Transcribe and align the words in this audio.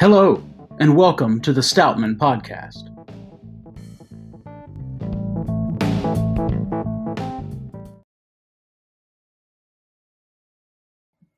Hello, 0.00 0.40
and 0.78 0.94
welcome 0.94 1.40
to 1.40 1.52
the 1.52 1.60
Stoutman 1.60 2.16
Podcast. 2.18 2.86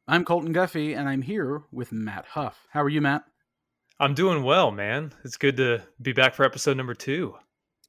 I'm 0.07 0.27
Colton 0.27 0.53
Guffey, 0.53 0.93
and 0.93 1.09
I'm 1.09 1.23
here 1.23 1.62
with 1.73 1.91
Matt 1.91 2.27
Huff. 2.27 2.67
How 2.69 2.83
are 2.83 2.91
you, 2.91 3.01
Matt? 3.01 3.25
I'm 3.99 4.12
doing 4.12 4.43
well, 4.43 4.71
man. 4.71 5.15
It's 5.25 5.39
good 5.39 5.57
to 5.57 5.81
be 6.03 6.13
back 6.13 6.35
for 6.35 6.45
episode 6.45 6.77
number 6.77 6.93
two. 6.93 7.37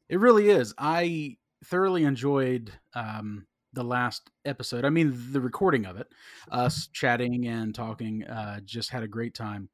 It 0.07 0.21
really 0.21 0.51
is. 0.51 0.73
I 0.77 1.35
thoroughly 1.65 2.05
enjoyed 2.05 2.71
um, 2.93 3.45
the 3.73 3.83
last 3.83 4.31
episode. 4.45 4.85
I 4.85 4.89
mean, 4.89 5.33
the 5.33 5.41
recording 5.41 5.85
of 5.85 5.97
it, 5.97 6.07
us 6.49 6.87
chatting 6.93 7.45
and 7.47 7.75
talking, 7.75 8.23
uh, 8.23 8.61
just 8.63 8.89
had 8.89 9.03
a 9.03 9.07
great 9.09 9.33
time. 9.33 9.67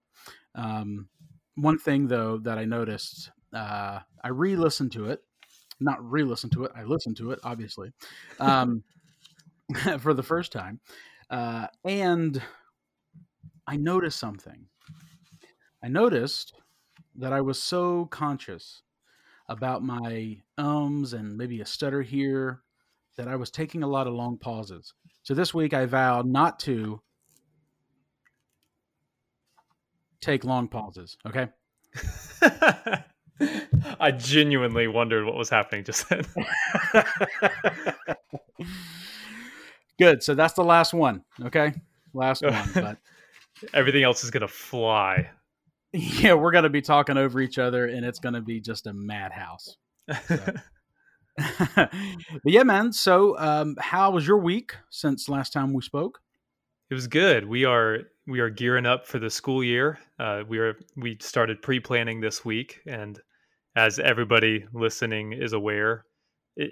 Um, 0.58 1.08
one 1.56 1.78
thing 1.78 2.08
though 2.08 2.38
that 2.40 2.58
I 2.58 2.66
noticed, 2.66 3.32
uh, 3.54 4.00
I 4.24 4.28
re-listened 4.30 4.92
to 4.94 5.06
it, 5.06 5.22
not 5.80 6.04
re-listened 6.04 6.52
to 6.54 6.66
it. 6.66 6.72
I 6.76 6.84
listened 6.84 7.18
to 7.18 7.32
it, 7.32 7.40
obviously, 7.44 7.94
um, 8.40 8.84
for 10.00 10.14
the 10.14 10.24
first 10.24 10.52
time, 10.52 10.80
uh, 11.30 11.68
and 11.86 12.42
I 13.68 13.78
noticed 13.78 14.20
something. 14.20 14.66
I 15.84 15.88
noticed 15.88 16.54
that 17.16 17.34
I 17.34 17.42
was 17.42 17.62
so 17.62 18.06
conscious 18.06 18.82
about 19.50 19.84
my 19.84 20.38
ums 20.58 21.14
and 21.14 21.38
maybe 21.38 21.62
a 21.62 21.66
stutter 21.66 22.02
here 22.02 22.62
that 23.18 23.28
I 23.28 23.36
was 23.36 23.50
taking 23.50 23.84
a 23.84 23.88
lot 23.88 24.08
of 24.08 24.14
long 24.14 24.38
pauses. 24.38 24.94
So 25.24 25.34
this 25.34 25.54
week 25.54 25.74
I 25.74 25.86
vowed 25.86 26.26
not 26.26 26.60
to 26.62 27.02
take 30.22 30.44
long 30.44 30.68
pauses. 30.68 31.18
Okay. 31.26 31.48
I 34.00 34.12
genuinely 34.12 34.88
wondered 34.88 35.26
what 35.26 35.36
was 35.36 35.50
happening 35.50 35.84
just 35.84 36.10
then. 36.10 36.26
Good. 40.00 40.24
So 40.24 40.36
that's 40.36 40.54
the 40.54 40.64
last 40.64 40.94
one. 40.94 41.24
Okay. 41.44 41.74
Last 42.14 42.42
one. 42.44 42.70
But 42.74 42.98
everything 43.74 44.04
else 44.04 44.24
is 44.24 44.32
going 44.32 44.42
to 44.42 44.48
fly. 44.48 45.30
Yeah. 45.94 46.34
We're 46.34 46.52
going 46.52 46.64
to 46.64 46.70
be 46.70 46.82
talking 46.82 47.18
over 47.18 47.40
each 47.40 47.58
other 47.58 47.86
and 47.86 48.06
it's 48.06 48.20
going 48.20 48.36
to 48.36 48.42
be 48.42 48.60
just 48.60 48.88
a 48.88 48.94
madhouse. 48.94 49.78
So. 50.28 50.40
but 51.76 51.92
yeah, 52.46 52.64
man. 52.64 52.92
So, 52.92 53.38
um, 53.38 53.76
how 53.80 54.12
was 54.12 54.26
your 54.26 54.40
week 54.40 54.74
since 54.90 55.30
last 55.30 55.54
time 55.54 55.74
we 55.74 55.84
spoke? 55.84 56.20
It 56.90 56.96
was 56.96 57.08
good. 57.08 57.48
We 57.48 57.66
are 57.66 58.00
we 58.28 58.42
are 58.42 58.50
gearing 58.50 58.86
up 58.86 59.08
for 59.08 59.20
the 59.20 59.30
school 59.30 59.64
year. 59.64 59.98
Uh, 60.20 60.44
we 60.48 60.60
are 60.60 60.78
we 60.96 61.18
started 61.22 61.62
pre 61.62 61.80
planning 61.80 62.20
this 62.20 62.44
week, 62.44 62.82
and 62.86 63.20
as 63.76 64.00
everybody 64.00 64.66
listening 64.74 65.34
is 65.34 65.54
aware, 65.54 66.06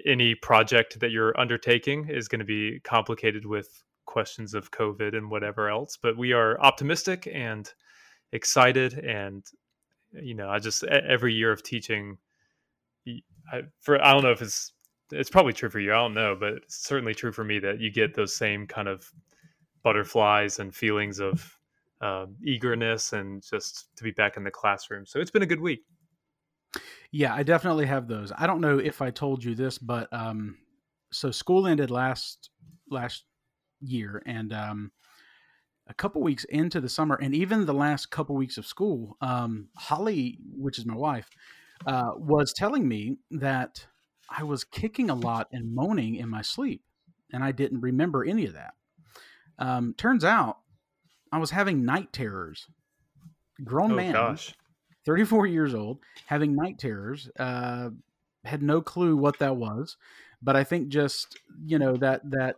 any 0.04 0.34
project 0.34 1.00
that 1.00 1.10
you're 1.10 1.38
undertaking 1.40 2.08
is 2.08 2.28
going 2.28 2.40
to 2.40 2.44
be 2.44 2.78
complicated 2.80 3.46
with 3.46 3.82
questions 4.04 4.54
of 4.54 4.70
COVID 4.70 5.16
and 5.16 5.30
whatever 5.30 5.68
else. 5.70 5.96
But 6.00 6.16
we 6.16 6.32
are 6.32 6.60
optimistic 6.60 7.28
and 7.32 7.72
excited, 8.32 8.94
and 8.98 9.44
you 10.12 10.34
know, 10.34 10.50
I 10.50 10.58
just 10.58 10.84
every 10.84 11.32
year 11.32 11.50
of 11.52 11.62
teaching 11.62 12.18
I, 13.52 13.62
for 13.80 14.02
I 14.02 14.12
don't 14.12 14.22
know 14.22 14.32
if 14.32 14.42
it's 14.42 14.72
it's 15.12 15.30
probably 15.30 15.52
true 15.52 15.70
for 15.70 15.80
you. 15.80 15.92
I 15.92 15.96
don't 15.96 16.14
know, 16.14 16.36
but 16.38 16.54
it's 16.54 16.86
certainly 16.86 17.14
true 17.14 17.32
for 17.32 17.44
me 17.44 17.58
that 17.60 17.80
you 17.80 17.90
get 17.90 18.14
those 18.14 18.36
same 18.36 18.66
kind 18.66 18.88
of 18.88 19.10
butterflies 19.86 20.58
and 20.58 20.74
feelings 20.74 21.20
of 21.20 21.56
uh, 22.00 22.26
eagerness 22.44 23.12
and 23.12 23.40
just 23.48 23.86
to 23.94 24.02
be 24.02 24.10
back 24.10 24.36
in 24.36 24.42
the 24.42 24.50
classroom. 24.50 25.06
So 25.06 25.20
it's 25.20 25.30
been 25.30 25.44
a 25.44 25.46
good 25.46 25.60
week. 25.60 25.84
Yeah, 27.12 27.32
I 27.32 27.44
definitely 27.44 27.86
have 27.86 28.08
those. 28.08 28.32
I 28.36 28.48
don't 28.48 28.60
know 28.60 28.78
if 28.78 29.00
I 29.00 29.12
told 29.12 29.44
you 29.44 29.54
this, 29.54 29.78
but 29.78 30.12
um, 30.12 30.58
so 31.12 31.30
school 31.30 31.68
ended 31.68 31.92
last 31.92 32.50
last 32.90 33.26
year, 33.80 34.24
and 34.26 34.52
um, 34.52 34.90
a 35.86 35.94
couple 35.94 36.20
weeks 36.20 36.42
into 36.46 36.80
the 36.80 36.88
summer, 36.88 37.16
and 37.22 37.32
even 37.32 37.64
the 37.64 37.72
last 37.72 38.10
couple 38.10 38.34
weeks 38.34 38.58
of 38.58 38.66
school, 38.66 39.16
um, 39.20 39.68
Holly, 39.76 40.40
which 40.56 40.80
is 40.80 40.84
my 40.84 40.96
wife, 40.96 41.30
uh, 41.86 42.10
was 42.16 42.52
telling 42.52 42.88
me 42.88 43.18
that 43.30 43.86
I 44.28 44.42
was 44.42 44.64
kicking 44.64 45.10
a 45.10 45.14
lot 45.14 45.46
and 45.52 45.72
moaning 45.72 46.16
in 46.16 46.28
my 46.28 46.42
sleep, 46.42 46.82
and 47.32 47.44
I 47.44 47.52
didn't 47.52 47.82
remember 47.82 48.24
any 48.24 48.46
of 48.46 48.54
that. 48.54 48.74
Um, 49.58 49.94
turns 49.96 50.24
out 50.24 50.58
I 51.32 51.38
was 51.38 51.50
having 51.50 51.84
night 51.84 52.12
terrors. 52.12 52.68
Grown 53.64 53.92
oh, 53.92 53.96
man, 53.96 54.12
gosh. 54.12 54.54
34 55.06 55.46
years 55.46 55.74
old, 55.74 55.98
having 56.26 56.54
night 56.54 56.78
terrors. 56.78 57.28
Uh, 57.38 57.90
had 58.44 58.62
no 58.62 58.80
clue 58.80 59.16
what 59.16 59.38
that 59.38 59.56
was, 59.56 59.96
but 60.42 60.56
I 60.56 60.64
think 60.64 60.88
just 60.88 61.38
you 61.64 61.78
know 61.78 61.96
that 61.96 62.20
that 62.30 62.56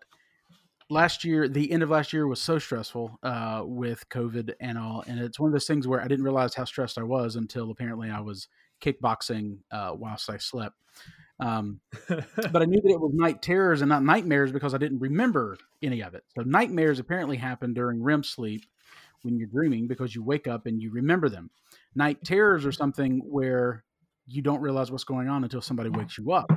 last 0.91 1.25
year, 1.25 1.49
the 1.49 1.71
end 1.71 1.83
of 1.83 1.91
last 1.91 2.13
year 2.13 2.27
was 2.27 2.41
so 2.41 2.59
stressful 2.59 3.19
uh, 3.23 3.63
with 3.65 4.09
COVID 4.09 4.55
and 4.61 4.79
all, 4.79 5.05
and 5.07 5.19
it's 5.19 5.39
one 5.39 5.49
of 5.49 5.53
those 5.53 5.67
things 5.67 5.87
where 5.87 6.01
I 6.01 6.09
didn't 6.09 6.25
realize 6.25 6.55
how 6.55 6.65
stressed 6.65 6.99
I 6.99 7.05
was 7.05 7.37
until 7.37 7.71
apparently 7.71 8.11
I 8.11 8.21
was 8.21 8.49
kickboxing 8.81 9.59
uh, 9.71 9.93
whilst 9.95 10.31
I 10.31 10.37
slept. 10.37 10.77
Um, 11.41 11.81
but 12.09 12.63
I 12.63 12.65
knew 12.65 12.81
that 12.81 12.91
it 12.91 13.01
was 13.01 13.13
night 13.15 13.43
terrors 13.43 13.81
and 13.81 13.89
not 13.89 14.03
nightmares 14.03 14.53
because 14.53 14.75
I 14.75 14.79
didn't 14.79 14.99
remember 14.99 15.57
any 15.83 16.03
of 16.03 16.15
it. 16.15 16.25
So 16.37 16.43
nightmares 16.43 16.99
apparently 16.99 17.37
happen 17.37 17.75
during 17.75 18.03
REM 18.03 18.25
sleep 18.25 18.65
when 19.23 19.37
you're 19.37 19.49
dreaming 19.49 19.87
because 19.87 20.15
you 20.15 20.23
wake 20.23 20.47
up 20.47 20.67
and 20.67 20.81
you 20.81 20.91
remember 20.91 21.29
them. 21.29 21.51
Night 21.95 22.23
terrors 22.25 22.65
are 22.67 22.73
something 22.73 23.23
where 23.25 23.85
you 24.27 24.43
don't 24.43 24.61
realize 24.61 24.91
what's 24.91 25.05
going 25.05 25.29
on 25.29 25.45
until 25.45 25.63
somebody 25.63 25.91
wakes 25.91 26.19
you 26.19 26.33
up. 26.33 26.51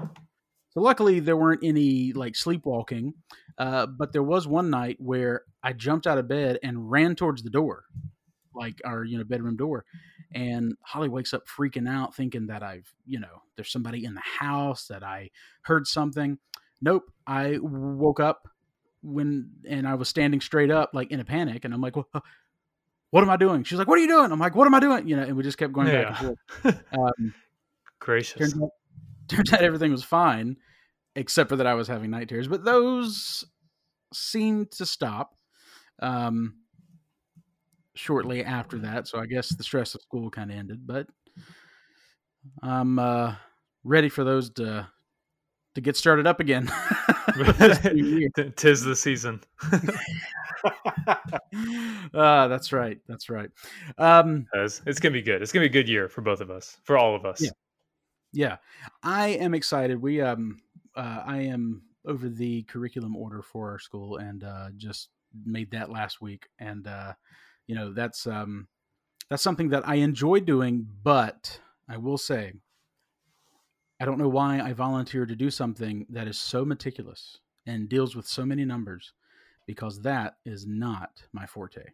So 0.71 0.79
luckily 0.79 1.19
there 1.19 1.37
weren't 1.37 1.63
any 1.63 2.13
like 2.13 2.35
sleepwalking, 2.35 3.13
uh, 3.57 3.87
but 3.87 4.13
there 4.13 4.23
was 4.23 4.47
one 4.47 4.69
night 4.69 4.97
where 4.99 5.43
I 5.63 5.73
jumped 5.73 6.07
out 6.07 6.17
of 6.17 6.27
bed 6.27 6.59
and 6.63 6.89
ran 6.89 7.15
towards 7.15 7.43
the 7.43 7.49
door, 7.49 7.83
like 8.53 8.81
our 8.85 9.03
you 9.03 9.17
know 9.17 9.23
bedroom 9.23 9.55
door, 9.55 9.85
and 10.33 10.75
Holly 10.81 11.09
wakes 11.09 11.33
up 11.33 11.47
freaking 11.47 11.89
out, 11.89 12.15
thinking 12.15 12.47
that 12.47 12.63
I've, 12.63 12.91
you 13.05 13.19
know, 13.19 13.41
there's 13.55 13.71
somebody 13.71 14.05
in 14.05 14.13
the 14.13 14.21
house, 14.21 14.87
that 14.87 15.03
I 15.03 15.29
heard 15.63 15.87
something. 15.87 16.37
Nope. 16.81 17.11
I 17.27 17.59
woke 17.61 18.19
up 18.19 18.47
when, 19.03 19.51
and 19.67 19.87
I 19.87 19.95
was 19.95 20.09
standing 20.09 20.41
straight 20.41 20.71
up, 20.71 20.91
like 20.93 21.11
in 21.11 21.19
a 21.19 21.25
panic. 21.25 21.65
And 21.65 21.73
I'm 21.73 21.81
like, 21.81 21.95
well, 21.95 22.07
what 23.11 23.23
am 23.23 23.29
I 23.29 23.37
doing? 23.37 23.63
She's 23.63 23.77
like, 23.77 23.87
what 23.87 23.99
are 23.99 24.01
you 24.01 24.07
doing? 24.07 24.31
I'm 24.31 24.39
like, 24.39 24.55
what 24.55 24.67
am 24.67 24.73
I 24.73 24.79
doing? 24.79 25.07
You 25.07 25.17
know, 25.17 25.23
and 25.23 25.35
we 25.35 25.43
just 25.43 25.57
kept 25.57 25.73
going 25.73 25.87
yeah. 25.87 26.03
back 26.03 26.21
and 26.21 26.37
forth. 26.63 26.83
Um, 26.93 27.33
Gracious. 27.99 28.37
Turns 28.39 28.61
out, 28.61 28.69
turns 29.27 29.53
out 29.53 29.61
everything 29.61 29.91
was 29.91 30.03
fine, 30.03 30.57
except 31.15 31.49
for 31.49 31.57
that 31.57 31.67
I 31.67 31.75
was 31.75 31.87
having 31.87 32.09
night 32.09 32.29
terrors, 32.29 32.47
but 32.47 32.63
those 32.63 33.45
seemed 34.13 34.71
to 34.71 34.85
stop. 34.85 35.35
Um, 35.99 36.55
shortly 37.95 38.43
after 38.43 38.77
that. 38.79 39.07
So 39.07 39.19
I 39.19 39.25
guess 39.25 39.49
the 39.49 39.63
stress 39.63 39.95
of 39.95 40.01
school 40.01 40.29
kind 40.29 40.51
of 40.51 40.57
ended, 40.57 40.85
but 40.85 41.07
I'm 42.61 42.99
uh, 42.99 43.35
ready 43.83 44.09
for 44.09 44.23
those 44.23 44.49
to 44.51 44.87
to 45.73 45.81
get 45.81 45.95
started 45.95 46.27
up 46.27 46.39
again. 46.39 46.67
Tis 48.55 48.83
the 48.83 48.95
season. 48.95 49.41
uh, 52.13 52.47
that's 52.47 52.73
right. 52.73 52.99
That's 53.07 53.29
right. 53.29 53.49
Um, 53.97 54.47
it's, 54.53 54.81
it's 54.85 54.99
gonna 54.99 55.13
be 55.13 55.21
good. 55.21 55.41
It's 55.41 55.51
gonna 55.51 55.63
be 55.63 55.69
a 55.69 55.81
good 55.81 55.87
year 55.89 56.09
for 56.09 56.21
both 56.21 56.41
of 56.41 56.49
us, 56.49 56.77
for 56.83 56.97
all 56.97 57.15
of 57.15 57.25
us. 57.25 57.41
Yeah. 57.41 57.51
Yeah, 58.33 58.57
I 59.03 59.29
am 59.29 59.53
excited. 59.53 60.01
We 60.01 60.21
um, 60.21 60.61
uh, 60.95 61.23
I 61.25 61.39
am 61.39 61.81
over 62.05 62.29
the 62.29 62.63
curriculum 62.63 63.15
order 63.15 63.41
for 63.41 63.69
our 63.69 63.79
school 63.79 64.17
and 64.17 64.43
uh, 64.43 64.69
just 64.77 65.09
made 65.45 65.69
that 65.71 65.89
last 65.91 66.21
week, 66.21 66.47
and 66.57 66.87
uh, 66.87 67.13
you 67.67 67.75
know 67.75 67.93
that's 67.93 68.27
um, 68.27 68.67
that's 69.29 69.43
something 69.43 69.69
that 69.69 69.87
I 69.87 69.95
enjoy 69.95 70.39
doing. 70.39 70.87
But 71.03 71.59
I 71.87 71.97
will 71.97 72.17
say, 72.17 72.53
I 73.99 74.05
don't 74.05 74.17
know 74.17 74.29
why 74.29 74.59
I 74.59 74.73
volunteer 74.73 75.25
to 75.25 75.35
do 75.35 75.49
something 75.49 76.05
that 76.09 76.27
is 76.27 76.37
so 76.37 76.65
meticulous 76.65 77.39
and 77.65 77.89
deals 77.89 78.15
with 78.15 78.27
so 78.27 78.45
many 78.45 78.65
numbers, 78.65 79.13
because 79.65 80.01
that 80.01 80.35
is 80.45 80.65
not 80.65 81.23
my 81.33 81.45
forte. 81.45 81.85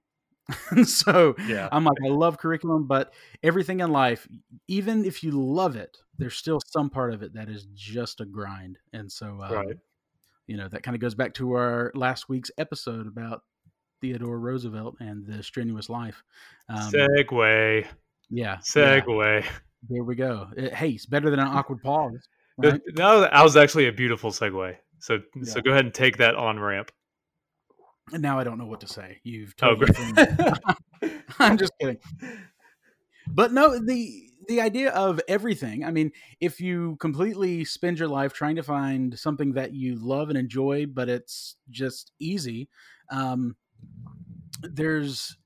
so 0.86 1.36
yeah. 1.48 1.68
I'm 1.72 1.84
like, 1.84 1.98
I 2.06 2.10
love 2.10 2.38
curriculum, 2.38 2.88
but 2.88 3.14
everything 3.44 3.82
in 3.82 3.92
life, 3.92 4.28
even 4.68 5.06
if 5.06 5.24
you 5.24 5.32
love 5.32 5.76
it, 5.76 5.98
there's 6.18 6.36
still 6.36 6.62
some 6.66 6.90
part 6.90 7.14
of 7.14 7.22
it 7.22 7.34
that 7.34 7.50
is 7.50 7.68
just 7.76 8.22
a 8.22 8.26
grind. 8.26 8.78
And 8.94 9.12
so, 9.12 9.42
um, 9.42 9.52
right. 9.52 9.78
you 10.48 10.58
know, 10.58 10.68
that 10.70 10.84
kind 10.84 10.96
of 10.96 11.02
goes 11.02 11.16
back 11.16 11.34
to 11.36 11.54
our 11.54 11.92
last 11.96 12.30
week's 12.30 12.52
episode 12.58 13.08
about 13.08 13.44
Theodore 14.02 14.40
Roosevelt 14.40 14.96
and 15.00 15.26
the 15.26 15.44
strenuous 15.44 15.90
life. 15.90 16.24
Um, 16.70 16.92
segue. 16.92 17.86
Yeah. 18.30 18.58
segue. 18.58 19.44
Yeah. 19.44 19.50
There 19.90 20.04
we 20.04 20.16
go. 20.16 20.48
It, 20.56 20.74
hey, 20.74 20.90
it's 20.90 21.06
better 21.06 21.30
than 21.30 21.40
an 21.40 21.48
awkward 21.56 21.82
pause. 21.82 22.28
Right? 22.58 22.82
No, 22.96 23.22
that 23.22 23.44
was 23.44 23.56
actually 23.56 23.88
a 23.88 23.92
beautiful 23.92 24.32
segue. 24.32 24.76
So, 25.00 25.20
yeah. 25.36 25.54
so 25.54 25.62
go 25.62 25.72
ahead 25.72 25.86
and 25.86 25.94
take 25.94 26.18
that 26.18 26.36
on 26.36 26.60
ramp. 26.60 26.92
And 28.12 28.22
now 28.22 28.40
I 28.40 28.44
don't 28.44 28.58
know 28.58 28.66
what 28.66 28.82
to 28.82 28.88
say. 28.88 29.20
You've 29.24 29.54
oh, 29.62 29.76
told 29.76 29.92
oh, 29.98 30.48
me. 31.02 31.14
I'm 31.40 31.58
just 31.58 31.74
kidding. 31.80 31.98
but 33.28 33.52
no, 33.52 33.78
the 33.78 34.28
the 34.48 34.62
idea 34.62 34.92
of 34.92 35.20
everything. 35.28 35.84
I 35.84 35.92
mean, 35.92 36.12
if 36.40 36.60
you 36.60 36.96
completely 37.00 37.66
spend 37.66 38.00
your 38.00 38.08
life 38.08 38.34
trying 38.34 38.56
to 38.56 38.64
find 38.64 39.18
something 39.18 39.54
that 39.54 39.74
you 39.74 39.96
love 39.96 40.30
and 40.30 40.38
enjoy, 40.38 40.86
but 40.86 41.10
it's 41.10 41.58
just 41.70 42.12
easy, 42.20 42.70
um, 43.12 43.56
there's 44.62 45.38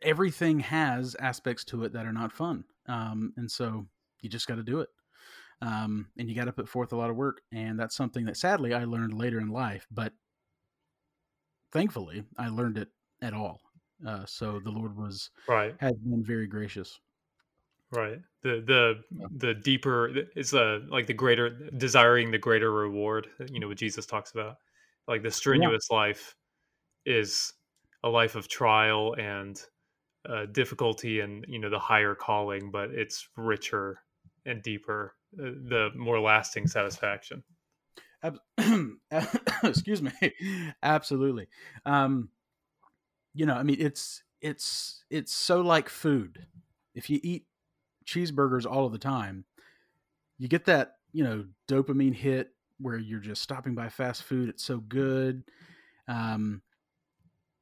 everything 0.00 0.60
has 0.60 1.14
aspects 1.20 1.64
to 1.64 1.84
it 1.84 1.92
that 1.92 2.06
are 2.06 2.12
not 2.12 2.32
fun, 2.32 2.64
um, 2.86 3.32
and 3.36 3.50
so 3.50 3.86
you 4.20 4.28
just 4.28 4.46
got 4.46 4.56
to 4.56 4.62
do 4.62 4.80
it. 4.80 4.88
Um, 5.60 6.08
and 6.18 6.28
you 6.28 6.34
got 6.34 6.46
to 6.46 6.52
put 6.52 6.68
forth 6.68 6.92
a 6.92 6.96
lot 6.96 7.10
of 7.10 7.16
work, 7.16 7.40
and 7.52 7.78
that's 7.78 7.94
something 7.94 8.24
that 8.24 8.36
sadly 8.36 8.74
I 8.74 8.84
learned 8.84 9.14
later 9.14 9.38
in 9.38 9.48
life. 9.48 9.86
But 9.92 10.12
thankfully, 11.72 12.24
I 12.36 12.48
learned 12.48 12.78
it 12.78 12.88
at 13.22 13.32
all. 13.32 13.60
Uh, 14.06 14.24
so 14.26 14.58
the 14.58 14.70
Lord 14.70 14.96
was 14.96 15.30
right 15.48 15.74
has 15.78 15.94
been 15.94 16.24
very 16.24 16.46
gracious. 16.46 16.98
Right. 17.92 18.20
The 18.42 18.62
the 18.66 19.28
the 19.36 19.54
deeper 19.54 20.10
it's 20.34 20.54
a 20.54 20.80
like 20.88 21.06
the 21.06 21.14
greater 21.14 21.50
desiring 21.76 22.30
the 22.30 22.38
greater 22.38 22.72
reward. 22.72 23.28
You 23.50 23.60
know 23.60 23.68
what 23.68 23.76
Jesus 23.76 24.06
talks 24.06 24.32
about. 24.32 24.56
Like 25.06 25.22
the 25.22 25.30
strenuous 25.30 25.88
yeah. 25.90 25.96
life 25.96 26.34
is 27.06 27.52
a 28.04 28.08
life 28.08 28.34
of 28.34 28.48
trial 28.48 29.14
and 29.18 29.60
uh, 30.28 30.46
difficulty 30.46 31.20
and 31.20 31.44
you 31.48 31.58
know 31.58 31.70
the 31.70 31.78
higher 31.78 32.14
calling, 32.14 32.70
but 32.70 32.90
it's 32.90 33.28
richer 33.36 33.98
and 34.46 34.62
deeper, 34.62 35.14
uh, 35.38 35.50
the 35.68 35.90
more 35.96 36.20
lasting 36.20 36.66
satisfaction. 36.66 37.42
Excuse 39.64 40.02
me. 40.02 40.12
Absolutely. 40.82 41.48
Um, 41.84 42.28
you 43.34 43.46
know, 43.46 43.54
I 43.54 43.62
mean, 43.62 43.78
it's 43.78 44.22
it's 44.40 45.04
it's 45.10 45.32
so 45.32 45.60
like 45.60 45.88
food. 45.88 46.46
If 46.94 47.08
you 47.08 47.20
eat 47.22 47.46
cheeseburgers 48.06 48.70
all 48.70 48.86
of 48.86 48.92
the 48.92 48.98
time, 48.98 49.44
you 50.38 50.48
get 50.48 50.66
that 50.66 50.96
you 51.12 51.24
know 51.24 51.46
dopamine 51.68 52.14
hit 52.14 52.50
where 52.78 52.98
you're 52.98 53.20
just 53.20 53.42
stopping 53.42 53.74
by 53.74 53.88
fast 53.88 54.24
food. 54.24 54.48
It's 54.48 54.64
so 54.64 54.78
good, 54.78 55.44
um, 56.08 56.62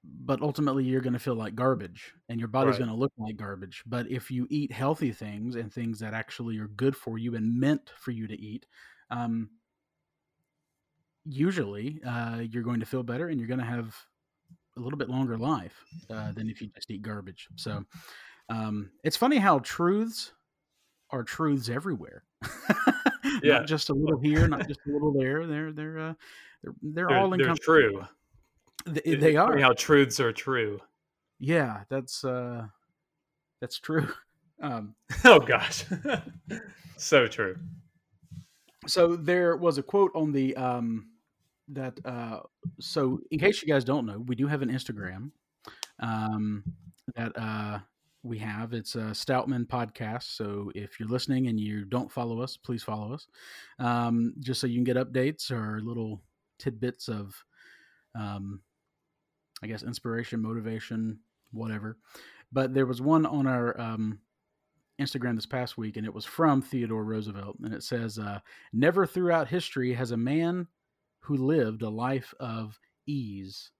but 0.05 0.41
ultimately 0.41 0.85
you're 0.85 1.01
going 1.01 1.13
to 1.13 1.19
feel 1.19 1.35
like 1.35 1.55
garbage, 1.55 2.15
and 2.29 2.39
your 2.39 2.49
body's 2.49 2.73
right. 2.73 2.81
going 2.81 2.91
to 2.91 2.97
look 2.97 3.13
like 3.19 3.37
garbage. 3.37 3.83
But 3.87 4.11
if 4.11 4.31
you 4.31 4.47
eat 4.51 4.73
healthy 4.73 5.13
things 5.13 5.57
and 5.57 5.73
things 5.73 5.99
that 6.01 6.15
actually 6.15 6.59
are 6.59 6.69
good 6.69 6.97
for 6.97 7.19
you 7.19 7.35
and 7.35 7.59
meant 7.59 7.91
for 7.99 8.11
you 8.11 8.27
to 8.27 8.41
eat, 8.41 8.67
um, 9.11 9.51
usually 11.25 12.01
uh, 12.07 12.39
you're 12.39 12.63
going 12.63 12.81
to 12.81 12.87
feel 12.87 13.03
better 13.03 13.29
and 13.29 13.39
you're 13.39 13.49
going 13.49 13.61
to 13.61 13.67
have 13.67 13.95
a 14.77 14.81
little 14.81 14.99
bit 14.99 15.11
longer 15.11 15.37
life 15.37 15.85
uh, 16.11 16.33
than 16.33 16.49
if 16.49 16.61
you 16.63 16.69
just 16.75 16.91
eat 16.91 17.03
garbage. 17.03 17.49
So 17.57 17.85
um, 18.49 18.91
it's 19.05 19.17
funny 19.17 19.39
how 19.39 19.59
truths 19.61 20.33
are 21.11 21.23
truths 21.23 21.69
everywhere. 21.69 22.25
yeah, 23.43 23.59
not 23.59 23.67
just 23.67 23.91
a 23.91 23.95
little 23.95 24.21
here, 24.23 24.49
not 24.49 24.67
just 24.67 24.81
a 24.89 24.93
little 24.93 25.13
there. 25.13 25.47
They're 25.47 25.73
they're 25.73 25.99
uh, 25.99 26.15
they're, 26.63 26.75
they're, 26.83 27.07
they're 27.09 27.19
all 27.19 27.31
they're 27.31 27.55
true. 27.55 28.03
They, 28.87 29.15
they 29.15 29.37
are 29.37 29.59
how 29.59 29.73
truths 29.73 30.21
are 30.21 30.33
true. 30.33 30.81
Yeah, 31.39 31.83
that's 31.89 32.25
uh, 32.25 32.67
that's 33.61 33.79
true. 33.79 34.09
Um, 34.63 34.95
oh 35.25 35.41
gosh, 35.41 35.87
so 36.99 37.27
true. 37.27 37.57
So 38.87 39.17
there 39.17 39.57
was 39.57 39.79
a 39.79 39.83
quote 39.83 40.13
on 40.15 40.33
the 40.33 40.55
um, 40.55 41.07
that 41.69 41.99
uh, 42.05 42.41
so 42.79 43.21
in 43.31 43.39
case 43.39 43.63
you 43.63 43.69
guys 43.69 43.85
don't 43.85 44.05
know, 44.05 44.19
we 44.27 44.35
do 44.35 44.47
have 44.47 44.61
an 44.61 44.71
Instagram 44.71 45.31
um, 46.01 46.63
that 47.17 47.33
uh, 47.39 47.79
we 48.23 48.39
have. 48.39 48.73
It's 48.73 48.97
a 48.97 49.15
Stoutman 49.15 49.67
podcast. 49.67 50.37
So 50.37 50.71
if 50.75 50.99
you're 50.99 51.09
listening 51.09 51.47
and 51.47 51.59
you 51.59 51.85
don't 51.85 52.11
follow 52.11 52.41
us, 52.41 52.57
please 52.57 52.83
follow 52.83 53.15
us, 53.15 53.27
um, 53.79 54.35
just 54.41 54.61
so 54.61 54.67
you 54.67 54.77
can 54.77 54.85
get 54.85 54.97
updates 54.97 55.51
or 55.51 55.81
little 55.81 56.21
tidbits 56.59 57.09
of, 57.09 57.35
um, 58.15 58.61
I 59.63 59.67
guess, 59.67 59.83
inspiration, 59.83 60.43
motivation, 60.43 61.21
whatever. 61.53 61.99
But 62.53 62.75
there 62.75 62.87
was 62.87 63.01
one 63.01 63.27
on 63.27 63.47
our 63.47 63.79
um, 63.81 64.21
Instagram 65.01 65.37
this 65.37 65.47
past 65.47 65.79
week, 65.79 65.97
and 65.97 66.07
it 66.07 66.15
was 66.15 66.25
from 66.25 66.63
Theodore 66.63 67.05
Roosevelt, 67.05 67.59
and 67.63 67.73
it 67.73 67.83
says, 67.83 68.19
uh, 68.19 68.41
"Never 68.73 69.07
throughout 69.07 69.49
history 69.49 69.93
has 69.95 70.11
a 70.11 70.17
man 70.17 70.67
who 71.21 71.37
lived 71.37 71.83
a 71.83 71.91
life 71.91 72.35
of 72.41 72.79
ease 73.07 73.71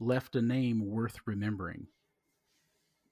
left 0.00 0.36
a 0.36 0.42
name 0.42 0.84
worth 0.86 1.18
remembering. 1.26 1.86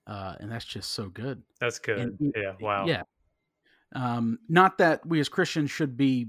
Uh, 0.06 0.36
and 0.38 0.50
that's 0.50 0.64
just 0.64 0.92
so 0.92 1.08
good. 1.08 1.42
That's 1.60 1.78
good. 1.78 1.98
And, 1.98 2.32
yeah. 2.36 2.52
Wow. 2.60 2.86
Yeah. 2.86 3.02
Um, 3.94 4.38
not 4.48 4.78
that 4.78 5.04
we 5.06 5.20
as 5.20 5.28
Christians 5.28 5.70
should 5.70 5.96
be 5.96 6.28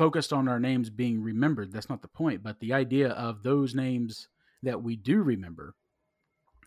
focused 0.00 0.32
on 0.32 0.48
our 0.48 0.58
names 0.58 0.88
being 0.88 1.22
remembered. 1.22 1.70
That's 1.70 1.90
not 1.90 2.00
the 2.00 2.08
point. 2.08 2.42
But 2.42 2.58
the 2.58 2.72
idea 2.72 3.10
of 3.10 3.42
those 3.42 3.74
names 3.74 4.28
that 4.62 4.82
we 4.82 4.96
do 4.96 5.20
remember, 5.20 5.74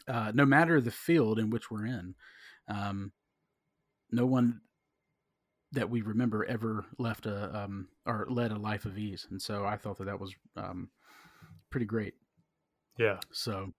uh, 0.08 0.32
no 0.36 0.46
matter 0.46 0.80
the 0.80 0.92
field 0.92 1.40
in 1.40 1.50
which 1.50 1.72
we're 1.72 1.88
in, 1.88 2.14
um, 2.68 3.12
no 4.12 4.28
one 4.28 4.62
that 5.72 5.90
we 5.90 6.04
remember 6.04 6.46
ever 6.46 6.86
left 7.00 7.26
a 7.26 7.64
um, 7.64 7.88
or 8.06 8.28
led 8.30 8.52
a 8.52 8.56
life 8.56 8.86
of 8.86 9.00
ease, 9.00 9.26
and 9.32 9.42
so 9.42 9.66
I 9.66 9.78
thought 9.78 9.98
that 9.98 10.06
that 10.06 10.20
was 10.20 10.36
um, 10.56 10.92
pretty 11.72 11.88
great. 11.88 12.14
Yeah. 13.00 13.18
So, 13.32 13.74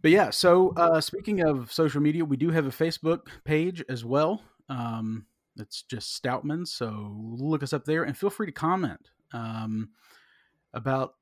but 0.00 0.12
yeah. 0.12 0.30
So 0.30 0.72
uh, 0.76 1.00
speaking 1.00 1.40
of 1.40 1.72
social 1.72 2.00
media, 2.00 2.24
we 2.24 2.36
do 2.36 2.50
have 2.50 2.66
a 2.66 2.70
Facebook 2.84 3.22
page 3.44 3.82
as 3.88 4.04
well. 4.04 4.42
Um, 4.68 5.26
it's 5.56 5.82
just 5.82 6.22
Stoutman. 6.22 6.66
So 6.66 7.14
look 7.38 7.62
us 7.62 7.72
up 7.72 7.84
there 7.84 8.04
and 8.04 8.16
feel 8.16 8.30
free 8.30 8.46
to 8.46 8.52
comment 8.52 9.10
um, 9.32 9.90
about 10.72 11.14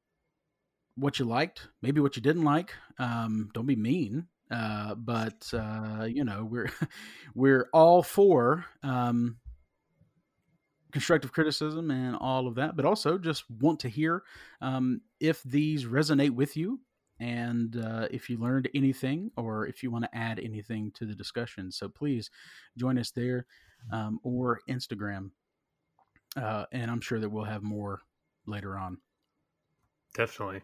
what 0.96 1.18
you 1.18 1.24
liked, 1.24 1.68
maybe 1.80 2.00
what 2.00 2.16
you 2.16 2.22
didn't 2.22 2.44
like. 2.44 2.74
Um, 2.98 3.50
don't 3.54 3.66
be 3.66 3.76
mean. 3.76 4.26
Uh, 4.50 4.94
but 4.94 5.50
uh, 5.54 6.04
you 6.04 6.24
know 6.24 6.44
we're 6.44 6.70
we're 7.34 7.70
all 7.72 8.02
for 8.02 8.66
um, 8.82 9.38
constructive 10.92 11.32
criticism 11.32 11.90
and 11.90 12.14
all 12.16 12.46
of 12.46 12.56
that, 12.56 12.76
but 12.76 12.84
also 12.84 13.16
just 13.16 13.44
want 13.50 13.80
to 13.80 13.88
hear 13.88 14.22
um, 14.60 15.00
if 15.20 15.42
these 15.42 15.86
resonate 15.86 16.32
with 16.32 16.56
you 16.56 16.80
and 17.20 17.76
uh, 17.76 18.08
if 18.10 18.28
you 18.28 18.38
learned 18.38 18.68
anything 18.74 19.30
or 19.36 19.66
if 19.66 19.82
you 19.82 19.90
want 19.90 20.04
to 20.04 20.16
add 20.16 20.38
anything 20.40 20.90
to 20.92 21.06
the 21.06 21.14
discussion. 21.14 21.70
So 21.70 21.88
please 21.88 22.30
join 22.76 22.98
us 22.98 23.10
there 23.10 23.46
um, 23.92 24.18
or 24.22 24.60
Instagram. 24.68 25.30
Uh, 26.36 26.64
and 26.72 26.90
I'm 26.90 27.00
sure 27.00 27.20
that 27.20 27.28
we'll 27.28 27.44
have 27.44 27.62
more 27.62 28.00
later 28.46 28.76
on. 28.76 28.98
Definitely. 30.14 30.62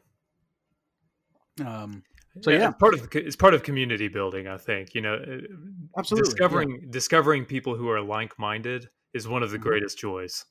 Um, 1.64 2.02
so 2.40 2.50
yeah, 2.50 2.59
yeah, 2.59 2.69
It's 2.69 2.78
part 2.78 2.95
of 2.95 3.09
it's 3.12 3.37
part 3.37 3.55
of 3.55 3.62
community 3.62 4.09
building. 4.09 4.47
I 4.47 4.57
think 4.57 4.95
you 4.95 5.00
know, 5.00 5.14
uh, 5.14 5.99
absolutely 5.99 6.31
discovering 6.31 6.71
yeah. 6.71 6.88
discovering 6.90 7.45
people 7.45 7.75
who 7.75 7.88
are 7.88 8.00
like 8.00 8.38
minded 8.38 8.88
is 9.14 9.26
one 9.26 9.43
of 9.43 9.50
the 9.50 9.57
mm-hmm. 9.57 9.69
greatest 9.69 9.99
joys. 9.99 10.45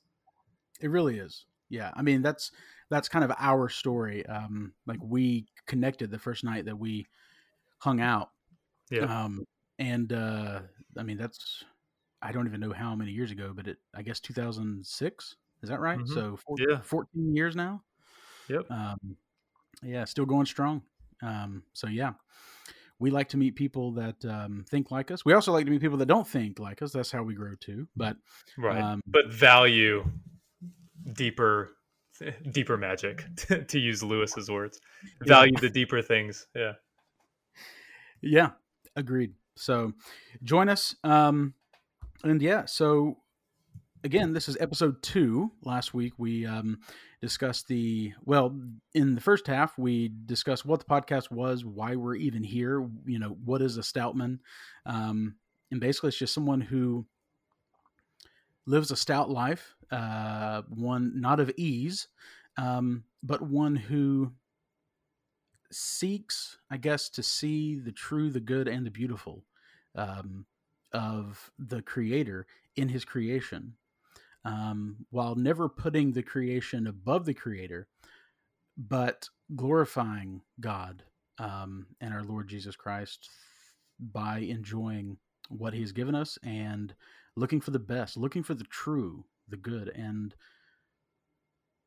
It 0.80 0.90
really 0.90 1.18
is. 1.18 1.46
Yeah, 1.70 1.92
I 1.94 2.02
mean 2.02 2.22
that's 2.22 2.52
that's 2.90 3.08
kind 3.08 3.24
of 3.24 3.32
our 3.38 3.68
story. 3.68 4.26
Um, 4.26 4.72
like 4.86 4.98
we 5.02 5.46
connected 5.68 6.10
the 6.10 6.18
first 6.18 6.42
night 6.42 6.64
that 6.64 6.76
we 6.76 7.06
hung 7.78 8.00
out. 8.00 8.30
Yeah. 8.90 9.02
Um, 9.02 9.44
and 9.78 10.12
uh, 10.12 10.60
I 10.96 11.02
mean 11.04 11.16
that's 11.16 11.64
I 12.20 12.32
don't 12.32 12.48
even 12.48 12.60
know 12.60 12.72
how 12.72 12.96
many 12.96 13.12
years 13.12 13.30
ago, 13.30 13.52
but 13.54 13.68
it 13.68 13.78
I 13.94 14.02
guess 14.02 14.18
2006. 14.18 15.36
Is 15.62 15.68
that 15.68 15.80
right? 15.80 15.98
Mm-hmm. 15.98 16.14
So 16.14 16.36
14, 16.46 16.66
yeah, 16.70 16.80
14 16.80 17.36
years 17.36 17.54
now. 17.54 17.82
Yep. 18.48 18.70
Um, 18.70 19.16
yeah, 19.82 20.04
still 20.04 20.26
going 20.26 20.46
strong. 20.46 20.82
Um, 21.22 21.62
so 21.72 21.88
yeah, 21.88 22.12
we 22.98 23.10
like 23.10 23.28
to 23.30 23.36
meet 23.36 23.54
people 23.56 23.92
that 23.92 24.24
um, 24.24 24.64
think 24.68 24.90
like 24.90 25.10
us. 25.10 25.24
We 25.24 25.32
also 25.32 25.52
like 25.52 25.64
to 25.66 25.70
meet 25.70 25.80
people 25.80 25.98
that 25.98 26.06
don't 26.06 26.26
think 26.26 26.58
like 26.58 26.82
us. 26.82 26.92
That's 26.92 27.10
how 27.10 27.22
we 27.22 27.34
grow 27.34 27.54
too. 27.60 27.86
But 27.96 28.16
right, 28.56 28.80
um, 28.80 29.02
but 29.06 29.32
value 29.32 30.04
deeper, 31.12 31.70
deeper 32.50 32.76
magic 32.76 33.24
to 33.68 33.78
use 33.78 34.02
Lewis's 34.02 34.50
words. 34.50 34.80
Value 35.22 35.52
yeah. 35.54 35.60
the 35.60 35.70
deeper 35.70 36.02
things. 36.02 36.46
Yeah, 36.54 36.72
yeah, 38.20 38.50
agreed. 38.96 39.34
So 39.56 39.92
join 40.42 40.68
us, 40.68 40.94
um, 41.04 41.54
and 42.22 42.40
yeah, 42.40 42.64
so 42.66 43.18
again, 44.04 44.32
this 44.32 44.48
is 44.48 44.56
episode 44.60 45.02
two. 45.02 45.52
Last 45.62 45.94
week 45.94 46.14
we 46.18 46.46
um, 46.46 46.78
discussed 47.20 47.68
the 47.68 48.12
well 48.24 48.58
in 48.94 49.14
the 49.14 49.20
first 49.20 49.46
half 49.46 49.76
we 49.78 50.12
discussed 50.26 50.64
what 50.64 50.80
the 50.80 50.86
podcast 50.86 51.30
was, 51.30 51.64
why 51.64 51.96
we're 51.96 52.16
even 52.16 52.42
here. 52.42 52.86
You 53.06 53.18
know, 53.18 53.36
what 53.44 53.62
is 53.62 53.76
a 53.76 53.82
stoutman, 53.82 54.38
um, 54.86 55.36
and 55.70 55.80
basically 55.80 56.08
it's 56.08 56.18
just 56.18 56.34
someone 56.34 56.60
who 56.60 57.06
lives 58.68 58.90
a 58.90 58.96
stout 58.96 59.30
life, 59.30 59.74
uh, 59.90 60.62
one 60.68 61.18
not 61.20 61.40
of 61.40 61.50
ease, 61.56 62.08
um, 62.58 63.02
but 63.22 63.40
one 63.40 63.74
who 63.74 64.30
seeks, 65.72 66.58
I 66.70 66.76
guess, 66.76 67.08
to 67.10 67.22
see 67.22 67.76
the 67.76 67.92
true, 67.92 68.30
the 68.30 68.40
good, 68.40 68.68
and 68.68 68.86
the 68.86 68.90
beautiful 68.90 69.44
um, 69.94 70.44
of 70.92 71.50
the 71.58 71.80
Creator 71.80 72.46
in 72.76 72.90
His 72.90 73.06
creation, 73.06 73.74
um, 74.44 74.96
while 75.10 75.34
never 75.34 75.68
putting 75.68 76.12
the 76.12 76.22
creation 76.22 76.86
above 76.86 77.24
the 77.24 77.34
Creator, 77.34 77.88
but 78.76 79.28
glorifying 79.56 80.42
God 80.60 81.02
um, 81.38 81.86
and 82.02 82.12
our 82.12 82.22
Lord 82.22 82.48
Jesus 82.48 82.76
Christ 82.76 83.30
by 83.98 84.40
enjoying 84.40 85.16
what 85.48 85.72
He 85.72 85.80
has 85.80 85.92
given 85.92 86.14
us 86.14 86.38
and 86.42 86.94
looking 87.38 87.60
for 87.60 87.70
the 87.70 87.78
best, 87.78 88.16
looking 88.16 88.42
for 88.42 88.54
the 88.54 88.64
true, 88.64 89.24
the 89.48 89.56
good, 89.56 89.88
and 89.88 90.34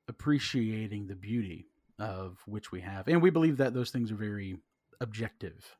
appreciating 0.08 1.08
the 1.08 1.16
beauty 1.16 1.68
of 2.00 2.40
which 2.46 2.72
we 2.72 2.82
have. 2.82 3.08
And 3.08 3.22
we 3.22 3.30
believe 3.30 3.58
that 3.58 3.74
those 3.74 3.92
things 3.92 4.12
are 4.12 4.16
very 4.16 4.58
objective. 5.00 5.78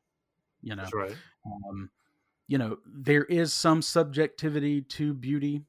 You 0.62 0.76
know, 0.76 0.82
That's 0.82 0.94
right. 0.94 1.16
um, 1.44 1.90
you 2.46 2.58
know, 2.58 2.78
there 2.86 3.24
is 3.24 3.52
some 3.52 3.82
subjectivity 3.82 4.82
to 4.82 5.14
beauty 5.14 5.62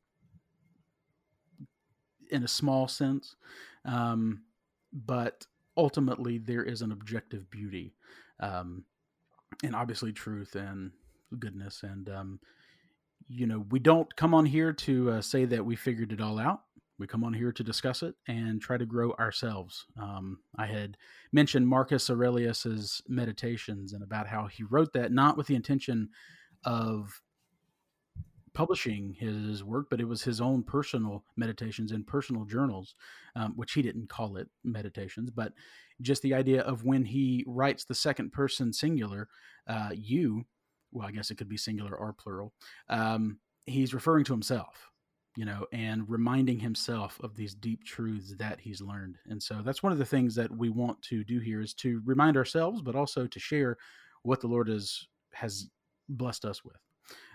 in 2.29 2.43
a 2.43 2.47
small 2.47 2.87
sense, 2.87 3.35
um, 3.85 4.43
but 4.91 5.45
ultimately 5.77 6.37
there 6.37 6.63
is 6.63 6.81
an 6.81 6.91
objective 6.91 7.49
beauty, 7.49 7.95
um, 8.39 8.83
and 9.63 9.75
obviously 9.75 10.11
truth 10.11 10.55
and 10.55 10.91
goodness. 11.39 11.83
And 11.83 12.09
um, 12.09 12.39
you 13.27 13.47
know, 13.47 13.65
we 13.71 13.79
don't 13.79 14.13
come 14.15 14.33
on 14.33 14.45
here 14.45 14.73
to 14.73 15.11
uh, 15.11 15.21
say 15.21 15.45
that 15.45 15.65
we 15.65 15.75
figured 15.75 16.11
it 16.11 16.21
all 16.21 16.39
out. 16.39 16.61
We 16.99 17.07
come 17.07 17.23
on 17.23 17.33
here 17.33 17.51
to 17.51 17.63
discuss 17.63 18.03
it 18.03 18.15
and 18.27 18.61
try 18.61 18.77
to 18.77 18.85
grow 18.85 19.11
ourselves. 19.13 19.85
Um, 19.99 20.39
I 20.57 20.67
had 20.67 20.95
mentioned 21.31 21.67
Marcus 21.67 22.09
Aurelius's 22.09 23.01
meditations 23.07 23.93
and 23.93 24.03
about 24.03 24.27
how 24.27 24.47
he 24.47 24.63
wrote 24.63 24.93
that 24.93 25.11
not 25.11 25.35
with 25.35 25.47
the 25.47 25.55
intention 25.55 26.09
of 26.63 27.21
publishing 28.53 29.15
his 29.19 29.63
work, 29.63 29.87
but 29.89 29.99
it 29.99 30.07
was 30.07 30.21
his 30.21 30.39
own 30.39 30.63
personal 30.63 31.23
meditations 31.35 31.91
and 31.91 32.05
personal 32.05 32.45
journals, 32.45 32.95
um, 33.35 33.53
which 33.55 33.73
he 33.73 33.81
didn't 33.81 34.09
call 34.09 34.37
it 34.37 34.47
meditations, 34.63 35.29
but 35.31 35.53
just 36.01 36.21
the 36.21 36.33
idea 36.33 36.61
of 36.61 36.83
when 36.83 37.03
he 37.05 37.43
writes 37.47 37.85
the 37.85 37.95
second 37.95 38.31
person 38.31 38.71
singular, 38.71 39.27
uh, 39.67 39.89
you, 39.93 40.45
well, 40.93 41.07
I 41.07 41.11
guess 41.11 41.31
it 41.31 41.35
could 41.35 41.49
be 41.49 41.57
singular 41.57 41.95
or 41.95 42.13
plural, 42.13 42.53
um, 42.89 43.39
he's 43.65 43.93
referring 43.93 44.25
to 44.25 44.33
himself. 44.33 44.89
You 45.35 45.45
know, 45.45 45.65
and 45.73 46.07
reminding 46.07 46.59
himself 46.59 47.19
of 47.23 47.35
these 47.35 47.55
deep 47.55 47.83
truths 47.83 48.35
that 48.37 48.59
he's 48.59 48.81
learned. 48.81 49.15
And 49.27 49.41
so 49.41 49.63
that's 49.65 49.81
one 49.81 49.91
of 49.91 49.97
the 49.97 50.05
things 50.05 50.35
that 50.35 50.55
we 50.55 50.69
want 50.69 51.01
to 51.09 51.23
do 51.23 51.39
here 51.39 51.59
is 51.59 51.73
to 51.75 52.03
remind 52.05 52.37
ourselves, 52.37 52.83
but 52.83 52.95
also 52.95 53.25
to 53.25 53.39
share 53.39 53.75
what 54.21 54.41
the 54.41 54.47
Lord 54.47 54.67
has 54.67 55.07
has 55.33 55.71
blessed 56.07 56.45
us 56.45 56.63
with. 56.63 56.77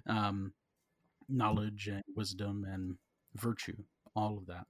Um, 0.07 0.53
knowledge 1.29 1.89
and 1.89 2.05
wisdom 2.15 2.65
and 2.73 2.97
virtue, 3.35 3.77
all 4.15 4.39
of 4.39 4.47
that. 4.47 4.67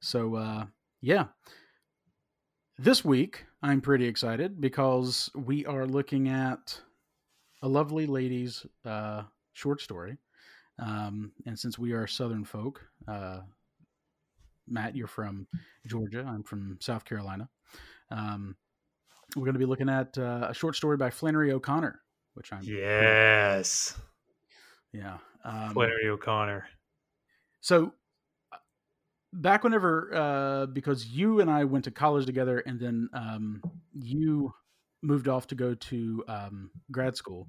So, 0.00 0.36
uh, 0.36 0.66
yeah. 1.00 1.26
This 2.78 3.04
week, 3.04 3.44
I'm 3.62 3.80
pretty 3.80 4.06
excited 4.06 4.60
because 4.60 5.30
we 5.34 5.66
are 5.66 5.86
looking 5.86 6.28
at 6.28 6.80
a 7.62 7.68
lovely 7.68 8.06
lady's 8.06 8.66
uh, 8.84 9.22
short 9.52 9.80
story. 9.80 10.18
Um, 10.78 11.32
and 11.46 11.58
since 11.58 11.78
we 11.78 11.92
are 11.92 12.06
Southern 12.06 12.44
folk, 12.44 12.80
uh, 13.06 13.40
Matt, 14.68 14.96
you're 14.96 15.06
from 15.06 15.46
Georgia. 15.86 16.24
I'm 16.26 16.42
from 16.42 16.78
South 16.80 17.04
Carolina. 17.04 17.48
Um, 18.10 18.56
we're 19.36 19.44
going 19.44 19.54
to 19.54 19.58
be 19.58 19.66
looking 19.66 19.88
at 19.88 20.16
uh, 20.18 20.48
a 20.50 20.54
short 20.54 20.76
story 20.76 20.96
by 20.96 21.10
Flannery 21.10 21.52
O'Connor, 21.52 22.00
which 22.34 22.52
I'm 22.52 22.62
Yes. 22.62 23.96
yeah 24.92 25.18
um, 25.44 25.72
Flannery 25.72 26.08
O'Connor. 26.08 26.66
So 27.60 27.92
uh, 28.52 28.56
back 29.32 29.64
whenever, 29.64 30.14
uh, 30.14 30.66
because 30.66 31.06
you 31.06 31.40
and 31.40 31.50
I 31.50 31.64
went 31.64 31.84
to 31.84 31.90
college 31.90 32.26
together, 32.26 32.58
and 32.58 32.78
then 32.78 33.08
um, 33.12 33.62
you 33.94 34.52
moved 35.02 35.28
off 35.28 35.46
to 35.48 35.54
go 35.54 35.74
to 35.74 36.24
um, 36.28 36.70
grad 36.90 37.16
school, 37.16 37.48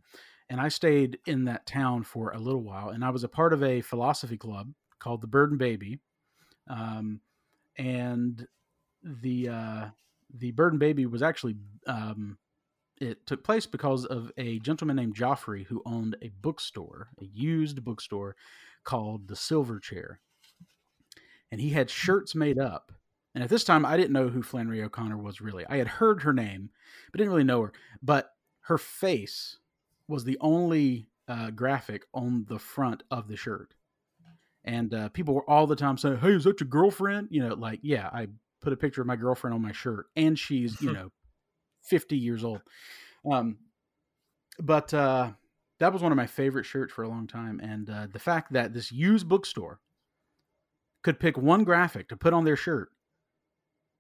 and 0.50 0.60
I 0.60 0.70
stayed 0.70 1.20
in 1.26 1.46
that 1.46 1.66
town 1.66 2.04
for 2.04 2.32
a 2.32 2.40
little 2.40 2.64
while, 2.64 2.90
and 2.90 3.04
I 3.04 3.10
was 3.10 3.24
a 3.24 3.30
part 3.30 3.54
of 3.54 3.64
a 3.64 3.82
philosophy 3.82 4.38
club 4.38 4.74
called 5.00 5.22
the 5.22 5.28
Bird 5.28 5.52
and 5.52 5.60
Baby, 5.60 6.00
um, 6.68 7.22
and 7.78 8.48
the 9.04 9.50
uh, 9.50 9.86
the 10.34 10.52
Bird 10.52 10.74
and 10.74 10.80
Baby 10.80 11.06
was 11.06 11.22
actually 11.22 11.56
um, 11.88 12.38
it 13.00 13.26
took 13.26 13.44
place 13.44 13.66
because 13.66 14.06
of 14.06 14.32
a 14.38 14.60
gentleman 14.60 14.96
named 14.96 15.16
Joffrey 15.16 15.66
who 15.66 15.82
owned 15.86 16.16
a 16.22 16.30
bookstore, 16.42 17.10
a 17.20 17.26
used 17.26 17.84
bookstore 17.84 18.36
called 18.84 19.28
the 19.28 19.36
Silver 19.36 19.80
Chair. 19.80 20.20
And 21.52 21.62
he 21.62 21.70
had 21.70 21.90
shirts 21.90 22.34
made 22.34 22.58
up. 22.58 22.92
And 23.36 23.44
at 23.44 23.50
this 23.50 23.64
time, 23.64 23.86
I 23.86 23.98
didn't 23.98 24.14
know 24.14 24.30
who 24.30 24.44
Flannery 24.44 24.84
O'Connor 24.84 25.18
was 25.18 25.42
really. 25.42 25.66
I 25.68 25.78
had 25.78 25.88
heard 25.88 26.22
her 26.22 26.34
name, 26.34 26.70
but 27.12 27.18
didn't 27.18 27.32
really 27.32 27.44
know 27.44 27.62
her. 27.62 27.74
But 28.02 28.32
her 28.62 28.78
face 28.78 29.58
was 30.08 30.24
the 30.24 30.38
only 30.40 31.08
uh, 31.28 31.50
graphic 31.52 32.06
on 32.14 32.46
the 32.48 32.60
front 32.60 33.04
of 33.10 33.28
the 33.28 33.36
shirt. 33.36 33.74
And 34.64 34.94
uh, 34.94 35.10
people 35.10 35.34
were 35.34 35.50
all 35.50 35.68
the 35.68 35.76
time 35.76 35.98
saying, 35.98 36.18
Hey, 36.18 36.34
is 36.34 36.44
that 36.44 36.60
your 36.60 36.70
girlfriend? 36.70 37.30
You 37.32 37.48
know, 37.48 37.56
like, 37.56 37.80
yeah, 37.82 38.10
I 38.14 38.28
put 38.62 38.72
a 38.72 38.78
picture 38.78 39.02
of 39.02 39.08
my 39.08 39.16
girlfriend 39.16 39.54
on 39.54 39.62
my 39.62 39.72
shirt. 39.72 40.06
And 40.16 40.38
she's, 40.38 40.80
you 40.82 40.92
know, 40.94 41.12
50 41.82 42.18
years 42.18 42.44
old. 42.44 42.62
Um, 43.30 43.58
but 44.60 44.94
uh, 44.94 45.32
that 45.80 45.92
was 45.92 46.02
one 46.02 46.12
of 46.12 46.16
my 46.16 46.28
favorite 46.28 46.66
shirts 46.66 46.94
for 46.94 47.04
a 47.04 47.10
long 47.10 47.28
time. 47.28 47.60
And 47.60 47.90
uh, 47.90 48.08
the 48.12 48.20
fact 48.20 48.54
that 48.54 48.74
this 48.74 48.92
used 48.92 49.28
bookstore 49.28 49.80
could 51.02 51.20
pick 51.20 51.38
one 51.38 51.64
graphic 51.64 52.08
to 52.10 52.16
put 52.16 52.34
on 52.34 52.46
their 52.46 52.56
shirt, 52.56 52.90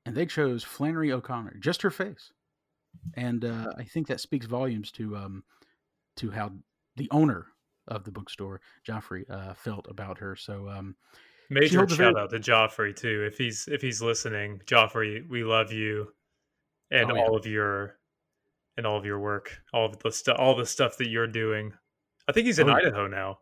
and 0.05 0.15
they 0.15 0.25
chose 0.25 0.63
Flannery 0.63 1.11
O'Connor, 1.11 1.57
just 1.59 1.81
her 1.81 1.91
face. 1.91 2.31
And 3.15 3.43
uh, 3.45 3.73
I 3.77 3.83
think 3.83 4.07
that 4.07 4.19
speaks 4.19 4.45
volumes 4.45 4.91
to 4.93 5.15
um, 5.15 5.43
to 6.17 6.29
how 6.31 6.51
the 6.95 7.07
owner 7.11 7.47
of 7.87 8.03
the 8.03 8.11
bookstore, 8.11 8.61
Joffrey, 8.87 9.29
uh, 9.29 9.53
felt 9.53 9.87
about 9.89 10.17
her. 10.19 10.35
So 10.35 10.69
um, 10.69 10.95
Major 11.49 11.79
shout 11.79 11.91
very- 11.97 12.15
out 12.17 12.29
to 12.29 12.39
Joffrey 12.39 12.95
too. 12.95 13.23
If 13.27 13.37
he's 13.37 13.67
if 13.71 13.81
he's 13.81 14.01
listening, 14.01 14.61
Joffrey, 14.65 15.27
we 15.27 15.43
love 15.43 15.71
you 15.71 16.07
and 16.91 17.11
Oh, 17.11 17.15
yeah. 17.15 17.21
all 17.21 17.35
of 17.35 17.45
your 17.47 17.97
and 18.77 18.85
all 18.85 18.97
of 18.97 19.05
your 19.05 19.19
work, 19.19 19.57
all 19.73 19.85
of 19.85 19.97
the 19.99 20.11
stuff, 20.11 20.37
all 20.39 20.55
the 20.55 20.65
stuff 20.65 20.97
that 20.97 21.07
you're 21.07 21.27
doing. 21.27 21.73
I 22.27 22.31
think 22.31 22.45
he's 22.45 22.59
in 22.59 22.69
Oh, 22.69 22.77
yeah. 22.77 22.87
Idaho 22.89 23.07
now. 23.07 23.39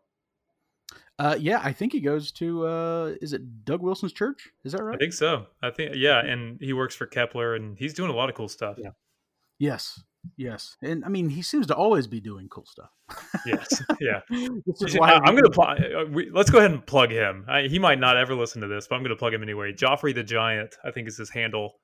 Uh, 1.18 1.36
yeah, 1.38 1.60
I 1.62 1.72
think 1.72 1.92
he 1.92 2.00
goes 2.00 2.32
to 2.32 2.66
uh, 2.66 3.14
is 3.20 3.32
it 3.32 3.64
Doug 3.64 3.82
Wilson's 3.82 4.12
church? 4.12 4.48
Is 4.64 4.72
that 4.72 4.82
right? 4.82 4.94
I 4.96 4.98
think 4.98 5.12
so. 5.12 5.46
I 5.62 5.70
think 5.70 5.94
yeah, 5.96 6.20
and 6.24 6.58
he 6.60 6.72
works 6.72 6.94
for 6.94 7.06
Kepler, 7.06 7.54
and 7.54 7.78
he's 7.78 7.94
doing 7.94 8.10
a 8.10 8.14
lot 8.14 8.28
of 8.28 8.34
cool 8.34 8.48
stuff. 8.48 8.76
Yeah. 8.78 8.90
Yes, 9.58 10.02
yes, 10.36 10.76
and 10.82 11.04
I 11.04 11.08
mean 11.08 11.28
he 11.28 11.42
seems 11.42 11.68
to 11.68 11.76
always 11.76 12.08
be 12.08 12.20
doing 12.20 12.48
cool 12.48 12.66
stuff. 12.66 12.90
Yes, 13.46 13.80
yeah. 14.00 14.20
Is 14.30 14.96
I, 15.00 15.20
I'm 15.24 15.36
gonna 15.36 15.50
pl- 15.50 15.62
uh, 15.62 16.24
let's 16.32 16.50
go 16.50 16.58
ahead 16.58 16.72
and 16.72 16.84
plug 16.84 17.10
him. 17.12 17.44
I, 17.48 17.62
he 17.68 17.78
might 17.78 18.00
not 18.00 18.16
ever 18.16 18.34
listen 18.34 18.60
to 18.62 18.66
this, 18.68 18.88
but 18.88 18.96
I'm 18.96 19.02
gonna 19.04 19.14
plug 19.14 19.34
him 19.34 19.42
anyway. 19.42 19.72
Joffrey 19.72 20.14
the 20.14 20.24
Giant, 20.24 20.74
I 20.84 20.90
think, 20.90 21.06
is 21.06 21.16
his 21.16 21.30
handle 21.30 21.74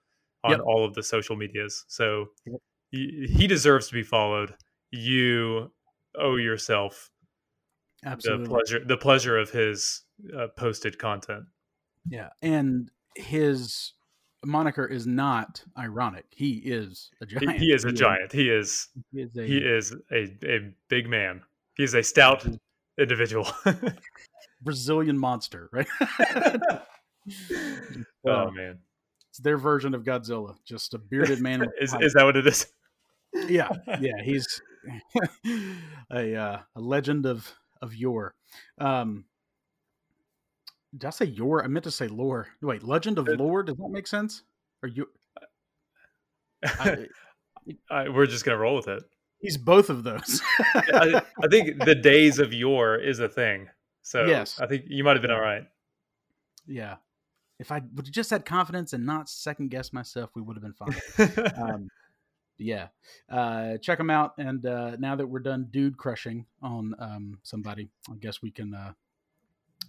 on 0.43 0.53
Yep. 0.53 0.61
all 0.67 0.85
of 0.85 0.95
the 0.95 1.03
social 1.03 1.37
medias. 1.37 1.85
So 1.89 2.27
Yep. 2.47 2.61
he, 2.91 3.29
he 3.31 3.47
deserves 3.47 3.89
to 3.89 3.95
be 3.95 4.03
followed. 4.03 4.55
You 4.91 5.71
owe 6.19 6.37
yourself 6.37 7.11
absolutely 8.05 8.45
the 8.45 8.51
pleasure 8.51 8.85
the 8.85 8.97
pleasure 8.97 9.39
of 9.39 9.51
his 9.51 10.03
uh, 10.37 10.49
posted 10.57 10.99
content. 10.99 11.45
Yeah, 12.09 12.31
and 12.43 12.91
his 13.15 13.93
moniker 14.45 14.87
is 14.87 15.07
not 15.07 15.63
ironic. 15.77 16.27
He 16.31 16.57
is 16.57 17.11
a 17.21 17.27
giant. 17.27 17.59
he 17.59 17.73
is 17.73 17.85
a 17.85 17.93
giant. 17.93 18.33
He 18.33 18.51
is 18.51 18.89
He 19.13 19.23
is 19.23 19.37
a, 19.37 19.45
he 19.45 19.59
is 19.59 19.95
a, 20.13 20.37
a 20.45 20.73
big 20.89 21.09
man. 21.09 21.43
He 21.75 21.85
is 21.85 21.95
a 21.95 22.03
stout 22.03 22.47
individual. 22.99 23.47
Brazilian 24.63 25.19
monster, 25.19 25.69
right? 25.73 25.87
oh 28.27 28.51
man, 28.51 28.79
it's 29.31 29.39
their 29.39 29.59
version 29.59 29.95
of 29.95 30.03
Godzilla, 30.03 30.57
just 30.65 30.95
a 30.95 30.99
bearded 30.99 31.41
man. 31.41 31.65
is 31.81 31.95
is 32.01 32.15
that 32.15 32.25
what 32.25 32.37
it 32.37 32.47
is? 32.47 32.67
yeah, 33.49 33.69
yeah, 34.01 34.23
he's 34.25 34.61
a 36.13 36.35
uh, 36.35 36.59
a 36.75 36.81
legend 36.81 37.27
of 37.27 37.55
of 37.83 37.95
yore. 37.95 38.35
Um, 38.79 39.25
did 40.97 41.07
I 41.07 41.11
say 41.11 41.27
yore? 41.27 41.63
I 41.63 41.67
meant 41.69 41.85
to 41.85 41.91
say 41.91 42.09
lore. 42.09 42.49
Wait, 42.63 42.83
legend 42.83 43.19
of 43.19 43.29
lore. 43.29 43.63
Does 43.63 43.77
that 43.77 43.89
make 43.91 44.07
sense? 44.07 44.43
Or 44.83 44.89
you? 44.89 45.09
I, 46.65 47.07
I, 47.91 48.09
we're 48.09 48.27
just 48.27 48.45
gonna 48.45 48.59
roll 48.59 48.77
with 48.77 48.89
it. 48.89 49.03
he's 49.41 49.57
both 49.57 49.91
of 49.91 50.03
those. 50.05 50.41
I, 50.75 51.23
I 51.43 51.49
think 51.49 51.85
the 51.85 51.95
days 51.95 52.39
of 52.39 52.53
yore 52.53 52.97
is 52.97 53.21
a 53.21 53.29
thing. 53.29 53.69
So 54.03 54.25
Yes. 54.25 54.59
I 54.61 54.67
think 54.67 54.85
you 54.89 55.05
might 55.05 55.13
have 55.17 55.23
been 55.23 55.31
all 55.31 55.41
right. 55.41 55.65
yeah. 56.67 56.97
If 57.61 57.73
I 57.73 57.83
would 57.97 58.11
just 58.13 58.31
had 58.31 58.45
confidence 58.47 58.93
and 58.93 59.05
not 59.05 59.29
second 59.29 59.71
guess 59.73 59.93
myself, 59.93 60.31
we 60.37 60.41
would 60.43 60.57
have 60.57 60.63
been 60.63 60.75
fine. 60.75 61.53
Um, 61.61 61.89
yeah, 62.59 62.89
uh, 63.31 63.79
check 63.79 63.99
them 63.99 64.11
out. 64.11 64.35
And 64.39 64.65
uh, 64.67 64.97
now 64.99 65.17
that 65.17 65.27
we're 65.27 65.39
done 65.41 65.69
dude 65.71 65.97
crushing 65.97 66.45
on 66.63 66.95
um, 66.99 67.39
somebody, 67.43 67.89
I 68.11 68.15
guess 68.17 68.43
we 68.43 68.51
can 68.51 68.75
uh, 68.75 68.93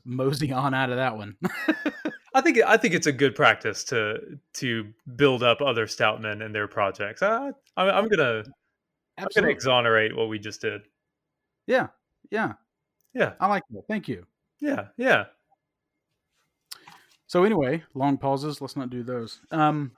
mosey 0.05 0.51
on 0.51 0.73
out 0.73 0.89
of 0.89 0.97
that 0.97 1.17
one. 1.17 1.35
I 2.33 2.41
think 2.41 2.59
I 2.65 2.77
think 2.77 2.93
it's 2.93 3.07
a 3.07 3.11
good 3.11 3.35
practice 3.35 3.83
to 3.85 4.37
to 4.55 4.87
build 5.15 5.43
up 5.43 5.61
other 5.61 5.87
stoutmen 5.87 6.43
and 6.45 6.53
their 6.53 6.67
projects. 6.67 7.23
I, 7.23 7.51
I'm, 7.75 8.07
gonna 8.07 8.43
I'm 9.17 9.27
gonna 9.35 9.47
exonerate 9.47 10.15
what 10.15 10.29
we 10.29 10.37
just 10.37 10.61
did. 10.61 10.81
Yeah, 11.65 11.87
yeah, 12.29 12.53
yeah. 13.13 13.33
I 13.39 13.47
like 13.47 13.63
that. 13.71 13.83
Thank 13.87 14.07
you. 14.07 14.25
Yeah, 14.59 14.87
yeah. 14.97 15.25
So 17.25 17.43
anyway, 17.43 17.83
long 17.93 18.17
pauses. 18.17 18.61
Let's 18.61 18.75
not 18.75 18.89
do 18.89 19.03
those. 19.03 19.41
Um, 19.51 19.91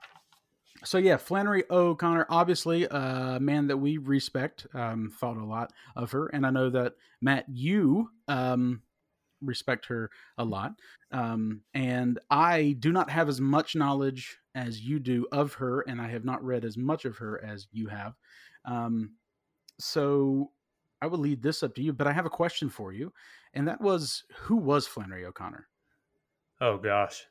so 0.84 0.98
yeah, 0.98 1.16
Flannery 1.16 1.64
O'Connor, 1.70 2.26
obviously 2.28 2.84
a 2.84 3.38
man 3.40 3.66
that 3.68 3.76
we 3.76 3.98
respect. 3.98 4.66
Um, 4.74 5.10
thought 5.18 5.36
a 5.36 5.44
lot 5.44 5.72
of 5.96 6.10
her, 6.12 6.26
and 6.28 6.46
I 6.46 6.50
know 6.50 6.70
that 6.70 6.94
Matt, 7.20 7.46
you 7.48 8.10
um, 8.28 8.82
respect 9.40 9.86
her 9.86 10.10
a 10.38 10.44
lot. 10.44 10.72
Um, 11.10 11.62
and 11.74 12.18
I 12.30 12.76
do 12.78 12.92
not 12.92 13.10
have 13.10 13.28
as 13.28 13.40
much 13.40 13.76
knowledge 13.76 14.38
as 14.54 14.80
you 14.80 14.98
do 14.98 15.26
of 15.32 15.54
her, 15.54 15.80
and 15.82 16.00
I 16.00 16.08
have 16.08 16.24
not 16.24 16.44
read 16.44 16.64
as 16.64 16.76
much 16.76 17.04
of 17.04 17.16
her 17.18 17.42
as 17.44 17.66
you 17.72 17.88
have. 17.88 18.14
Um, 18.64 19.12
so 19.78 20.50
I 21.00 21.06
will 21.06 21.18
lead 21.18 21.42
this 21.42 21.62
up 21.62 21.74
to 21.74 21.82
you, 21.82 21.92
but 21.92 22.06
I 22.06 22.12
have 22.12 22.26
a 22.26 22.30
question 22.30 22.68
for 22.68 22.92
you, 22.92 23.12
and 23.54 23.66
that 23.68 23.80
was 23.80 24.24
who 24.34 24.56
was 24.56 24.86
Flannery 24.86 25.24
O'Connor? 25.24 25.68
Oh 26.60 26.78
gosh. 26.78 27.26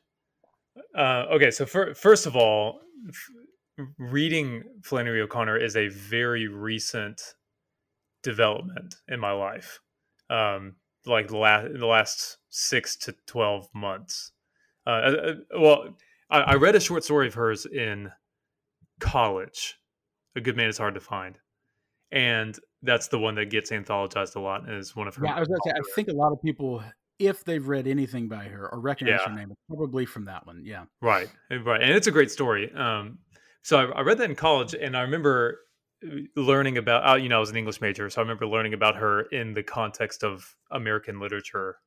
Uh, 0.96 1.24
okay, 1.32 1.50
so 1.50 1.66
for, 1.66 1.94
first 1.94 2.26
of 2.26 2.36
all, 2.36 2.80
f- 3.08 3.86
reading 3.98 4.62
Flannery 4.82 5.20
O'Connor 5.20 5.56
is 5.56 5.76
a 5.76 5.88
very 5.88 6.48
recent 6.48 7.20
development 8.22 8.94
in 9.08 9.20
my 9.20 9.32
life. 9.32 9.80
Um, 10.30 10.76
like 11.06 11.28
the 11.28 11.36
last 11.36 11.68
the 11.74 11.86
last 11.86 12.38
six 12.50 12.96
to 12.98 13.14
twelve 13.26 13.68
months. 13.74 14.32
Uh, 14.86 14.90
uh, 14.90 14.92
uh, 14.94 15.34
well, 15.60 15.88
I, 16.30 16.40
I, 16.40 16.54
read 16.54 16.74
a 16.74 16.80
short 16.80 17.04
story 17.04 17.28
of 17.28 17.34
hers 17.34 17.66
in 17.66 18.10
college. 19.00 19.76
A 20.36 20.40
good 20.40 20.56
man 20.56 20.68
is 20.68 20.78
hard 20.78 20.94
to 20.94 21.00
find, 21.00 21.38
and 22.10 22.58
that's 22.82 23.08
the 23.08 23.18
one 23.18 23.34
that 23.36 23.50
gets 23.50 23.70
anthologized 23.70 24.36
a 24.36 24.40
lot. 24.40 24.68
Is 24.68 24.96
one 24.96 25.08
of 25.08 25.14
her. 25.16 25.26
Yeah, 25.26 25.34
I 25.34 25.40
was 25.40 25.48
going 25.48 25.60
to 25.64 25.70
say. 25.70 25.74
I 25.76 25.94
think 25.94 26.08
a 26.08 26.12
lot 26.12 26.32
of 26.32 26.40
people, 26.42 26.82
if 27.26 27.44
they've 27.44 27.66
read 27.66 27.86
anything 27.86 28.28
by 28.28 28.44
her 28.44 28.68
or 28.68 28.80
recognize 28.80 29.20
yeah. 29.24 29.30
her 29.30 29.36
name, 29.36 29.52
probably 29.68 30.06
from 30.06 30.24
that 30.26 30.46
one. 30.46 30.62
Yeah. 30.64 30.84
Right. 31.00 31.28
Right. 31.50 31.82
And 31.82 31.92
it's 31.92 32.06
a 32.06 32.10
great 32.10 32.30
story. 32.30 32.72
Um, 32.74 33.18
so 33.62 33.78
I, 33.78 33.98
I 33.98 34.00
read 34.02 34.18
that 34.18 34.28
in 34.28 34.36
college, 34.36 34.74
and 34.74 34.96
I 34.96 35.02
remember 35.02 35.60
learning 36.36 36.78
about 36.78 37.08
uh, 37.08 37.14
you 37.14 37.28
know 37.28 37.36
I 37.36 37.40
was 37.40 37.50
an 37.50 37.56
English 37.56 37.80
major, 37.80 38.10
so 38.10 38.20
I 38.20 38.22
remember 38.22 38.46
learning 38.46 38.74
about 38.74 38.96
her 38.96 39.22
in 39.22 39.54
the 39.54 39.62
context 39.62 40.24
of 40.24 40.56
American 40.70 41.20
literature, 41.20 41.78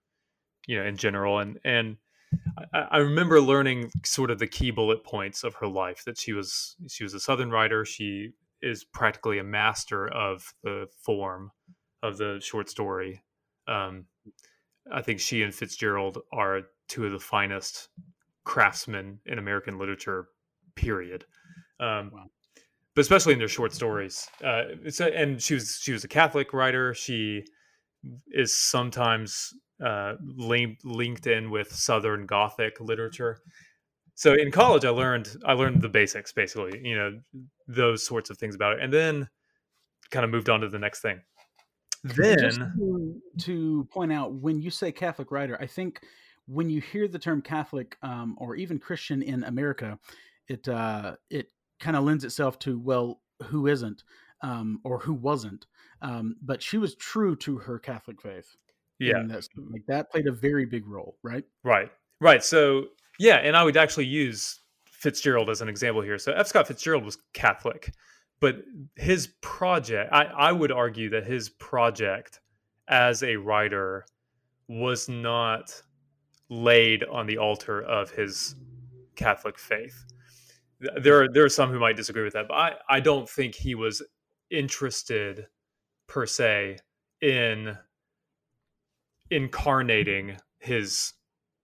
you 0.67 0.77
know, 0.77 0.85
in 0.85 0.97
general, 0.97 1.39
and 1.39 1.59
and 1.63 1.97
I, 2.73 2.79
I, 2.91 2.97
remember 2.97 3.41
learning 3.41 3.91
sort 4.03 4.31
of 4.31 4.39
the 4.39 4.47
key 4.47 4.71
bullet 4.71 5.03
points 5.03 5.43
of 5.43 5.55
her 5.55 5.67
life 5.67 6.03
that 6.05 6.17
she 6.17 6.33
was 6.33 6.75
she 6.87 7.03
was 7.03 7.13
a 7.13 7.19
Southern 7.19 7.51
writer. 7.51 7.83
She 7.85 8.31
is 8.61 8.83
practically 8.83 9.39
a 9.39 9.43
master 9.43 10.07
of 10.07 10.53
the 10.63 10.87
form 11.03 11.51
of 12.01 12.17
the 12.17 12.39
short 12.41 12.69
story. 12.69 13.23
Um, 13.67 14.05
I 14.91 15.01
think 15.01 15.19
she 15.19 15.43
and 15.43 15.53
Fitzgerald 15.53 16.19
are 16.31 16.61
two 16.87 17.05
of 17.05 17.11
the 17.11 17.19
finest 17.19 17.89
craftsmen 18.43 19.19
in 19.25 19.39
American 19.39 19.77
literature. 19.77 20.27
Period. 20.75 21.25
Um, 21.79 22.11
wow 22.13 22.29
but 22.95 23.01
especially 23.01 23.33
in 23.33 23.39
their 23.39 23.47
short 23.47 23.73
stories. 23.73 24.27
Uh, 24.43 24.63
and 25.13 25.41
she 25.41 25.53
was 25.53 25.79
she 25.81 25.91
was 25.91 26.03
a 26.03 26.07
Catholic 26.07 26.53
writer. 26.53 26.93
She 26.93 27.43
is 28.29 28.57
sometimes 28.57 29.53
uh, 29.85 30.13
linked 30.23 30.85
linked 30.85 31.27
in 31.27 31.51
with 31.51 31.71
Southern 31.73 32.25
Gothic 32.25 32.79
literature. 32.79 33.39
So 34.15 34.33
in 34.33 34.49
college, 34.49 34.85
I 34.85 34.89
learned 34.89 35.29
I 35.45 35.53
learned 35.53 35.81
the 35.81 35.89
basics, 35.89 36.31
basically, 36.31 36.79
you 36.83 36.95
know, 36.95 37.19
those 37.67 38.05
sorts 38.05 38.29
of 38.29 38.37
things 38.37 38.55
about 38.55 38.73
it, 38.73 38.79
and 38.81 38.93
then 38.93 39.27
kind 40.09 40.23
of 40.23 40.31
moved 40.31 40.49
on 40.49 40.61
to 40.61 40.69
the 40.69 40.79
next 40.79 41.01
thing. 41.01 41.19
Then 42.13 42.37
to, 42.77 43.21
to, 43.39 43.87
point 43.91 44.13
out, 44.13 44.33
when 44.33 44.61
you 44.61 44.69
say 44.69 44.91
Catholic 44.91 45.31
writer, 45.31 45.57
I 45.59 45.65
think 45.65 46.01
when 46.47 46.69
you 46.69 46.79
hear 46.79 47.07
the 47.07 47.17
term 47.17 47.41
Catholic 47.41 47.97
um, 48.03 48.35
or 48.37 48.55
even 48.55 48.77
Christian 48.77 49.23
in 49.23 49.43
America, 49.43 49.97
it 50.47 50.67
uh, 50.67 51.15
it 51.29 51.47
kind 51.79 51.97
of 51.97 52.03
lends 52.03 52.23
itself 52.23 52.59
to 52.59 52.77
well, 52.77 53.21
who 53.43 53.65
isn't 53.67 54.03
um, 54.41 54.79
or 54.83 54.99
who 54.99 55.13
wasn't, 55.13 55.65
um, 56.03 56.35
but 56.43 56.61
she 56.61 56.77
was 56.77 56.95
true 56.95 57.35
to 57.37 57.57
her 57.57 57.79
Catholic 57.79 58.21
faith. 58.21 58.55
Yeah, 58.99 59.23
that's, 59.25 59.49
like 59.71 59.85
that 59.87 60.11
played 60.11 60.27
a 60.27 60.31
very 60.31 60.65
big 60.65 60.87
role, 60.87 61.17
right? 61.23 61.43
Right, 61.63 61.91
right. 62.21 62.43
So 62.43 62.85
yeah, 63.17 63.37
and 63.37 63.57
I 63.57 63.63
would 63.63 63.77
actually 63.77 64.05
use 64.05 64.61
Fitzgerald 64.85 65.49
as 65.49 65.61
an 65.61 65.69
example 65.69 66.03
here. 66.03 66.19
So 66.19 66.33
F. 66.33 66.47
Scott 66.47 66.67
Fitzgerald 66.67 67.03
was 67.03 67.17
Catholic, 67.33 67.91
but 68.39 68.57
his 68.95 69.27
project, 69.41 70.11
I, 70.11 70.25
I 70.25 70.51
would 70.51 70.71
argue 70.71 71.09
that 71.09 71.25
his 71.25 71.49
project 71.49 72.41
as 72.87 73.23
a 73.23 73.35
writer 73.35 74.05
was 74.67 75.09
not 75.09 75.81
laid 76.49 77.03
on 77.05 77.25
the 77.25 77.37
altar 77.37 77.81
of 77.81 78.11
his 78.11 78.55
Catholic 79.15 79.57
faith 79.57 80.05
there 80.79 81.23
are 81.23 81.27
there 81.31 81.43
are 81.43 81.49
some 81.49 81.71
who 81.71 81.79
might 81.79 81.95
disagree 81.95 82.23
with 82.23 82.33
that, 82.33 82.47
but 82.47 82.55
I, 82.55 82.73
I 82.89 82.99
don't 82.99 83.29
think 83.29 83.55
he 83.55 83.75
was 83.75 84.01
interested 84.49 85.47
per 86.07 86.25
se 86.25 86.77
in 87.21 87.77
incarnating 89.31 90.37
his 90.59 91.13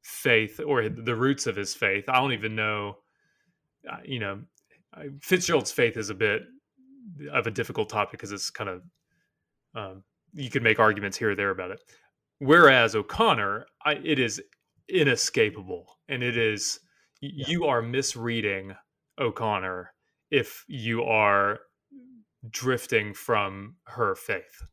faith 0.01 0.60
or 0.65 0.89
the 0.89 1.15
roots 1.15 1.45
of 1.47 1.55
his 1.55 1.73
faith. 1.73 2.05
I 2.07 2.19
don't 2.19 2.34
even 2.34 2.55
know, 2.55 2.97
uh, 3.89 3.97
you 4.03 4.19
know, 4.19 4.41
Fitzgerald's 5.21 5.71
faith 5.71 5.97
is 5.97 6.10
a 6.10 6.15
bit 6.15 6.43
of 7.31 7.47
a 7.47 7.51
difficult 7.51 7.89
topic 7.89 8.12
because 8.12 8.31
it's 8.31 8.49
kind 8.49 8.69
of 8.69 8.81
um, 9.75 10.03
you 10.34 10.49
could 10.49 10.63
make 10.63 10.79
arguments 10.79 11.17
here 11.17 11.31
or 11.31 11.36
there 11.36 11.49
about 11.49 11.71
it. 11.71 11.81
Whereas 12.39 12.95
O'Connor, 12.95 13.65
I, 13.86 13.93
it 14.03 14.19
is 14.19 14.41
inescapable, 14.89 15.86
and 16.10 16.23
it 16.23 16.38
is 16.38 16.79
yeah. 17.21 17.45
you 17.47 17.65
are 17.65 17.81
misreading 17.81 18.75
O'Connor 19.19 19.93
if 20.31 20.65
you 20.67 21.03
are 21.03 21.60
drifting 22.49 23.13
from 23.13 23.75
her 23.84 24.15
faith. 24.15 24.63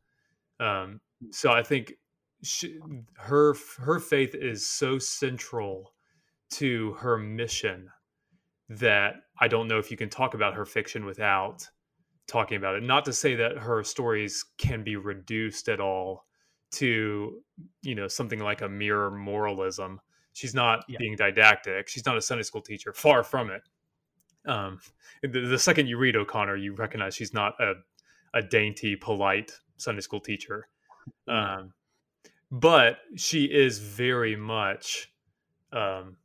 Um, 0.59 0.99
so 1.31 1.51
I 1.51 1.63
think 1.63 1.93
she, 2.43 2.79
her 3.17 3.55
her 3.77 3.99
faith 3.99 4.33
is 4.33 4.67
so 4.67 4.97
central 4.97 5.93
to 6.51 6.93
her 6.93 7.17
mission 7.17 7.89
that 8.69 9.15
I 9.39 9.47
don't 9.47 9.67
know 9.67 9.79
if 9.79 9.91
you 9.91 9.97
can 9.97 10.09
talk 10.09 10.33
about 10.33 10.55
her 10.55 10.65
fiction 10.65 11.05
without 11.05 11.67
talking 12.29 12.57
about 12.57 12.75
it. 12.75 12.83
Not 12.83 13.05
to 13.05 13.13
say 13.13 13.35
that 13.35 13.57
her 13.57 13.83
stories 13.83 14.45
can 14.57 14.83
be 14.83 14.95
reduced 14.95 15.67
at 15.67 15.79
all 15.79 16.25
to 16.71 17.41
you 17.81 17.95
know 17.95 18.07
something 18.07 18.39
like 18.39 18.61
a 18.61 18.69
mere 18.69 19.09
moralism. 19.09 19.99
She's 20.33 20.53
not 20.53 20.85
yeah. 20.87 20.97
being 20.99 21.15
didactic. 21.15 21.89
She's 21.89 22.05
not 22.05 22.15
a 22.15 22.21
Sunday 22.21 22.43
school 22.43 22.61
teacher. 22.61 22.93
Far 22.93 23.23
from 23.23 23.49
it. 23.49 23.63
Um, 24.45 24.79
the, 25.21 25.41
the, 25.41 25.59
second 25.59 25.87
you 25.87 25.97
read 25.97 26.15
O'Connor, 26.15 26.55
you 26.55 26.73
recognize 26.73 27.13
she's 27.13 27.33
not 27.33 27.55
a, 27.59 27.73
a 28.33 28.41
dainty, 28.41 28.95
polite 28.95 29.51
Sunday 29.77 30.01
school 30.01 30.21
teacher. 30.21 30.69
Um, 31.27 31.73
but 32.51 32.99
she 33.15 33.45
is 33.45 33.79
very 33.79 34.35
much 34.35 35.11
um, 35.73 36.17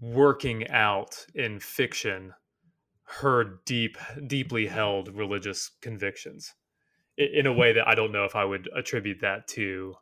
working 0.00 0.68
out 0.68 1.26
in 1.34 1.58
fiction 1.58 2.32
her 3.06 3.60
deep, 3.64 3.96
deeply 4.26 4.66
held 4.66 5.14
religious 5.14 5.70
convictions 5.80 6.54
in, 7.16 7.46
a 7.46 7.52
way 7.52 7.72
that 7.72 7.86
I 7.88 7.94
don't 7.94 8.12
know 8.12 8.24
if 8.24 8.36
I 8.36 8.44
would 8.44 8.68
attribute 8.76 9.20
that 9.20 9.46
to 9.48 9.94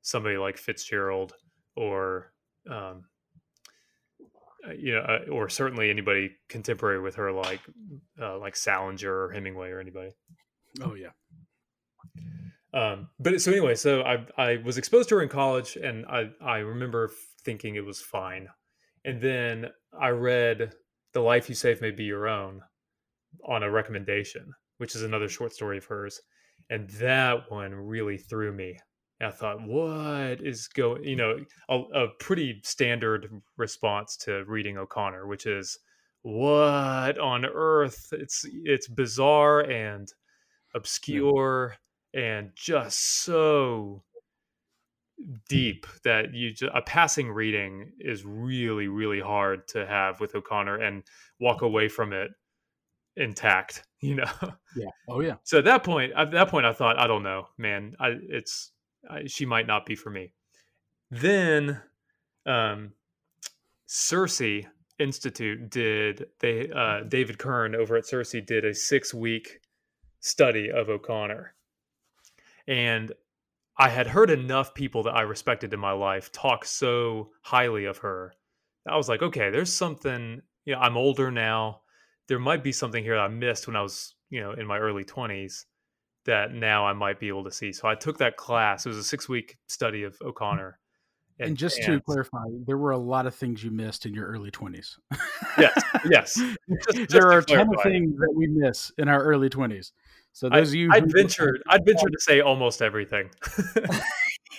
somebody 0.00 0.36
like 0.36 0.56
Fitzgerald 0.56 1.34
or 1.76 2.32
um, 2.70 3.04
uh, 4.66 4.72
you 4.72 4.94
know, 4.94 5.00
uh, 5.00 5.30
or 5.30 5.48
certainly 5.48 5.90
anybody 5.90 6.30
contemporary 6.48 7.00
with 7.00 7.16
her, 7.16 7.32
like 7.32 7.60
uh, 8.20 8.38
like 8.38 8.54
Salinger 8.54 9.12
or 9.12 9.32
Hemingway 9.32 9.70
or 9.70 9.80
anybody. 9.80 10.12
Oh 10.80 10.94
yeah. 10.94 11.10
Um, 12.72 13.08
but 13.18 13.40
so 13.40 13.50
anyway, 13.50 13.74
so 13.74 14.02
I 14.02 14.24
I 14.38 14.56
was 14.58 14.78
exposed 14.78 15.08
to 15.08 15.16
her 15.16 15.22
in 15.22 15.28
college, 15.28 15.76
and 15.76 16.06
I 16.06 16.30
I 16.40 16.58
remember 16.58 17.10
thinking 17.44 17.74
it 17.74 17.84
was 17.84 18.00
fine, 18.00 18.48
and 19.04 19.20
then 19.20 19.66
I 19.98 20.10
read 20.10 20.72
"The 21.12 21.20
Life 21.20 21.48
You 21.48 21.54
Save 21.54 21.80
May 21.80 21.90
Be 21.90 22.04
Your 22.04 22.28
Own" 22.28 22.62
on 23.44 23.62
a 23.62 23.70
recommendation, 23.70 24.52
which 24.78 24.94
is 24.94 25.02
another 25.02 25.28
short 25.28 25.52
story 25.52 25.78
of 25.78 25.84
hers, 25.84 26.20
and 26.70 26.88
that 26.90 27.50
one 27.50 27.74
really 27.74 28.18
threw 28.18 28.52
me. 28.52 28.78
I 29.20 29.30
thought, 29.30 29.62
what 29.62 30.40
is 30.44 30.68
going? 30.68 31.04
You 31.04 31.16
know, 31.16 31.44
a, 31.68 31.78
a, 31.78 32.08
pretty 32.18 32.60
standard 32.64 33.28
response 33.56 34.16
to 34.24 34.44
reading 34.46 34.78
O'Connor, 34.78 35.26
which 35.26 35.46
is, 35.46 35.78
what 36.22 37.18
on 37.18 37.44
earth? 37.44 38.08
It's 38.12 38.44
it's 38.64 38.88
bizarre 38.88 39.60
and 39.60 40.08
obscure 40.74 41.76
and 42.14 42.50
just 42.54 43.22
so 43.22 44.02
deep 45.48 45.86
that 46.04 46.34
you 46.34 46.50
just, 46.52 46.72
a 46.74 46.82
passing 46.82 47.30
reading 47.30 47.92
is 47.98 48.24
really 48.24 48.88
really 48.88 49.20
hard 49.20 49.66
to 49.68 49.86
have 49.86 50.20
with 50.20 50.34
O'Connor 50.34 50.78
and 50.78 51.02
walk 51.40 51.62
away 51.62 51.88
from 51.88 52.12
it 52.12 52.30
intact 53.16 53.84
you 54.00 54.16
know? 54.16 54.30
Yeah. 54.76 54.90
Oh 55.08 55.20
yeah. 55.20 55.36
So 55.44 55.58
at 55.58 55.64
that 55.64 55.84
point 55.84 56.12
at 56.16 56.30
that 56.32 56.48
point 56.48 56.66
i 56.66 56.72
thought 56.72 56.98
i 56.98 57.06
don't 57.06 57.22
know 57.22 57.48
man 57.56 57.94
i 58.00 58.16
it's 58.28 58.72
I, 59.08 59.26
she 59.26 59.46
might 59.46 59.66
not 59.66 59.86
be 59.86 59.94
for 59.94 60.10
me. 60.10 60.32
Then 61.10 61.80
um 62.46 62.92
CiRCE 63.88 64.66
institute 64.98 65.70
did 65.70 66.26
they 66.40 66.70
uh 66.70 67.00
david 67.02 67.38
kern 67.38 67.74
over 67.74 67.96
at 67.96 68.04
CiRCE 68.04 68.46
did 68.46 68.64
a 68.64 68.74
six 68.74 69.12
week 69.12 69.60
study 70.20 70.70
of 70.70 70.88
o'connor. 70.88 71.54
And 72.66 73.12
I 73.78 73.88
had 73.88 74.06
heard 74.06 74.30
enough 74.30 74.74
people 74.74 75.04
that 75.04 75.14
I 75.14 75.22
respected 75.22 75.72
in 75.72 75.80
my 75.80 75.92
life 75.92 76.30
talk 76.30 76.64
so 76.64 77.30
highly 77.42 77.86
of 77.86 77.98
her. 77.98 78.34
I 78.86 78.96
was 78.96 79.08
like, 79.08 79.22
okay, 79.22 79.50
there's 79.50 79.72
something, 79.72 80.42
you 80.64 80.74
know, 80.74 80.80
I'm 80.80 80.96
older 80.96 81.30
now. 81.30 81.80
There 82.28 82.38
might 82.38 82.62
be 82.62 82.72
something 82.72 83.02
here 83.02 83.16
that 83.16 83.22
I 83.22 83.28
missed 83.28 83.66
when 83.66 83.76
I 83.76 83.82
was, 83.82 84.14
you 84.30 84.40
know, 84.40 84.52
in 84.52 84.66
my 84.66 84.78
early 84.78 85.04
20s 85.04 85.64
that 86.24 86.52
now 86.52 86.86
I 86.86 86.92
might 86.92 87.18
be 87.18 87.28
able 87.28 87.44
to 87.44 87.50
see. 87.50 87.72
So 87.72 87.88
I 87.88 87.94
took 87.94 88.18
that 88.18 88.36
class. 88.36 88.86
It 88.86 88.90
was 88.90 88.98
a 88.98 89.04
six 89.04 89.28
week 89.28 89.58
study 89.66 90.04
of 90.04 90.16
O'Connor. 90.22 90.78
And, 91.38 91.48
and 91.48 91.56
just 91.56 91.78
and, 91.78 91.86
to 91.86 92.00
clarify, 92.00 92.44
there 92.66 92.78
were 92.78 92.90
a 92.90 92.98
lot 92.98 93.26
of 93.26 93.34
things 93.34 93.64
you 93.64 93.70
missed 93.70 94.06
in 94.06 94.14
your 94.14 94.26
early 94.26 94.50
20s. 94.50 94.98
yes, 95.58 95.82
yes. 96.08 96.34
Just, 96.68 96.96
just 96.96 97.10
there 97.10 97.26
are 97.32 97.38
a 97.38 97.44
ton 97.44 97.68
of 97.74 97.82
things 97.82 98.16
that 98.18 98.32
we 98.34 98.46
miss 98.46 98.92
in 98.98 99.08
our 99.08 99.22
early 99.22 99.48
20s. 99.48 99.92
So 100.32 100.48
those 100.48 100.68
I, 100.68 100.70
of 100.70 100.74
you, 100.74 100.90
I'd 100.92 101.12
venture, 101.12 101.58
I'd 101.68 101.84
venture 101.84 102.08
to 102.08 102.20
say 102.20 102.40
almost 102.40 102.82
everything. 102.82 103.30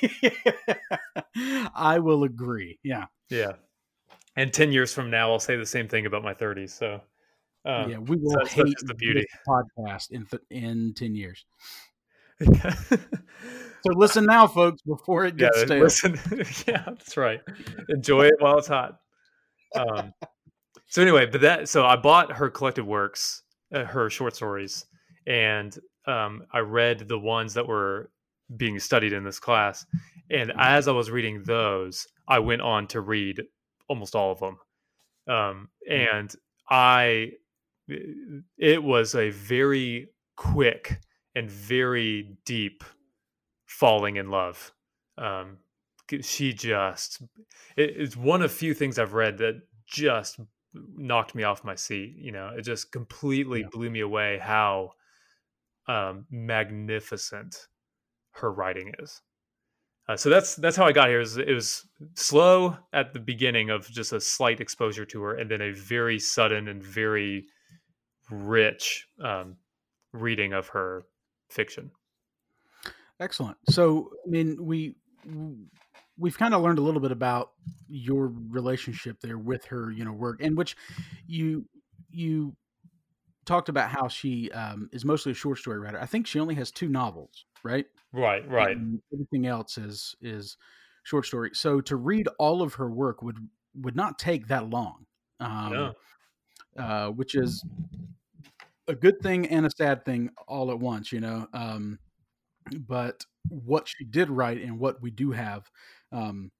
I 1.76 2.00
will 2.00 2.24
agree. 2.24 2.80
Yeah, 2.84 3.06
yeah. 3.30 3.54
And 4.36 4.54
ten 4.54 4.72
years 4.72 4.94
from 4.94 5.10
now, 5.10 5.32
I'll 5.32 5.40
say 5.40 5.56
the 5.56 5.66
same 5.66 5.88
thing 5.88 6.06
about 6.06 6.24
my 6.24 6.34
thirties. 6.34 6.74
So, 6.74 7.02
um, 7.66 7.92
yeah, 7.92 7.98
we 7.98 8.18
will 8.18 8.46
hate 8.46 8.76
the 8.82 8.96
beauty 8.96 9.26
podcast 9.48 10.12
in 10.12 10.26
th- 10.26 10.44
in 10.50 10.94
ten 10.96 11.16
years. 11.16 11.46
so 12.42 12.98
listen 13.86 14.26
now, 14.26 14.48
folks, 14.48 14.82
before 14.82 15.26
it 15.26 15.38
gets 15.38 15.58
yeah, 15.60 15.66
stale. 15.66 15.84
Listen, 15.84 16.20
yeah, 16.68 16.84
that's 16.86 17.16
right. 17.18 17.42
Enjoy 17.90 18.26
it 18.26 18.36
while 18.40 18.58
it's 18.58 18.68
hot. 18.68 19.00
Um, 19.76 20.14
so 20.88 21.02
anyway, 21.02 21.26
but 21.26 21.42
that 21.42 21.70
so 21.70 21.86
I 21.86 21.96
bought 21.96 22.34
her 22.34 22.50
collected 22.50 22.86
works, 22.86 23.44
uh, 23.74 23.86
her 23.86 24.10
short 24.10 24.36
stories, 24.36 24.86
and 25.28 25.78
um, 26.06 26.44
I 26.52 26.60
read 26.60 27.08
the 27.08 27.20
ones 27.20 27.54
that 27.54 27.68
were 27.68 28.12
being 28.56 28.80
studied 28.80 29.14
in 29.14 29.24
this 29.24 29.40
class. 29.40 29.86
And 30.30 30.50
mm-hmm. 30.50 30.60
as 30.60 30.88
I 30.88 30.92
was 30.92 31.12
reading 31.12 31.44
those, 31.44 32.08
I 32.28 32.40
went 32.40 32.62
on 32.62 32.88
to 32.88 33.02
read 33.02 33.44
almost 33.88 34.16
all 34.16 34.32
of 34.32 34.40
them. 34.40 34.58
Um, 35.28 35.70
mm-hmm. 35.90 36.18
and 36.18 36.36
I, 36.70 37.32
it 38.58 38.84
was 38.84 39.16
a 39.16 39.30
very 39.30 40.10
quick 40.36 41.00
and 41.36 41.50
very 41.50 42.38
deep 42.46 42.84
falling 43.66 44.18
in 44.18 44.30
love. 44.30 44.72
Um, 45.18 45.58
she 46.22 46.54
just, 46.54 47.22
it's 47.76 48.16
one 48.16 48.42
of 48.42 48.52
few 48.52 48.74
things 48.74 49.00
I've 49.00 49.14
read 49.14 49.38
that 49.40 49.62
just 49.88 50.40
knocked 50.74 51.34
me 51.36 51.44
off 51.44 51.64
my 51.64 51.76
seat. 51.76 52.16
You 52.18 52.32
know, 52.32 52.52
it 52.56 52.62
just 52.64 52.92
completely 52.92 53.62
yeah. 53.62 53.68
blew 53.72 53.90
me 53.90 54.02
away 54.02 54.38
how 54.38 54.92
um, 55.88 56.26
magnificent 56.30 57.56
her 58.32 58.52
writing 58.52 58.94
is. 59.00 59.22
Uh, 60.08 60.18
so 60.18 60.30
that's 60.30 60.56
that's 60.56 60.76
how 60.76 60.86
I 60.86 60.92
got 60.92 61.08
here. 61.08 61.18
It 61.18 61.24
was, 61.24 61.38
it 61.38 61.54
was, 61.54 61.88
slow 62.16 62.78
at 62.92 63.14
the 63.14 63.20
beginning 63.20 63.70
of 63.70 63.88
just 63.88 64.12
a 64.12 64.20
slight 64.20 64.60
exposure 64.60 65.06
to 65.06 65.22
her, 65.22 65.36
and 65.36 65.50
then 65.50 65.62
a 65.62 65.72
very 65.72 66.20
sudden 66.20 66.68
and 66.68 66.84
very 66.84 67.46
rich 68.30 69.08
um, 69.24 69.56
reading 70.12 70.52
of 70.52 70.68
her 70.70 71.06
fiction. 71.50 71.92
Excellent. 73.22 73.58
So, 73.70 74.10
I 74.26 74.30
mean, 74.30 74.58
we 74.60 74.96
we've 76.18 76.38
kind 76.38 76.54
of 76.54 76.62
learned 76.62 76.80
a 76.80 76.82
little 76.82 77.00
bit 77.00 77.12
about 77.12 77.52
your 77.88 78.32
relationship 78.50 79.22
there 79.22 79.38
with 79.38 79.66
her, 79.66 79.90
you 79.90 80.04
know, 80.04 80.12
work, 80.12 80.42
and 80.42 80.58
which 80.58 80.76
you 81.28 81.66
you 82.10 82.58
talked 83.46 83.70
about 83.70 83.90
how 83.90 84.08
she 84.08 84.52
um, 84.52 84.90
is 84.92 85.06
mostly 85.06 85.32
a 85.32 85.36
short 85.36 85.58
story 85.58 85.80
writer. 85.80 86.00
I 86.00 86.06
think 86.06 86.28
she 86.28 86.40
only 86.40 86.56
has 86.56 86.72
two 86.72 86.90
novels, 86.90 87.46
right? 87.64 87.86
Right, 88.12 88.48
right. 88.50 88.76
And 88.76 89.02
everything 89.14 89.48
else 89.48 89.78
is 89.78 90.16
is 90.22 90.58
short 91.04 91.26
story. 91.26 91.52
So 91.54 91.82
to 91.82 91.96
read 91.96 92.28
all 92.40 92.62
of 92.62 92.76
her 92.76 92.90
work 92.90 93.22
would 93.22 93.38
would 93.76 93.96
not 93.96 94.20
take 94.20 94.48
that 94.48 94.70
long, 94.70 95.06
um, 95.40 95.74
no. 95.74 95.94
uh, 96.78 97.10
which 97.10 97.36
is 97.36 97.64
a 98.88 98.96
good 98.96 99.20
thing 99.22 99.48
and 99.48 99.66
a 99.66 99.72
sad 99.72 100.06
thing 100.06 100.30
all 100.48 100.72
at 100.72 100.80
once, 100.80 101.12
you 101.12 101.20
know. 101.20 101.48
Um, 101.54 102.00
but 102.88 103.26
what 103.50 103.88
she 103.88 104.06
did 104.06 104.30
write 104.30 104.62
and 104.62 104.80
what 104.80 105.02
we 105.02 105.12
do 105.12 105.32
have 105.32 105.70
um, 106.12 106.52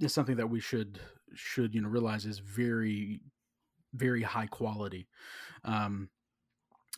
is 0.00 0.12
something 0.12 0.36
that 0.36 0.48
we 0.48 0.60
should 0.60 0.98
should 1.34 1.74
you 1.74 1.82
know 1.82 1.88
realize 1.88 2.24
is 2.24 2.38
very 2.38 3.20
very 3.94 4.22
high 4.22 4.46
quality 4.46 5.08
um, 5.64 6.08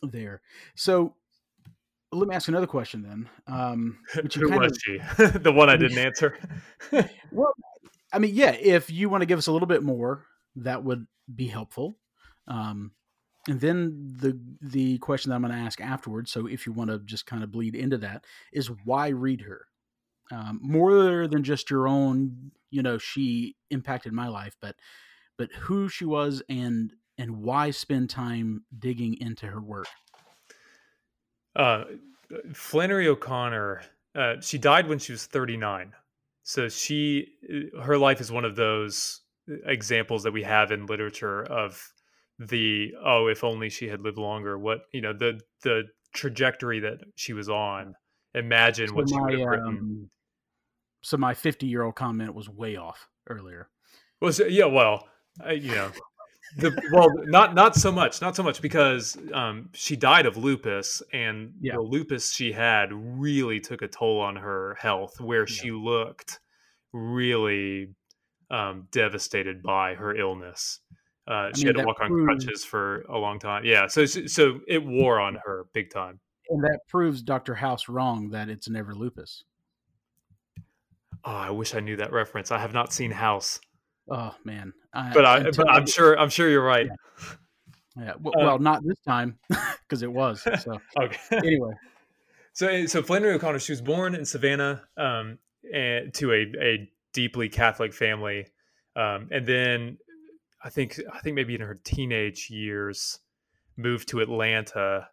there. 0.01 0.41
So 0.75 1.15
let 2.11 2.27
me 2.27 2.35
ask 2.35 2.47
another 2.47 2.67
question 2.67 3.03
then. 3.03 3.29
Um, 3.47 3.99
Who 4.35 4.49
was 4.49 4.71
of, 4.71 4.77
she? 4.81 4.97
the 5.39 5.53
one 5.53 5.69
I 5.69 5.77
didn't 5.77 5.97
answer. 5.97 6.37
well, 7.31 7.53
I 8.13 8.19
mean, 8.19 8.35
yeah. 8.35 8.51
If 8.51 8.89
you 8.89 9.09
want 9.09 9.21
to 9.21 9.25
give 9.27 9.39
us 9.39 9.47
a 9.47 9.51
little 9.51 9.67
bit 9.67 9.83
more, 9.83 10.25
that 10.57 10.83
would 10.83 11.07
be 11.33 11.47
helpful. 11.47 11.97
Um, 12.47 12.91
and 13.47 13.59
then 13.59 14.13
the 14.19 14.39
the 14.61 14.97
question 14.99 15.29
that 15.29 15.35
I'm 15.35 15.41
going 15.41 15.53
to 15.53 15.59
ask 15.59 15.81
afterwards. 15.81 16.31
So 16.31 16.47
if 16.47 16.65
you 16.65 16.73
want 16.73 16.89
to 16.91 16.99
just 16.99 17.25
kind 17.25 17.43
of 17.43 17.51
bleed 17.51 17.75
into 17.75 17.97
that, 17.99 18.25
is 18.51 18.69
why 18.85 19.09
read 19.09 19.41
her? 19.41 19.65
Um, 20.31 20.59
more 20.61 21.27
than 21.27 21.43
just 21.43 21.69
your 21.69 21.87
own, 21.87 22.51
you 22.69 22.81
know, 22.81 22.97
she 22.97 23.55
impacted 23.69 24.13
my 24.13 24.27
life, 24.29 24.55
but 24.61 24.75
but 25.41 25.51
who 25.53 25.89
she 25.89 26.05
was 26.05 26.43
and 26.49 26.93
and 27.17 27.41
why 27.41 27.71
spend 27.71 28.11
time 28.11 28.63
digging 28.77 29.17
into 29.19 29.47
her 29.47 29.59
work. 29.59 29.87
Uh, 31.55 31.85
Flannery 32.53 33.07
O'Connor, 33.07 33.81
uh, 34.13 34.35
she 34.39 34.59
died 34.59 34.87
when 34.87 34.99
she 34.99 35.11
was 35.11 35.25
39. 35.25 35.93
So 36.43 36.69
she, 36.69 37.29
uh, 37.51 37.81
her 37.81 37.97
life 37.97 38.21
is 38.21 38.31
one 38.31 38.45
of 38.45 38.55
those 38.55 39.21
examples 39.65 40.21
that 40.21 40.31
we 40.31 40.43
have 40.43 40.71
in 40.71 40.85
literature 40.85 41.41
of 41.41 41.91
the 42.37 42.93
oh, 43.03 43.25
if 43.25 43.43
only 43.43 43.69
she 43.69 43.87
had 43.87 44.01
lived 44.01 44.19
longer. 44.19 44.59
What 44.59 44.81
you 44.91 45.01
know, 45.01 45.11
the 45.11 45.39
the 45.63 45.85
trajectory 46.13 46.81
that 46.81 46.99
she 47.15 47.33
was 47.33 47.49
on. 47.49 47.95
Imagine 48.35 48.89
so 48.89 48.93
what 48.93 49.09
my, 49.09 49.17
she 49.17 49.21
would 49.21 49.39
have 49.39 49.47
written. 49.47 49.67
Um, 49.67 50.09
so 51.01 51.17
my 51.17 51.33
50 51.33 51.65
year 51.65 51.81
old 51.81 51.95
comment 51.95 52.35
was 52.35 52.47
way 52.47 52.75
off 52.75 53.09
earlier. 53.27 53.69
Was 54.21 54.39
yeah, 54.47 54.65
well, 54.65 55.07
you 55.49 55.73
know, 55.73 55.91
the 56.57 56.89
well, 56.91 57.09
not 57.25 57.55
not 57.55 57.75
so 57.75 57.91
much, 57.91 58.21
not 58.21 58.35
so 58.35 58.43
much 58.43 58.61
because 58.61 59.17
um, 59.33 59.69
she 59.73 59.95
died 59.95 60.25
of 60.25 60.37
lupus, 60.37 61.01
and 61.13 61.53
yeah. 61.61 61.73
the 61.73 61.81
lupus 61.81 62.33
she 62.33 62.51
had 62.51 62.89
really 62.91 63.59
took 63.59 63.81
a 63.81 63.87
toll 63.87 64.19
on 64.19 64.35
her 64.35 64.75
health, 64.79 65.19
where 65.19 65.41
yeah. 65.47 65.53
she 65.53 65.71
looked 65.71 66.39
really 66.93 67.89
um, 68.49 68.87
devastated 68.91 69.63
by 69.63 69.95
her 69.95 70.15
illness. 70.15 70.79
Uh, 71.27 71.49
she 71.55 71.65
mean, 71.65 71.75
had 71.75 71.81
to 71.81 71.87
walk 71.87 71.97
proves, 71.97 72.11
on 72.11 72.25
crutches 72.25 72.65
for 72.65 73.01
a 73.03 73.17
long 73.17 73.39
time. 73.39 73.63
Yeah, 73.63 73.87
so 73.87 74.05
so 74.05 74.59
it 74.67 74.85
wore 74.85 75.19
on 75.19 75.37
her 75.45 75.67
big 75.73 75.89
time. 75.89 76.19
And 76.49 76.61
that 76.63 76.79
proves 76.89 77.21
Dr. 77.21 77.55
House 77.55 77.87
wrong 77.87 78.29
that 78.31 78.49
it's 78.49 78.69
never 78.69 78.93
lupus. 78.93 79.45
Oh, 81.23 81.31
I 81.31 81.51
wish 81.51 81.75
I 81.75 81.79
knew 81.79 81.95
that 81.97 82.11
reference. 82.11 82.51
I 82.51 82.59
have 82.59 82.73
not 82.73 82.91
seen 82.91 83.11
House. 83.11 83.59
Oh 84.11 84.35
man! 84.43 84.73
I, 84.93 85.13
but 85.13 85.25
I, 85.25 85.43
but 85.51 85.69
I'm 85.69 85.85
sure, 85.85 86.19
I'm 86.19 86.29
sure 86.29 86.49
you're 86.49 86.63
right. 86.63 86.87
Yeah. 87.95 88.03
yeah. 88.03 88.13
Well, 88.19 88.33
uh, 88.37 88.43
well, 88.43 88.59
not 88.59 88.83
this 88.83 88.99
time 89.07 89.39
because 89.49 90.03
it 90.03 90.11
was. 90.11 90.45
So 90.59 90.81
okay. 90.99 91.17
Anyway, 91.31 91.71
so 92.53 92.67
eh, 92.67 92.87
so 92.87 93.01
Flannery 93.01 93.33
O'Connor, 93.35 93.59
she 93.59 93.71
was 93.71 93.81
born 93.81 94.13
in 94.13 94.25
Savannah, 94.25 94.83
um, 94.97 95.39
and 95.73 96.13
to 96.15 96.33
a 96.33 96.51
a 96.61 96.91
deeply 97.13 97.47
Catholic 97.47 97.93
family, 97.93 98.47
um, 98.97 99.29
and 99.31 99.47
then 99.47 99.97
I 100.61 100.69
think 100.69 100.99
I 101.11 101.19
think 101.19 101.35
maybe 101.35 101.55
in 101.55 101.61
her 101.61 101.79
teenage 101.81 102.49
years 102.49 103.19
moved 103.77 104.09
to 104.09 104.19
Atlanta. 104.19 105.07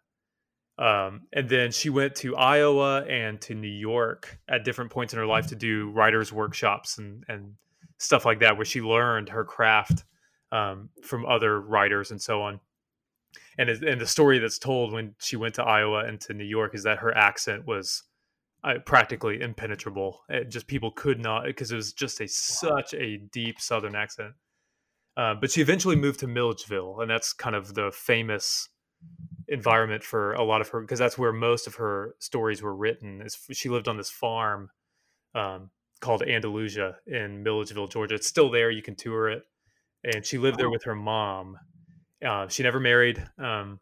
Um, 0.77 1.23
and 1.33 1.49
then 1.49 1.73
she 1.73 1.89
went 1.89 2.15
to 2.15 2.37
Iowa 2.37 3.03
and 3.03 3.41
to 3.41 3.53
New 3.53 3.67
York 3.67 4.39
at 4.47 4.63
different 4.63 4.91
points 4.91 5.11
in 5.11 5.19
her 5.19 5.25
life 5.25 5.47
to 5.47 5.55
do 5.55 5.89
writers' 5.91 6.31
workshops 6.31 6.97
and, 6.97 7.25
and 7.27 7.55
stuff 7.99 8.25
like 8.25 8.39
that, 8.39 8.57
where 8.57 8.65
she 8.65 8.81
learned 8.81 9.29
her 9.29 9.45
craft 9.45 10.03
um, 10.51 10.89
from 11.03 11.25
other 11.25 11.61
writers 11.61 12.11
and 12.11 12.21
so 12.21 12.41
on. 12.41 12.59
And 13.57 13.69
and 13.69 14.01
the 14.01 14.07
story 14.07 14.39
that's 14.39 14.57
told 14.57 14.91
when 14.91 15.13
she 15.19 15.35
went 15.35 15.55
to 15.55 15.63
Iowa 15.63 16.05
and 16.05 16.19
to 16.21 16.33
New 16.33 16.45
York 16.45 16.73
is 16.73 16.83
that 16.83 16.99
her 16.99 17.15
accent 17.15 17.67
was 17.67 18.03
uh, 18.63 18.75
practically 18.85 19.41
impenetrable. 19.41 20.21
It 20.29 20.49
just 20.49 20.67
people 20.67 20.91
could 20.91 21.19
not 21.19 21.45
because 21.45 21.71
it 21.71 21.75
was 21.75 21.93
just 21.93 22.19
a 22.21 22.27
such 22.27 22.93
a 22.93 23.17
deep 23.17 23.59
Southern 23.59 23.95
accent. 23.95 24.33
Uh, 25.17 25.35
but 25.35 25.51
she 25.51 25.61
eventually 25.61 25.97
moved 25.97 26.21
to 26.21 26.27
Milledgeville, 26.27 27.01
and 27.01 27.09
that's 27.11 27.33
kind 27.33 27.55
of 27.55 27.73
the 27.75 27.91
famous 27.91 28.69
environment 29.47 30.03
for 30.03 30.33
a 30.33 30.43
lot 30.43 30.61
of 30.61 30.69
her 30.69 30.81
because 30.81 30.99
that's 30.99 31.17
where 31.17 31.33
most 31.33 31.67
of 31.67 31.75
her 31.75 32.15
stories 32.19 32.61
were 32.61 32.75
written. 32.75 33.21
Is 33.21 33.37
she 33.51 33.69
lived 33.69 33.87
on 33.87 33.97
this 33.97 34.09
farm 34.09 34.69
um, 35.35 35.69
called 35.99 36.23
Andalusia 36.23 36.97
in 37.07 37.43
Milledgeville, 37.43 37.87
Georgia. 37.87 38.15
It's 38.15 38.27
still 38.27 38.49
there. 38.49 38.71
You 38.71 38.81
can 38.81 38.95
tour 38.95 39.29
it, 39.29 39.43
and 40.03 40.25
she 40.25 40.37
lived 40.37 40.57
there 40.57 40.69
with 40.69 40.83
her 40.83 40.95
mom. 40.95 41.57
Uh, 42.25 42.47
she 42.47 42.63
never 42.63 42.79
married. 42.79 43.23
Um, 43.37 43.79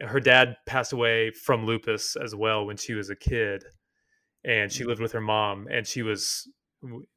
her 0.00 0.20
dad 0.20 0.56
passed 0.66 0.92
away 0.92 1.30
from 1.30 1.66
lupus 1.66 2.16
as 2.16 2.34
well 2.34 2.64
when 2.64 2.76
she 2.76 2.94
was 2.94 3.10
a 3.10 3.16
kid, 3.16 3.64
and 4.44 4.70
she 4.70 4.84
mm. 4.84 4.88
lived 4.88 5.00
with 5.00 5.12
her 5.12 5.20
mom. 5.20 5.66
And 5.70 5.86
she 5.86 6.02
was 6.02 6.48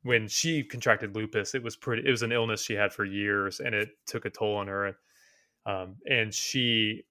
when 0.02 0.28
she 0.28 0.64
contracted 0.64 1.16
lupus, 1.16 1.54
it 1.54 1.64
was 1.64 1.76
pretty. 1.76 2.08
It 2.08 2.12
was 2.12 2.24
an 2.24 2.32
illness 2.32 2.64
she 2.64 2.74
had 2.74 2.94
for 2.94 3.06
years, 3.06 3.60
and 3.60 3.76
it 3.76 3.90
took 4.08 4.26
a 4.26 4.30
toll 4.30 4.58
on 4.58 4.68
her. 4.68 4.98
Um, 5.66 5.98
and 6.10 6.34
she 6.34 7.04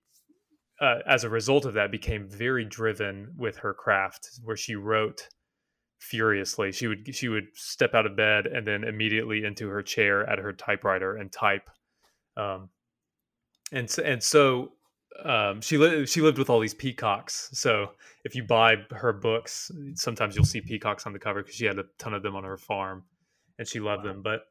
uh, 0.80 1.00
as 1.06 1.24
a 1.24 1.28
result 1.28 1.64
of 1.64 1.74
that, 1.74 1.90
became 1.90 2.26
very 2.26 2.64
driven 2.64 3.32
with 3.36 3.58
her 3.58 3.74
craft, 3.74 4.40
where 4.42 4.56
she 4.56 4.74
wrote 4.74 5.28
furiously. 6.00 6.72
She 6.72 6.88
would 6.88 7.14
she 7.14 7.28
would 7.28 7.48
step 7.54 7.94
out 7.94 8.06
of 8.06 8.16
bed 8.16 8.46
and 8.46 8.66
then 8.66 8.84
immediately 8.84 9.44
into 9.44 9.68
her 9.68 9.82
chair 9.82 10.28
at 10.28 10.38
her 10.38 10.52
typewriter 10.52 11.16
and 11.16 11.30
type. 11.30 11.70
Um, 12.36 12.70
and 13.70 13.88
and 14.04 14.22
so 14.22 14.72
um, 15.24 15.60
she 15.60 15.78
lived 15.78 16.08
she 16.08 16.20
lived 16.20 16.38
with 16.38 16.50
all 16.50 16.58
these 16.58 16.74
peacocks. 16.74 17.50
So 17.52 17.92
if 18.24 18.34
you 18.34 18.42
buy 18.42 18.76
her 18.90 19.12
books, 19.12 19.70
sometimes 19.94 20.34
you'll 20.34 20.44
see 20.44 20.60
peacocks 20.60 21.06
on 21.06 21.12
the 21.12 21.18
cover 21.18 21.42
because 21.42 21.54
she 21.54 21.66
had 21.66 21.78
a 21.78 21.84
ton 21.98 22.14
of 22.14 22.22
them 22.22 22.34
on 22.34 22.44
her 22.44 22.56
farm, 22.56 23.04
and 23.58 23.68
she 23.68 23.78
loved 23.78 24.04
them. 24.04 24.22
But 24.22 24.46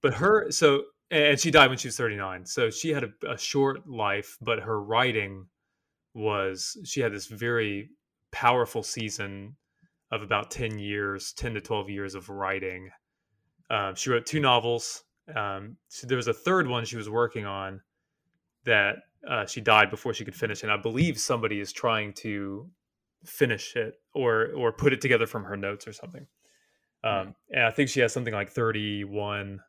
but 0.00 0.14
her 0.14 0.50
so 0.50 0.84
and 1.10 1.38
she 1.38 1.50
died 1.50 1.68
when 1.68 1.78
she 1.78 1.88
was 1.88 1.96
39 1.96 2.46
so 2.46 2.70
she 2.70 2.90
had 2.90 3.04
a, 3.04 3.32
a 3.32 3.38
short 3.38 3.86
life 3.88 4.38
but 4.40 4.60
her 4.60 4.82
writing 4.82 5.46
was 6.14 6.76
she 6.84 7.00
had 7.00 7.12
this 7.12 7.26
very 7.26 7.90
powerful 8.32 8.82
season 8.82 9.56
of 10.14 10.22
about 10.22 10.50
10 10.50 10.78
years 10.78 11.32
10 11.32 11.54
to 11.54 11.60
12 11.60 11.90
years 11.90 12.14
of 12.14 12.28
writing. 12.28 12.90
Um, 13.68 13.96
she 13.96 14.10
wrote 14.10 14.26
two 14.26 14.40
novels. 14.40 15.02
Um, 15.34 15.76
so 15.88 16.06
there 16.06 16.16
was 16.16 16.28
a 16.28 16.34
third 16.34 16.68
one 16.68 16.84
she 16.84 16.96
was 16.96 17.10
working 17.10 17.44
on 17.44 17.80
that 18.64 18.96
uh, 19.28 19.44
she 19.46 19.60
died 19.60 19.90
before 19.90 20.14
she 20.14 20.24
could 20.24 20.34
finish 20.34 20.62
and 20.62 20.70
i 20.70 20.76
believe 20.76 21.18
somebody 21.18 21.58
is 21.58 21.72
trying 21.72 22.12
to 22.12 22.68
finish 23.24 23.74
it 23.74 23.94
or 24.14 24.52
or 24.54 24.70
put 24.70 24.92
it 24.92 25.00
together 25.00 25.26
from 25.26 25.44
her 25.44 25.56
notes 25.56 25.88
or 25.88 25.92
something. 25.92 26.26
Um, 27.02 27.34
and 27.50 27.64
i 27.64 27.70
think 27.70 27.88
she 27.88 28.00
has 28.00 28.12
something 28.12 28.34
like 28.34 28.50
31 28.50 29.60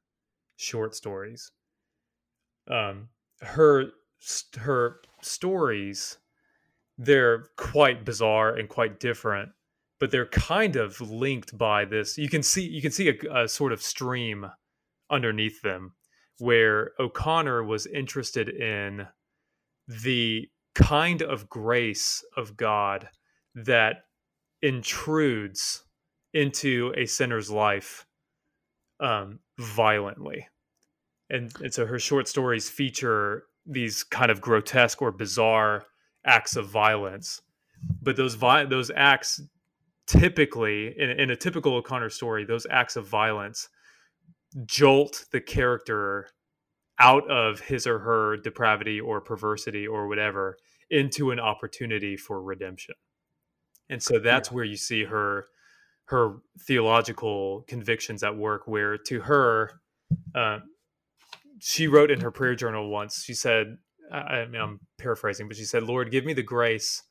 short 0.57 0.93
stories. 0.93 1.51
Um, 2.69 3.09
her 3.41 3.85
her 4.57 4.99
stories 5.21 6.17
they're 6.97 7.45
quite 7.57 8.05
bizarre 8.05 8.55
and 8.55 8.69
quite 8.69 8.99
different 8.99 9.49
but 10.05 10.11
they're 10.11 10.27
kind 10.27 10.75
of 10.75 11.01
linked 11.01 11.57
by 11.57 11.83
this 11.83 12.15
you 12.15 12.29
can 12.29 12.43
see 12.43 12.61
you 12.61 12.79
can 12.79 12.91
see 12.91 13.09
a, 13.09 13.43
a 13.43 13.47
sort 13.47 13.73
of 13.73 13.81
stream 13.81 14.45
underneath 15.09 15.59
them 15.63 15.95
where 16.37 16.91
o'connor 16.99 17.63
was 17.63 17.87
interested 17.87 18.47
in 18.47 19.07
the 19.87 20.47
kind 20.75 21.23
of 21.23 21.49
grace 21.49 22.23
of 22.37 22.55
god 22.55 23.09
that 23.55 24.03
intrudes 24.61 25.83
into 26.35 26.93
a 26.95 27.07
sinner's 27.07 27.49
life 27.49 28.05
um, 28.99 29.39
violently. 29.57 30.47
And, 31.31 31.51
and 31.61 31.73
so 31.73 31.87
her 31.87 31.97
short 31.97 32.27
stories 32.27 32.69
feature 32.69 33.45
these 33.65 34.03
kind 34.03 34.29
of 34.29 34.39
grotesque 34.39 35.01
or 35.01 35.11
bizarre 35.11 35.85
acts 36.23 36.55
of 36.55 36.67
violence 36.67 37.41
but 38.01 38.15
those 38.15 38.35
vi- 38.35 38.65
those 38.65 38.91
acts 38.95 39.41
typically 40.07 40.93
in, 40.97 41.09
in 41.11 41.31
a 41.31 41.35
typical 41.35 41.75
o'connor 41.75 42.09
story 42.09 42.45
those 42.45 42.67
acts 42.69 42.95
of 42.95 43.07
violence 43.07 43.69
jolt 44.65 45.25
the 45.31 45.41
character 45.41 46.27
out 46.99 47.29
of 47.29 47.59
his 47.59 47.85
or 47.85 47.99
her 47.99 48.37
depravity 48.37 48.99
or 48.99 49.19
perversity 49.19 49.85
or 49.87 50.07
whatever 50.07 50.57
into 50.89 51.31
an 51.31 51.39
opportunity 51.39 52.15
for 52.15 52.41
redemption 52.41 52.95
and 53.89 54.01
so 54.01 54.19
that's 54.19 54.49
yeah. 54.49 54.55
where 54.55 54.65
you 54.65 54.77
see 54.77 55.03
her 55.03 55.45
her 56.05 56.37
theological 56.67 57.63
convictions 57.67 58.23
at 58.23 58.37
work 58.37 58.67
where 58.67 58.97
to 58.97 59.21
her 59.21 59.71
uh, 60.35 60.59
she 61.59 61.87
wrote 61.87 62.11
in 62.11 62.21
her 62.21 62.31
prayer 62.31 62.55
journal 62.55 62.89
once 62.89 63.23
she 63.23 63.33
said 63.33 63.77
I 64.11 64.45
mean, 64.45 64.61
I'm 64.61 64.79
paraphrasing, 64.97 65.47
but 65.47 65.57
she 65.57 65.63
said, 65.63 65.83
Lord, 65.83 66.11
give 66.11 66.25
me 66.25 66.33
the 66.33 66.43
grace, 66.43 67.03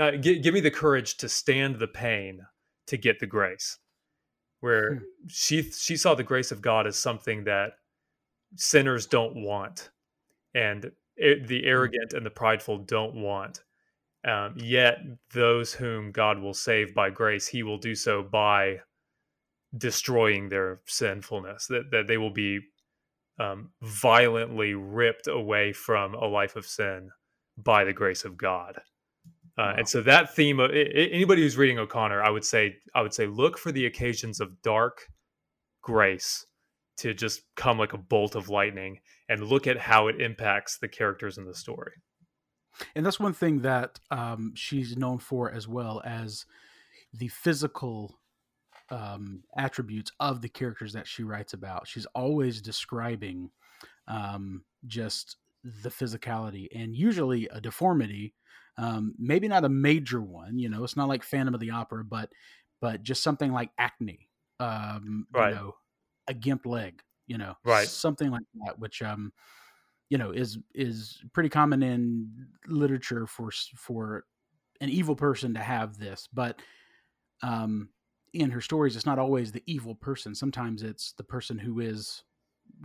uh, 0.00 0.12
give, 0.12 0.42
give 0.42 0.54
me 0.54 0.60
the 0.60 0.70
courage 0.70 1.18
to 1.18 1.28
stand 1.28 1.78
the 1.78 1.86
pain 1.86 2.40
to 2.86 2.96
get 2.96 3.20
the 3.20 3.26
grace. 3.26 3.78
Where 4.60 4.96
hmm. 4.96 5.04
she 5.28 5.62
she 5.62 5.96
saw 5.96 6.14
the 6.14 6.22
grace 6.22 6.50
of 6.50 6.62
God 6.62 6.86
as 6.86 6.98
something 6.98 7.44
that 7.44 7.72
sinners 8.56 9.06
don't 9.06 9.36
want, 9.36 9.90
and 10.54 10.90
it, 11.16 11.46
the 11.46 11.60
hmm. 11.60 11.68
arrogant 11.68 12.12
and 12.12 12.24
the 12.24 12.30
prideful 12.30 12.78
don't 12.78 13.14
want. 13.14 13.62
Um, 14.22 14.54
yet 14.58 14.98
those 15.32 15.72
whom 15.72 16.12
God 16.12 16.38
will 16.38 16.52
save 16.52 16.94
by 16.94 17.08
grace, 17.10 17.46
He 17.46 17.62
will 17.62 17.78
do 17.78 17.94
so 17.94 18.22
by 18.22 18.80
destroying 19.76 20.48
their 20.48 20.80
sinfulness. 20.86 21.66
That 21.66 21.90
that 21.90 22.06
they 22.06 22.18
will 22.18 22.32
be 22.32 22.60
um, 23.38 23.70
violently 23.80 24.74
ripped 24.74 25.26
away 25.26 25.72
from 25.72 26.14
a 26.14 26.26
life 26.26 26.56
of 26.56 26.66
sin 26.66 27.10
by 27.56 27.84
the 27.84 27.92
grace 27.92 28.24
of 28.24 28.36
God. 28.36 28.80
Uh, 29.60 29.64
wow. 29.64 29.74
And 29.76 29.88
so 29.88 30.00
that 30.02 30.34
theme 30.34 30.58
of 30.58 30.70
anybody 30.70 31.42
who's 31.42 31.58
reading 31.58 31.78
O'Connor, 31.78 32.22
I 32.22 32.30
would 32.30 32.44
say, 32.44 32.76
I 32.94 33.02
would 33.02 33.12
say, 33.12 33.26
look 33.26 33.58
for 33.58 33.70
the 33.70 33.84
occasions 33.84 34.40
of 34.40 34.62
dark 34.62 35.06
grace 35.82 36.46
to 36.98 37.12
just 37.12 37.42
come 37.56 37.78
like 37.78 37.92
a 37.92 37.98
bolt 37.98 38.34
of 38.34 38.48
lightning, 38.48 39.00
and 39.28 39.42
look 39.46 39.66
at 39.66 39.78
how 39.78 40.08
it 40.08 40.20
impacts 40.20 40.78
the 40.78 40.88
characters 40.88 41.38
in 41.38 41.44
the 41.46 41.54
story. 41.54 41.92
And 42.94 43.04
that's 43.04 43.20
one 43.20 43.32
thing 43.32 43.60
that 43.60 44.00
um, 44.10 44.52
she's 44.54 44.96
known 44.96 45.18
for 45.18 45.50
as 45.50 45.66
well 45.66 46.02
as 46.04 46.46
the 47.12 47.28
physical 47.28 48.18
um, 48.90 49.42
attributes 49.56 50.12
of 50.20 50.40
the 50.42 50.48
characters 50.48 50.92
that 50.92 51.06
she 51.06 51.22
writes 51.22 51.52
about. 51.52 51.86
She's 51.86 52.06
always 52.14 52.62
describing 52.62 53.50
um, 54.08 54.64
just 54.86 55.36
the 55.64 55.90
physicality 55.90 56.68
and 56.74 56.94
usually 56.96 57.48
a 57.48 57.60
deformity. 57.60 58.34
Um, 58.78 59.14
maybe 59.18 59.48
not 59.48 59.64
a 59.64 59.68
major 59.68 60.20
one, 60.20 60.58
you 60.58 60.68
know. 60.68 60.84
It's 60.84 60.96
not 60.96 61.08
like 61.08 61.22
Phantom 61.22 61.54
of 61.54 61.60
the 61.60 61.70
Opera, 61.70 62.04
but 62.04 62.30
but 62.80 63.02
just 63.02 63.22
something 63.22 63.52
like 63.52 63.70
acne, 63.78 64.28
um, 64.58 65.26
right. 65.32 65.50
you 65.50 65.54
know, 65.54 65.74
a 66.28 66.34
gimp 66.34 66.64
leg, 66.64 67.02
you 67.26 67.36
know, 67.36 67.54
right, 67.64 67.88
something 67.88 68.30
like 68.30 68.42
that, 68.64 68.78
which 68.78 69.02
um, 69.02 69.32
you 70.08 70.18
know, 70.18 70.30
is 70.30 70.58
is 70.74 71.22
pretty 71.32 71.48
common 71.48 71.82
in 71.82 72.30
literature 72.66 73.26
for 73.26 73.50
for 73.76 74.24
an 74.80 74.88
evil 74.88 75.14
person 75.14 75.54
to 75.54 75.60
have 75.60 75.98
this, 75.98 76.28
but 76.32 76.60
um, 77.42 77.88
in 78.32 78.50
her 78.50 78.60
stories, 78.60 78.96
it's 78.96 79.06
not 79.06 79.18
always 79.18 79.52
the 79.52 79.62
evil 79.66 79.94
person. 79.94 80.34
Sometimes 80.34 80.82
it's 80.82 81.12
the 81.12 81.24
person 81.24 81.58
who 81.58 81.80
is 81.80 82.22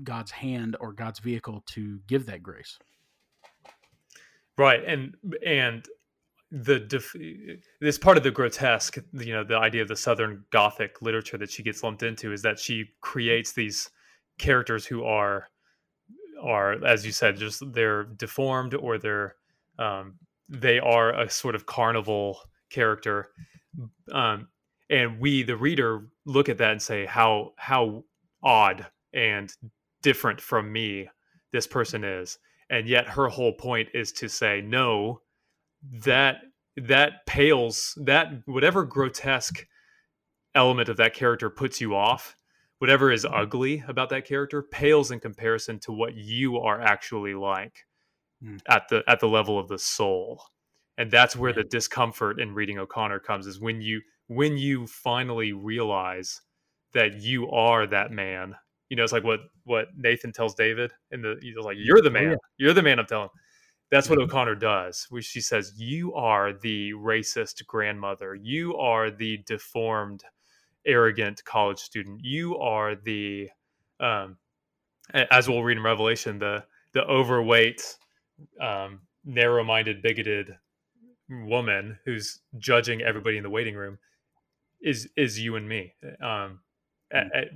God's 0.03 0.31
hand 0.31 0.75
or 0.79 0.91
God's 0.91 1.19
vehicle 1.19 1.63
to 1.67 1.99
give 2.07 2.25
that 2.25 2.43
grace. 2.43 2.77
Right, 4.57 4.83
and 4.85 5.15
and 5.45 5.85
the 6.51 6.79
def- 6.79 7.15
this 7.81 7.97
part 7.97 8.17
of 8.17 8.23
the 8.23 8.31
grotesque, 8.31 8.97
you 9.13 9.33
know, 9.33 9.43
the 9.43 9.57
idea 9.57 9.81
of 9.81 9.89
the 9.89 9.95
Southern 9.95 10.45
Gothic 10.51 11.01
literature 11.01 11.37
that 11.37 11.51
she 11.51 11.63
gets 11.63 11.83
lumped 11.83 12.03
into 12.03 12.31
is 12.31 12.41
that 12.43 12.59
she 12.59 12.85
creates 13.01 13.51
these 13.51 13.89
characters 14.37 14.85
who 14.85 15.03
are 15.03 15.49
are, 16.41 16.83
as 16.85 17.05
you 17.05 17.11
said, 17.11 17.37
just 17.37 17.61
they're 17.73 18.03
deformed 18.03 18.73
or 18.75 18.97
they're 18.97 19.35
um, 19.79 20.15
they 20.47 20.79
are 20.79 21.19
a 21.19 21.29
sort 21.29 21.55
of 21.55 21.65
carnival 21.65 22.39
character. 22.69 23.29
Um, 24.11 24.47
and 24.89 25.19
we 25.19 25.43
the 25.43 25.57
reader 25.57 26.07
look 26.25 26.47
at 26.47 26.57
that 26.59 26.71
and 26.71 26.81
say 26.81 27.05
how 27.05 27.53
how 27.57 28.03
odd 28.43 28.85
and 29.13 29.51
different 30.01 30.39
from 30.39 30.71
me 30.71 31.09
this 31.51 31.67
person 31.67 32.03
is 32.03 32.37
and 32.69 32.87
yet 32.87 33.07
her 33.09 33.27
whole 33.27 33.53
point 33.53 33.89
is 33.93 34.11
to 34.11 34.29
say 34.29 34.61
no 34.61 35.21
that 35.91 36.37
that 36.75 37.25
pales 37.25 37.97
that 38.01 38.27
whatever 38.45 38.83
grotesque 38.83 39.65
element 40.53 40.89
of 40.89 40.97
that 40.97 41.13
character 41.13 41.49
puts 41.49 41.79
you 41.79 41.95
off 41.95 42.35
whatever 42.79 43.11
is 43.11 43.25
ugly 43.25 43.83
about 43.87 44.09
that 44.09 44.25
character 44.25 44.61
pales 44.61 45.11
in 45.11 45.19
comparison 45.19 45.79
to 45.79 45.91
what 45.91 46.15
you 46.15 46.57
are 46.59 46.81
actually 46.81 47.33
like 47.33 47.85
mm. 48.43 48.59
at 48.67 48.87
the 48.89 49.03
at 49.07 49.19
the 49.19 49.27
level 49.27 49.57
of 49.57 49.67
the 49.67 49.79
soul. 49.79 50.41
And 50.97 51.11
that's 51.11 51.35
where 51.35 51.51
the 51.51 51.63
discomfort 51.63 52.39
in 52.39 52.53
reading 52.53 52.79
o'connor 52.79 53.19
comes 53.19 53.47
is 53.47 53.59
when 53.59 53.81
you 53.81 54.01
when 54.27 54.57
you 54.57 54.87
finally 54.87 55.51
realize 55.51 56.41
that 56.93 57.15
you 57.15 57.49
are 57.49 57.85
that 57.87 58.11
man 58.11 58.55
you 58.89 58.95
know 58.97 59.03
it's 59.03 59.13
like 59.13 59.23
what 59.23 59.39
what 59.63 59.87
nathan 59.97 60.31
tells 60.31 60.53
david 60.55 60.91
and 61.11 61.23
the 61.23 61.37
he's 61.41 61.55
like 61.57 61.77
you're 61.79 62.01
the 62.01 62.09
oh, 62.09 62.13
man. 62.13 62.25
oh, 62.27 62.29
yeah. 62.31 62.35
you're 62.57 62.73
the 62.73 62.83
man 62.83 62.99
i'm 62.99 63.05
telling. 63.05 63.29
That's 63.91 64.09
what 64.09 64.19
o'connor 64.19 64.55
does 64.55 65.05
where 65.09 65.21
she 65.21 65.41
says 65.41 65.73
you 65.77 66.13
are 66.15 66.53
the 66.53 66.93
racist 66.93 67.65
grandmother. 67.67 68.35
You 68.35 68.75
are 68.77 69.11
the 69.11 69.37
deformed 69.45 70.23
arrogant 70.85 71.43
college 71.45 71.79
student. 71.79 72.21
You 72.23 72.57
are 72.57 72.95
the, 72.95 73.49
um, 73.99 74.37
as 75.13 75.47
we'll 75.47 75.63
read 75.63 75.77
in 75.77 75.83
Revelation, 75.83 76.39
the 76.39 76.63
the 76.93 77.03
overweight, 77.03 77.97
um, 78.59 79.01
narrow-minded, 79.25 80.01
bigoted 80.01 80.55
woman 81.29 81.99
who's 82.05 82.39
judging 82.57 83.01
everybody 83.01 83.37
in 83.37 83.43
the 83.43 83.49
waiting 83.49 83.75
room 83.75 83.99
is 84.81 85.09
is 85.15 85.39
you 85.39 85.57
and 85.57 85.67
me. 85.69 85.93
Um, 86.21 86.61
at, 87.11 87.27
at, 87.35 87.47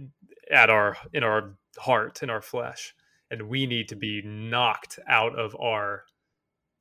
at 0.52 0.70
our 0.70 0.98
in 1.14 1.24
our 1.24 1.56
heart 1.78 2.22
in 2.24 2.30
our 2.30 2.42
flesh 2.42 2.94
and 3.32 3.44
we 3.44 3.66
need 3.66 3.88
to 3.88 3.96
be 3.96 4.22
knocked 4.24 5.00
out 5.08 5.38
of 5.38 5.56
our 5.60 6.04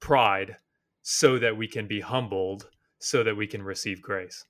pride 0.00 0.56
so 1.02 1.38
that 1.38 1.56
we 1.56 1.68
can 1.68 1.86
be 1.86 2.00
humbled 2.00 2.68
so 2.98 3.22
that 3.22 3.36
we 3.36 3.46
can 3.46 3.62
receive 3.62 4.00
grace 4.02 4.44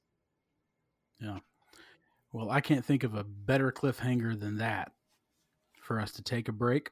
yeah 1.21 1.39
well, 2.33 2.51
I 2.51 2.61
can't 2.61 2.85
think 2.85 3.05
of 3.05 3.15
a 3.15 3.25
better 3.25 3.73
cliffhanger 3.73 4.39
than 4.39 4.59
that 4.59 4.93
for 5.81 5.99
us 5.99 6.13
to 6.13 6.23
take 6.23 6.49
a 6.49 6.53
break. 6.53 6.91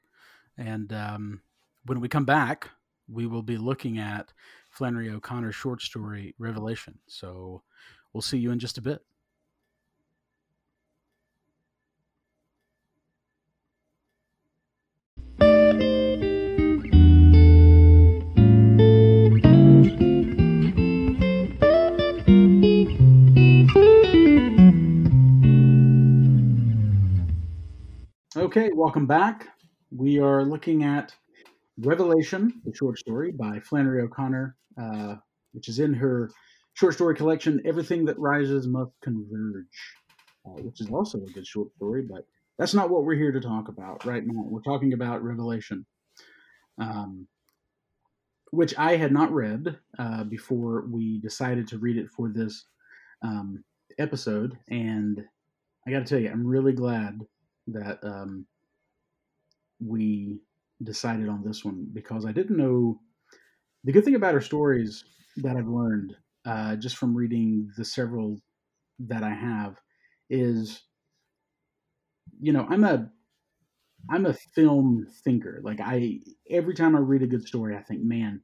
And 0.57 0.93
um, 0.93 1.43
when 1.85 2.01
we 2.01 2.09
come 2.09 2.25
back, 2.25 2.71
we 3.09 3.27
will 3.27 3.43
be 3.43 3.59
looking 3.59 3.99
at 3.99 4.33
Flannery 4.71 5.11
O'Connor's 5.11 5.55
short 5.55 5.83
story, 5.83 6.35
Revelation. 6.39 6.99
So 7.07 7.63
we'll 8.13 8.23
see 8.23 8.39
you 8.39 8.51
in 8.51 8.59
just 8.59 8.79
a 8.79 8.83
bit. 8.83 9.03
Okay, 28.57 28.71
welcome 28.73 29.05
back. 29.05 29.49
We 29.95 30.19
are 30.19 30.43
looking 30.43 30.83
at 30.83 31.15
Revelation, 31.77 32.63
the 32.65 32.75
short 32.75 32.99
story 32.99 33.31
by 33.31 33.61
Flannery 33.61 34.01
O'Connor, 34.01 34.57
uh, 34.81 35.17
which 35.53 35.69
is 35.69 35.79
in 35.79 35.93
her 35.93 36.31
short 36.73 36.95
story 36.95 37.15
collection, 37.15 37.61
Everything 37.67 38.07
That 38.07 38.19
Rises 38.19 38.67
Must 38.67 38.93
Converge, 39.03 39.67
uh, 40.47 40.63
which 40.63 40.81
is 40.81 40.89
also 40.89 41.19
a 41.19 41.33
good 41.33 41.47
short 41.47 41.71
story, 41.75 42.01
but 42.01 42.25
that's 42.59 42.73
not 42.73 42.89
what 42.89 43.05
we're 43.05 43.17
here 43.17 43.31
to 43.31 43.43
talk 43.43 43.69
about 43.69 44.07
right 44.07 44.27
now. 44.27 44.43
We're 44.47 44.63
talking 44.63 44.95
about 44.95 45.23
Revelation, 45.23 45.85
um, 46.81 47.29
which 48.53 48.75
I 48.79 48.97
had 48.97 49.13
not 49.13 49.35
read 49.35 49.79
uh, 49.99 50.25
before 50.25 50.87
we 50.91 51.19
decided 51.19 51.69
to 51.69 51.79
read 51.79 51.99
it 51.99 52.09
for 52.09 52.31
this 52.31 52.65
um, 53.21 53.63
episode. 53.99 54.57
And 54.71 55.23
I 55.87 55.91
got 55.91 55.99
to 55.99 56.05
tell 56.07 56.19
you, 56.19 56.31
I'm 56.31 56.47
really 56.47 56.73
glad 56.73 57.21
that 57.69 57.99
um, 58.03 58.47
we 59.81 60.41
decided 60.83 61.29
on 61.29 61.43
this 61.45 61.65
one 61.65 61.89
because 61.93 62.25
I 62.25 62.33
didn't 62.33 62.57
know. 62.57 63.01
The 63.85 63.93
good 63.93 64.05
thing 64.05 64.17
about 64.17 64.35
her 64.35 64.41
stories 64.41 65.05
that 65.37 65.57
I've 65.57 65.69
learned 65.69 66.17
uh, 66.45 66.77
just 66.77 66.97
from 66.97 67.15
reading 67.15 67.71
the 67.77 67.85
several 67.85 68.41
that 68.99 69.23
I 69.23 69.31
have 69.31 69.81
is, 70.29 70.83
you 72.41 72.53
know, 72.53 72.67
I'm 72.69 72.85
a 72.85 73.11
I'm 74.11 74.27
a 74.27 74.35
film 74.35 75.07
thinker. 75.25 75.61
Like 75.63 75.81
I 75.81 76.21
every 76.51 76.75
time 76.75 76.97
I 76.97 77.01
read 77.01 77.23
a 77.23 77.27
good 77.29 77.47
story, 77.47 77.77
I 77.77 77.83
think, 77.83 78.03
man, 78.03 78.43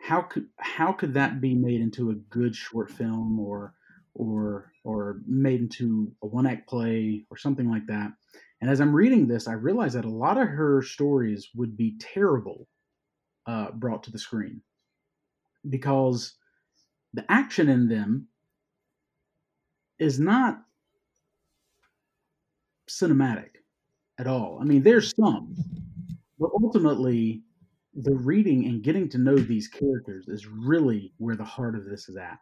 how 0.00 0.22
could 0.22 0.46
how 0.58 0.92
could 0.92 1.14
that 1.14 1.40
be 1.40 1.54
made 1.54 1.80
into 1.80 2.10
a 2.10 2.14
good 2.14 2.54
short 2.54 2.90
film 2.90 3.38
or 3.38 3.74
or 4.18 4.72
or 4.84 5.20
made 5.26 5.60
into 5.60 6.12
a 6.22 6.26
one 6.26 6.46
act 6.46 6.68
play 6.68 7.24
or 7.30 7.36
something 7.36 7.70
like 7.70 7.86
that. 7.86 8.10
And 8.60 8.68
as 8.68 8.80
I'm 8.80 8.94
reading 8.94 9.28
this, 9.28 9.46
I 9.46 9.52
realize 9.52 9.92
that 9.94 10.04
a 10.04 10.10
lot 10.10 10.36
of 10.36 10.48
her 10.48 10.82
stories 10.82 11.48
would 11.54 11.76
be 11.76 11.96
terrible 12.00 12.66
uh, 13.46 13.70
brought 13.70 14.02
to 14.02 14.10
the 14.10 14.18
screen 14.18 14.60
because 15.68 16.34
the 17.14 17.24
action 17.30 17.68
in 17.68 17.88
them 17.88 18.26
is 19.98 20.18
not 20.18 20.62
cinematic 22.90 23.50
at 24.18 24.26
all. 24.26 24.58
I 24.60 24.64
mean, 24.64 24.82
there's 24.82 25.14
some, 25.14 25.54
but 26.38 26.50
ultimately, 26.62 27.42
the 27.94 28.14
reading 28.14 28.66
and 28.66 28.82
getting 28.82 29.08
to 29.10 29.18
know 29.18 29.36
these 29.36 29.68
characters 29.68 30.26
is 30.28 30.46
really 30.46 31.12
where 31.18 31.36
the 31.36 31.44
heart 31.44 31.74
of 31.74 31.84
this 31.84 32.08
is 32.08 32.16
at. 32.16 32.38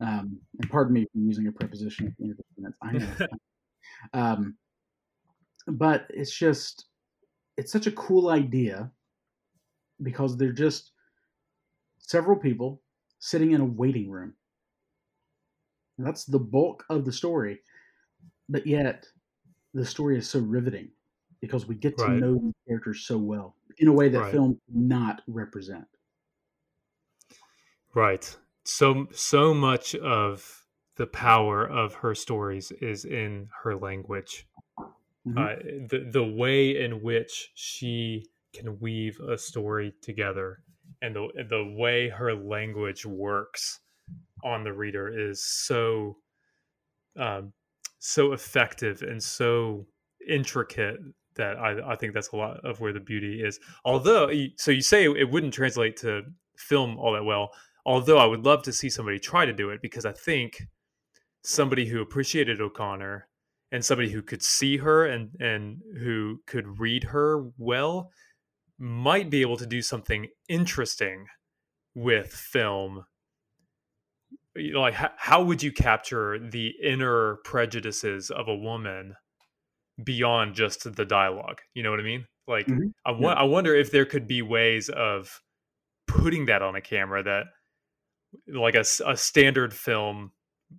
Um, 0.00 0.38
and 0.60 0.70
pardon 0.70 0.94
me 0.94 1.04
for 1.04 1.18
using 1.18 1.46
a 1.48 1.52
preposition 1.52 2.14
I 2.82 2.92
know. 2.92 3.26
um, 4.12 4.56
but 5.66 6.06
it's 6.10 6.36
just, 6.36 6.86
it's 7.56 7.72
such 7.72 7.86
a 7.86 7.92
cool 7.92 8.30
idea 8.30 8.90
because 10.02 10.36
they're 10.36 10.52
just 10.52 10.92
several 11.98 12.38
people 12.38 12.82
sitting 13.18 13.52
in 13.52 13.60
a 13.60 13.64
waiting 13.64 14.10
room. 14.10 14.34
And 15.98 16.06
that's 16.06 16.24
the 16.24 16.38
bulk 16.38 16.84
of 16.90 17.04
the 17.04 17.12
story. 17.12 17.60
But 18.48 18.66
yet, 18.66 19.06
the 19.74 19.84
story 19.84 20.18
is 20.18 20.28
so 20.28 20.40
riveting 20.40 20.90
because 21.40 21.66
we 21.66 21.74
get 21.74 21.96
to 21.98 22.04
right. 22.04 22.20
know 22.20 22.34
the 22.34 22.52
characters 22.68 23.06
so 23.06 23.18
well 23.18 23.56
in 23.78 23.88
a 23.88 23.92
way 23.92 24.08
that 24.08 24.20
right. 24.20 24.32
film 24.32 24.60
not 24.68 25.22
represent. 25.26 25.86
Right 27.94 28.36
so 28.66 29.06
so 29.12 29.54
much 29.54 29.94
of 29.94 30.64
the 30.96 31.06
power 31.06 31.66
of 31.66 31.94
her 31.94 32.14
stories 32.14 32.72
is 32.80 33.04
in 33.04 33.48
her 33.62 33.76
language. 33.76 34.46
Mm-hmm. 35.26 35.38
Uh, 35.38 35.86
the 35.88 36.08
the 36.12 36.24
way 36.24 36.82
in 36.82 37.02
which 37.02 37.50
she 37.54 38.26
can 38.54 38.78
weave 38.80 39.18
a 39.20 39.36
story 39.36 39.92
together, 40.02 40.62
and 41.02 41.14
the 41.14 41.28
the 41.48 41.74
way 41.76 42.08
her 42.08 42.34
language 42.34 43.04
works 43.04 43.80
on 44.44 44.64
the 44.64 44.72
reader 44.72 45.08
is 45.08 45.44
so 45.44 46.16
um, 47.18 47.52
so 47.98 48.32
effective 48.32 49.02
and 49.02 49.22
so 49.22 49.86
intricate 50.28 50.98
that 51.36 51.58
I, 51.58 51.92
I 51.92 51.96
think 51.96 52.14
that's 52.14 52.28
a 52.28 52.36
lot 52.36 52.64
of 52.64 52.80
where 52.80 52.92
the 52.92 53.00
beauty 53.00 53.42
is. 53.42 53.60
Although, 53.84 54.30
so 54.56 54.70
you 54.70 54.80
say 54.80 55.04
it 55.04 55.30
wouldn't 55.30 55.54
translate 55.54 55.96
to 55.98 56.22
film 56.56 56.98
all 56.98 57.12
that 57.12 57.24
well. 57.24 57.50
Although 57.86 58.18
I 58.18 58.26
would 58.26 58.44
love 58.44 58.64
to 58.64 58.72
see 58.72 58.90
somebody 58.90 59.20
try 59.20 59.46
to 59.46 59.52
do 59.52 59.70
it 59.70 59.80
because 59.80 60.04
I 60.04 60.12
think 60.12 60.64
somebody 61.42 61.86
who 61.86 62.02
appreciated 62.02 62.60
O'Connor 62.60 63.28
and 63.70 63.84
somebody 63.84 64.10
who 64.10 64.22
could 64.22 64.42
see 64.42 64.78
her 64.78 65.06
and 65.06 65.30
and 65.40 65.80
who 65.98 66.40
could 66.46 66.80
read 66.80 67.04
her 67.04 67.50
well 67.56 68.10
might 68.78 69.30
be 69.30 69.40
able 69.40 69.56
to 69.56 69.66
do 69.66 69.80
something 69.80 70.26
interesting 70.48 71.26
with 71.94 72.32
film 72.32 73.06
you 74.54 74.72
know, 74.72 74.80
like 74.80 74.94
how, 74.94 75.10
how 75.16 75.42
would 75.42 75.62
you 75.62 75.72
capture 75.72 76.38
the 76.38 76.74
inner 76.82 77.36
prejudices 77.44 78.30
of 78.30 78.48
a 78.48 78.54
woman 78.54 79.14
beyond 80.02 80.54
just 80.54 80.94
the 80.94 81.04
dialogue 81.04 81.60
you 81.74 81.82
know 81.82 81.90
what 81.90 82.00
i 82.00 82.02
mean 82.02 82.26
like 82.46 82.66
mm-hmm. 82.66 82.88
I, 83.04 83.12
wa- 83.12 83.30
yeah. 83.30 83.34
I 83.34 83.44
wonder 83.44 83.74
if 83.74 83.90
there 83.90 84.04
could 84.04 84.26
be 84.26 84.42
ways 84.42 84.88
of 84.90 85.40
putting 86.06 86.46
that 86.46 86.62
on 86.62 86.76
a 86.76 86.80
camera 86.80 87.22
that 87.22 87.46
like 88.46 88.74
a, 88.74 88.84
a 89.06 89.16
standard 89.16 89.74
film, 89.74 90.32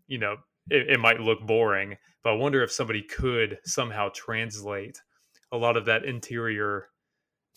you 0.08 0.18
know, 0.18 0.38
it, 0.70 0.90
it 0.92 1.00
might 1.00 1.20
look 1.20 1.46
boring, 1.46 1.98
but 2.24 2.34
I 2.34 2.36
wonder 2.36 2.64
if 2.64 2.72
somebody 2.72 3.02
could 3.02 3.60
somehow 3.64 4.10
translate 4.14 5.02
a 5.52 5.58
lot 5.58 5.78
of 5.78 5.86
that 5.86 6.04
interior 6.06 6.90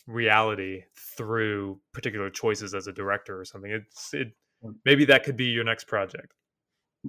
reality 0.07 0.83
through 1.17 1.81
particular 1.93 2.31
choices 2.31 2.75
as 2.75 2.87
a 2.87 2.93
director 2.93 3.39
or 3.39 3.45
something. 3.45 3.71
It's 3.71 4.15
it 4.15 4.29
maybe 4.85 5.05
that 5.07 5.25
could 5.25 5.37
be 5.37 5.47
your 5.47 5.65
next 5.65 5.87
project. 5.87 6.35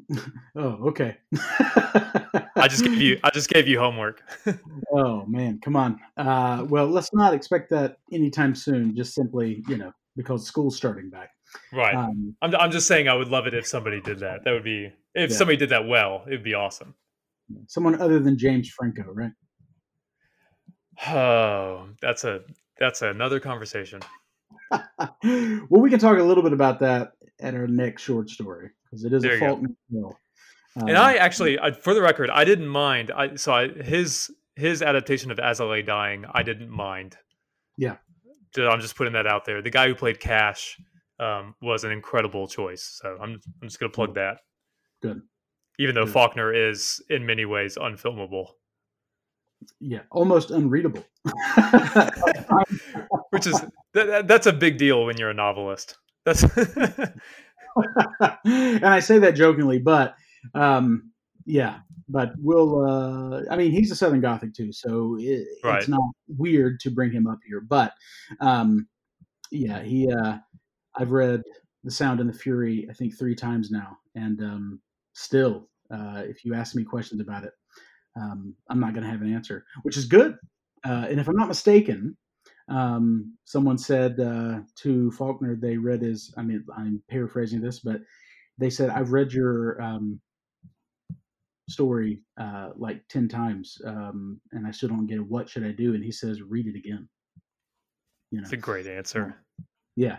Oh, 0.53 0.89
okay. 0.89 1.17
I 1.33 2.67
just 2.69 2.83
gave 2.83 2.97
you 2.97 3.19
I 3.23 3.29
just 3.29 3.49
gave 3.49 3.67
you 3.67 3.79
homework. 3.79 4.21
oh 4.93 5.25
man, 5.25 5.59
come 5.63 5.75
on. 5.75 5.99
Uh, 6.17 6.65
well, 6.67 6.87
let's 6.87 7.13
not 7.13 7.33
expect 7.33 7.69
that 7.69 7.97
anytime 8.11 8.53
soon. 8.53 8.95
Just 8.95 9.13
simply, 9.13 9.63
you 9.69 9.77
know, 9.77 9.93
because 10.15 10.45
school's 10.45 10.75
starting 10.75 11.09
back. 11.09 11.31
Right. 11.73 11.95
Um, 11.95 12.35
I'm, 12.41 12.55
I'm 12.55 12.71
just 12.71 12.87
saying 12.87 13.07
I 13.07 13.13
would 13.13 13.29
love 13.29 13.47
it 13.47 13.53
if 13.53 13.67
somebody 13.67 14.01
did 14.01 14.19
that. 14.19 14.43
That 14.43 14.51
would 14.51 14.63
be 14.63 14.91
if 15.15 15.31
yeah. 15.31 15.35
somebody 15.35 15.57
did 15.57 15.69
that 15.69 15.87
well, 15.87 16.23
it 16.27 16.31
would 16.31 16.43
be 16.43 16.53
awesome. 16.53 16.95
Someone 17.67 17.99
other 18.01 18.19
than 18.19 18.37
James 18.37 18.69
Franco, 18.69 19.11
right? 19.11 19.31
Oh, 21.07 21.89
that's 22.01 22.23
a 22.23 22.41
that's 22.79 23.01
another 23.01 23.39
conversation. 23.39 24.01
well, 24.71 25.81
we 25.81 25.89
can 25.89 25.99
talk 25.99 26.17
a 26.17 26.23
little 26.23 26.43
bit 26.43 26.53
about 26.53 26.79
that 26.79 27.13
at 27.41 27.53
our 27.53 27.67
next 27.67 28.03
short 28.03 28.29
story 28.29 28.69
because 28.85 29.03
it 29.03 29.13
is 29.13 29.21
there 29.21 29.35
a 29.35 29.39
Faulkner 29.39 29.69
film. 29.89 30.13
Um, 30.77 30.87
and 30.87 30.97
I 30.97 31.15
actually, 31.15 31.59
I, 31.59 31.71
for 31.71 31.93
the 31.93 32.01
record, 32.01 32.29
I 32.29 32.45
didn't 32.45 32.67
mind. 32.67 33.11
I 33.11 33.35
so 33.35 33.53
I, 33.53 33.67
his 33.67 34.31
his 34.55 34.81
adaptation 34.81 35.31
of 35.31 35.39
As 35.39 35.59
I 35.59 35.65
Lay 35.65 35.81
Dying, 35.81 36.25
I 36.31 36.43
didn't 36.43 36.69
mind. 36.69 37.17
Yeah, 37.77 37.97
I'm 38.57 38.79
just 38.79 38.95
putting 38.95 39.13
that 39.13 39.27
out 39.27 39.45
there. 39.45 39.61
The 39.61 39.69
guy 39.69 39.87
who 39.87 39.95
played 39.95 40.19
Cash 40.19 40.79
um, 41.21 41.55
was 41.61 41.83
an 41.83 41.91
incredible 41.91 42.47
choice. 42.47 42.99
So 43.01 43.17
I'm 43.21 43.39
I'm 43.61 43.67
just 43.67 43.79
gonna 43.79 43.91
plug 43.91 44.15
that. 44.15 44.39
Good. 45.01 45.21
Even 45.79 45.95
though 45.95 46.05
Good. 46.05 46.13
Faulkner 46.13 46.53
is 46.53 47.01
in 47.09 47.25
many 47.25 47.45
ways 47.45 47.77
unfilmable. 47.77 48.47
Yeah, 49.79 50.01
almost 50.11 50.51
unreadable. 50.51 51.05
Which 53.29 53.47
is 53.47 53.63
that, 53.93 54.27
that's 54.27 54.47
a 54.47 54.53
big 54.53 54.77
deal 54.77 55.05
when 55.05 55.17
you're 55.17 55.29
a 55.29 55.35
novelist. 55.35 55.97
That's 56.25 56.43
and 58.43 58.85
I 58.85 58.99
say 58.99 59.19
that 59.19 59.35
jokingly, 59.35 59.77
but 59.79 60.15
um, 60.55 61.11
yeah, 61.45 61.79
but 62.09 62.33
we'll. 62.37 62.85
Uh, 62.85 63.43
I 63.49 63.55
mean, 63.55 63.71
he's 63.71 63.91
a 63.91 63.95
Southern 63.95 64.21
Gothic 64.21 64.53
too, 64.53 64.71
so 64.71 65.17
it, 65.19 65.47
right. 65.63 65.79
it's 65.79 65.87
not 65.87 66.01
weird 66.27 66.79
to 66.81 66.89
bring 66.89 67.11
him 67.11 67.27
up 67.27 67.39
here. 67.47 67.61
But 67.61 67.93
um, 68.39 68.87
yeah, 69.51 69.81
he. 69.83 70.11
Uh, 70.11 70.37
I've 70.95 71.11
read 71.11 71.41
The 71.83 71.91
Sound 71.91 72.19
and 72.19 72.29
the 72.29 72.37
Fury, 72.37 72.87
I 72.89 72.93
think 72.93 73.17
three 73.17 73.35
times 73.35 73.71
now, 73.71 73.97
and 74.15 74.41
um, 74.41 74.81
still, 75.13 75.69
uh, 75.93 76.23
if 76.25 76.45
you 76.45 76.53
ask 76.53 76.75
me 76.75 76.83
questions 76.83 77.21
about 77.21 77.43
it, 77.43 77.53
um, 78.19 78.53
I'm 78.69 78.79
not 78.79 78.93
going 78.93 79.03
to 79.03 79.09
have 79.09 79.21
an 79.21 79.33
answer, 79.33 79.65
which 79.83 79.97
is 79.97 80.05
good. 80.05 80.37
Uh, 80.85 81.05
and 81.09 81.19
if 81.19 81.27
I'm 81.27 81.35
not 81.35 81.47
mistaken, 81.47 82.17
um, 82.67 83.37
someone 83.45 83.77
said 83.77 84.19
uh, 84.19 84.59
to 84.77 85.11
Faulkner 85.11 85.55
they 85.55 85.77
read 85.77 86.01
his. 86.01 86.33
I 86.37 86.41
mean, 86.41 86.63
I'm 86.75 87.01
paraphrasing 87.09 87.61
this, 87.61 87.79
but 87.79 88.01
they 88.57 88.69
said 88.69 88.89
I've 88.89 89.11
read 89.11 89.31
your 89.31 89.81
um, 89.81 90.19
story 91.71 92.23
uh, 92.39 92.69
like 92.75 93.01
10 93.09 93.27
times 93.27 93.81
um, 93.85 94.39
and 94.51 94.67
I 94.67 94.71
still 94.71 94.89
don't 94.89 95.07
get 95.07 95.17
it. 95.17 95.27
What 95.27 95.49
should 95.49 95.65
I 95.65 95.71
do? 95.71 95.95
And 95.95 96.03
he 96.03 96.11
says, 96.11 96.41
read 96.41 96.67
it 96.67 96.75
again. 96.75 97.07
You 98.31 98.39
know, 98.39 98.43
it's 98.43 98.53
a 98.53 98.57
great 98.57 98.87
answer. 98.87 99.35
yeah. 99.95 100.17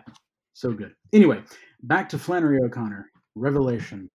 So 0.55 0.73
good. 0.73 0.95
Anyway, 1.13 1.43
back 1.83 2.09
to 2.11 2.19
Flannery 2.19 2.61
O'Connor, 2.63 3.11
Revelation. 3.35 4.11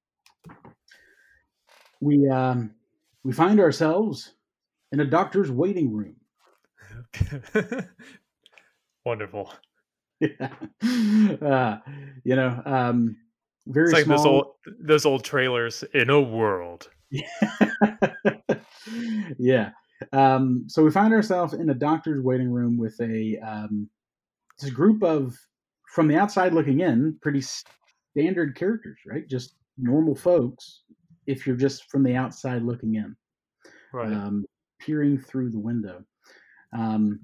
We, 2.00 2.30
um, 2.30 2.72
we 3.24 3.34
find 3.34 3.60
ourselves 3.60 4.34
in 4.92 5.00
a 5.00 5.06
doctor's 5.06 5.52
waiting 5.52 5.94
room. 5.94 6.16
Wonderful. 9.06 9.54
Yeah. 10.20 10.50
Uh, 11.42 11.78
you 12.24 12.36
know, 12.36 12.62
um, 12.66 13.16
very 13.68 13.88
it's 13.88 13.94
like 13.94 14.06
small. 14.06 14.18
those 14.18 14.26
old 14.26 14.46
those 14.80 15.06
old 15.06 15.24
trailers 15.24 15.84
in 15.94 16.10
a 16.10 16.20
world. 16.20 16.90
yeah. 19.38 19.72
Um, 20.14 20.66
so 20.68 20.84
we 20.84 20.92
find 20.92 21.14
ourselves 21.14 21.54
in 21.54 21.70
a 21.70 21.74
doctor's 21.74 22.22
waiting 22.24 22.52
room 22.52 22.78
with 22.78 23.00
a 23.02 23.38
um, 23.40 23.90
this 24.60 24.70
group 24.70 25.04
of, 25.04 25.38
from 25.88 26.08
the 26.08 26.18
outside 26.18 26.54
looking 26.54 26.82
in, 26.82 27.18
pretty 27.22 27.42
standard 27.42 28.56
characters, 28.56 29.00
right? 29.06 29.28
Just 29.28 29.56
normal 29.78 30.16
folks. 30.16 30.84
If 31.26 31.46
you're 31.46 31.58
just 31.58 31.90
from 31.90 32.04
the 32.04 32.16
outside 32.16 32.64
looking 32.64 32.96
in, 32.96 33.16
right? 33.94 34.12
Um, 34.12 34.46
peering 34.80 35.18
through 35.18 35.52
the 35.52 35.60
window. 35.60 36.04
Um, 36.78 37.20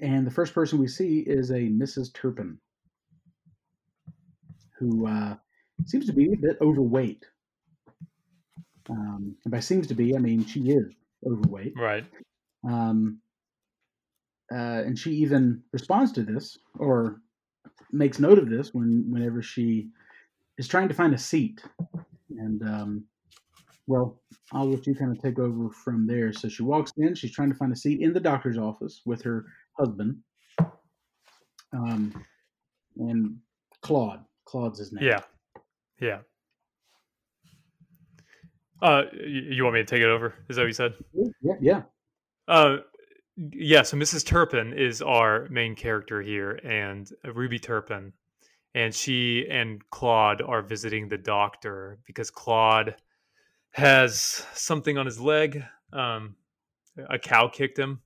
and 0.00 0.26
the 0.26 0.30
first 0.30 0.54
person 0.54 0.78
we 0.78 0.88
see 0.88 1.20
is 1.26 1.50
a 1.50 1.60
Mrs. 1.60 2.12
Turpin, 2.14 2.58
who 4.78 5.06
uh, 5.06 5.34
seems 5.86 6.06
to 6.06 6.12
be 6.12 6.32
a 6.32 6.36
bit 6.36 6.56
overweight. 6.60 7.24
Um, 8.88 9.36
and 9.44 9.52
by 9.52 9.60
seems 9.60 9.86
to 9.88 9.94
be, 9.94 10.14
I 10.14 10.18
mean 10.18 10.44
she 10.46 10.70
is 10.70 10.92
overweight. 11.26 11.74
Right. 11.76 12.06
Um, 12.68 13.20
uh, 14.52 14.82
and 14.84 14.98
she 14.98 15.12
even 15.12 15.62
responds 15.72 16.12
to 16.12 16.22
this 16.22 16.58
or 16.78 17.20
makes 17.92 18.18
note 18.18 18.38
of 18.38 18.48
this 18.48 18.74
when 18.74 19.04
whenever 19.10 19.42
she 19.42 19.88
is 20.58 20.68
trying 20.68 20.88
to 20.88 20.94
find 20.94 21.14
a 21.14 21.18
seat. 21.18 21.62
And 22.30 22.62
um, 22.62 23.04
well, 23.86 24.20
I'll 24.52 24.68
let 24.68 24.86
you 24.86 24.94
kind 24.94 25.16
of 25.16 25.22
take 25.22 25.38
over 25.38 25.70
from 25.70 26.06
there. 26.06 26.32
So 26.32 26.48
she 26.48 26.62
walks 26.62 26.92
in. 26.96 27.14
She's 27.14 27.32
trying 27.32 27.50
to 27.50 27.56
find 27.56 27.72
a 27.72 27.76
seat 27.76 28.00
in 28.00 28.12
the 28.12 28.20
doctor's 28.20 28.58
office 28.58 29.02
with 29.04 29.22
her 29.22 29.46
husband. 29.78 30.18
Um, 31.72 32.24
and 32.96 33.36
Claude. 33.82 34.24
Claude's 34.44 34.78
his 34.78 34.92
name. 34.92 35.04
Yeah. 35.04 35.20
Yeah. 36.00 36.18
Uh, 38.80 39.02
you 39.12 39.64
want 39.64 39.74
me 39.74 39.80
to 39.80 39.86
take 39.86 40.02
it 40.02 40.08
over? 40.08 40.34
Is 40.48 40.56
that 40.56 40.62
what 40.62 40.68
you 40.68 40.72
said? 40.72 40.94
Yeah, 41.42 41.54
yeah. 41.60 41.82
Uh, 42.46 42.76
yeah. 43.52 43.82
So 43.82 43.96
Mrs. 43.96 44.24
Turpin 44.24 44.72
is 44.72 45.02
our 45.02 45.48
main 45.48 45.74
character 45.74 46.22
here, 46.22 46.60
and 46.64 47.08
Ruby 47.24 47.58
Turpin, 47.58 48.12
and 48.74 48.94
she 48.94 49.46
and 49.50 49.82
Claude 49.90 50.42
are 50.42 50.62
visiting 50.62 51.08
the 51.08 51.18
doctor 51.18 51.98
because 52.06 52.30
Claude 52.30 52.96
has 53.72 54.44
something 54.54 54.98
on 54.98 55.06
his 55.06 55.20
leg. 55.20 55.62
Um, 55.92 56.36
a 57.08 57.18
cow 57.18 57.48
kicked 57.48 57.78
him. 57.78 58.00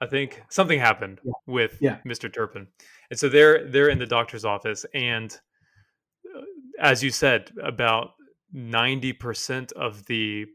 I 0.00 0.06
think 0.06 0.42
something 0.48 0.78
happened 0.78 1.20
yeah. 1.24 1.32
with 1.46 1.78
yeah. 1.80 1.98
Mr. 2.06 2.32
Turpin, 2.32 2.66
and 3.10 3.18
so 3.18 3.28
they're 3.28 3.68
they're 3.68 3.88
in 3.88 3.98
the 3.98 4.06
doctor's 4.06 4.44
office, 4.44 4.84
and 4.94 5.32
uh, 6.36 6.40
as 6.80 7.02
you 7.02 7.10
said, 7.10 7.50
about 7.62 8.10
90% 8.54 9.72
of 9.72 10.04
the 10.06 10.46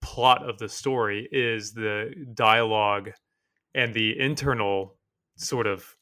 plot 0.00 0.48
of 0.48 0.58
the 0.58 0.68
story 0.68 1.28
is 1.32 1.72
the 1.72 2.12
dialogue 2.34 3.10
and 3.76 3.94
the 3.94 4.18
internal 4.18 4.96
sort 5.36 5.68
of 5.68 5.94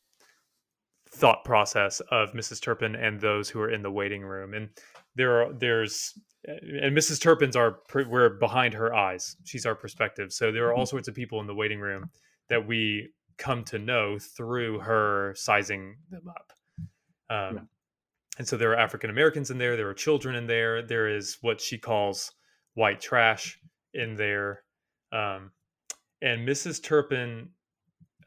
thought 1.11 1.45
process 1.45 2.01
of 2.11 2.33
Mrs. 2.33 2.63
Turpin 2.63 2.95
and 2.95 3.21
those 3.21 3.51
who 3.51 3.61
are 3.61 3.71
in 3.71 3.83
the 3.83 3.91
waiting 3.91 4.23
room. 4.23 4.55
And 4.55 4.71
there 5.15 5.43
are 5.43 5.53
there's 5.53 6.19
and 6.47 6.97
Mrs. 6.97 7.21
Turpin's 7.21 7.57
are 7.57 7.81
we're 7.95 8.31
behind 8.31 8.75
her 8.75 8.95
eyes. 8.95 9.37
She's 9.45 9.67
our 9.67 9.75
perspective. 9.75 10.33
So 10.33 10.53
there 10.53 10.67
are 10.67 10.73
all 10.73 10.85
mm-hmm. 10.85 10.91
sorts 10.91 11.09
of 11.09 11.15
people 11.15 11.41
in 11.41 11.47
the 11.47 11.55
waiting 11.55 11.81
room 11.81 12.11
that 12.49 12.67
we 12.67 13.11
come 13.37 13.65
to 13.65 13.79
know 13.79 14.19
through 14.19 14.79
her 14.81 15.35
sizing 15.37 15.97
them 16.11 16.29
up. 16.29 16.53
Um, 17.29 17.55
yeah. 17.55 17.61
And 18.39 18.49
so 18.49 18.57
there 18.57 18.71
are 18.73 18.77
African 18.77 19.11
Americans 19.11 19.51
in 19.51 19.59
there, 19.59 19.77
there 19.77 19.89
are 19.89 19.95
children 19.95 20.35
in 20.35 20.47
there, 20.47 20.83
there 20.83 21.09
is 21.09 21.39
what 21.41 21.61
she 21.61 21.79
calls 21.79 22.33
white 22.75 23.01
trash 23.01 23.59
in 23.93 24.17
there. 24.17 24.63
Um, 25.13 25.53
and 26.21 26.47
Mrs. 26.47 26.83
Turpin, 26.83 27.51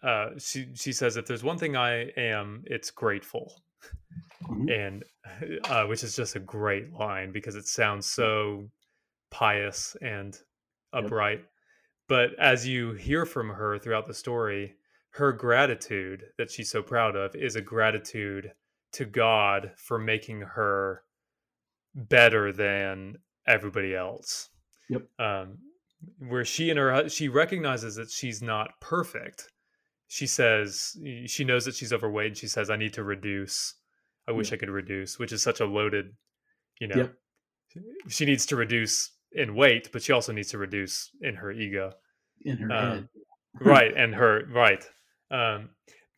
uh, 0.04 0.30
she, 0.38 0.68
she 0.74 0.92
says, 0.92 1.18
if 1.18 1.26
there's 1.26 1.44
one 1.44 1.58
thing 1.58 1.76
I 1.76 2.10
am, 2.18 2.64
it's 2.66 2.92
grateful. 2.92 3.62
Mm-hmm. 4.50 4.70
And 4.70 5.04
uh, 5.70 5.86
which 5.86 6.04
is 6.04 6.16
just 6.16 6.36
a 6.36 6.40
great 6.40 6.94
line 6.94 7.32
because 7.32 7.56
it 7.56 7.68
sounds 7.68 8.10
so 8.10 8.70
pious 9.30 9.96
and 10.02 10.38
upright. 10.94 11.40
Yep. 11.40 11.50
But 12.10 12.40
as 12.40 12.66
you 12.66 12.94
hear 12.94 13.26
from 13.26 13.50
her 13.50 13.78
throughout 13.78 14.06
the 14.06 14.14
story, 14.14 14.76
her 15.12 15.34
gratitude 15.34 16.24
that 16.38 16.52
she's 16.52 16.70
so 16.70 16.82
proud 16.82 17.16
of 17.16 17.36
is 17.36 17.56
a 17.56 17.62
gratitude 17.62 18.52
to 18.94 19.06
God 19.06 19.72
for 19.76 20.00
making 20.00 20.42
her 20.42 21.04
better 21.94 22.54
than 22.54 23.18
everybody 23.46 23.96
else. 23.96 24.50
Yep. 24.90 25.04
Um, 25.20 25.58
where 26.20 26.46
she 26.46 26.70
and 26.70 26.78
her 26.78 27.10
she 27.10 27.28
recognizes 27.28 27.96
that 27.96 28.12
she's 28.12 28.42
not 28.42 28.80
perfect. 28.80 29.50
She 30.08 30.28
says 30.28 30.98
she 31.26 31.44
knows 31.44 31.66
that 31.66 31.76
she's 31.76 31.94
overweight. 31.94 32.28
And 32.28 32.38
she 32.38 32.48
says, 32.48 32.70
"I 32.70 32.78
need 32.78 32.94
to 32.94 33.04
reduce. 33.04 33.76
I 34.28 34.32
wish 34.32 34.52
I 34.52 34.58
could 34.58 34.70
reduce," 34.70 35.20
which 35.20 35.32
is 35.32 35.42
such 35.42 35.60
a 35.60 35.66
loaded, 35.66 36.16
you 36.80 36.88
know. 36.88 36.96
Yep. 36.96 37.14
She 38.08 38.26
needs 38.26 38.46
to 38.48 38.56
reduce 38.56 39.12
in 39.34 39.56
weight, 39.56 39.90
but 39.92 40.02
she 40.02 40.14
also 40.14 40.32
needs 40.32 40.50
to 40.52 40.58
reduce 40.58 41.12
in 41.22 41.36
her 41.36 41.52
ego. 41.52 41.94
In 42.42 42.58
her 42.58 42.72
um, 42.72 43.10
right, 43.60 43.94
and 43.96 44.16
her 44.16 44.46
right. 44.52 44.84
Um, 45.30 45.70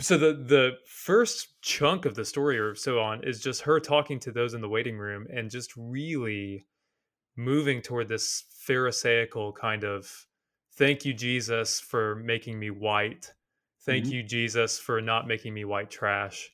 so 0.02 0.18
the 0.18 0.34
the 0.34 0.78
first 0.86 1.62
chunk 1.62 2.06
of 2.06 2.16
the 2.16 2.24
story 2.24 2.58
or 2.58 2.74
so 2.74 3.00
on 3.00 3.24
is 3.24 3.42
just 3.42 3.62
her 3.62 3.80
talking 3.80 4.20
to 4.22 4.32
those 4.32 4.54
in 4.54 4.62
the 4.62 4.70
waiting 4.70 4.98
room 4.98 5.28
and 5.34 5.50
just 5.50 5.74
really 5.76 6.66
moving 7.36 7.82
toward 7.82 8.08
this 8.08 8.46
pharisaical 8.68 9.54
kind 9.54 9.84
of 9.84 10.10
thank 10.76 11.06
you 11.06 11.14
jesus 11.14 11.80
for 11.80 12.16
making 12.16 12.60
me 12.60 12.70
white 12.70 13.34
thank 13.86 14.06
mm-hmm. 14.06 14.14
you 14.14 14.24
jesus 14.24 14.80
for 14.80 15.02
not 15.02 15.28
making 15.28 15.54
me 15.54 15.66
white 15.66 15.90
trash. 15.90 16.50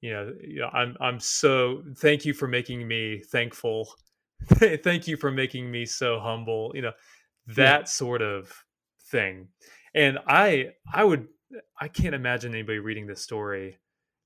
You 0.00 0.12
know, 0.12 0.32
you 0.40 0.60
know 0.60 0.68
i'm 0.72 0.96
i'm 1.00 1.20
so 1.20 1.82
thank 1.96 2.24
you 2.24 2.34
for 2.34 2.48
making 2.48 2.86
me 2.86 3.22
thankful. 3.30 3.88
Thank 4.58 5.06
you 5.06 5.16
for 5.16 5.30
making 5.30 5.70
me 5.70 5.86
so 5.86 6.18
humble 6.18 6.72
you 6.74 6.82
know 6.82 6.92
that 7.46 7.82
yeah. 7.82 7.84
sort 7.84 8.22
of 8.22 8.52
thing. 9.10 9.48
And 9.94 10.18
i 10.26 10.70
i 10.92 11.04
would 11.04 11.28
i 11.80 11.86
can't 11.86 12.14
imagine 12.14 12.52
anybody 12.52 12.80
reading 12.80 13.06
this 13.06 13.22
story 13.22 13.78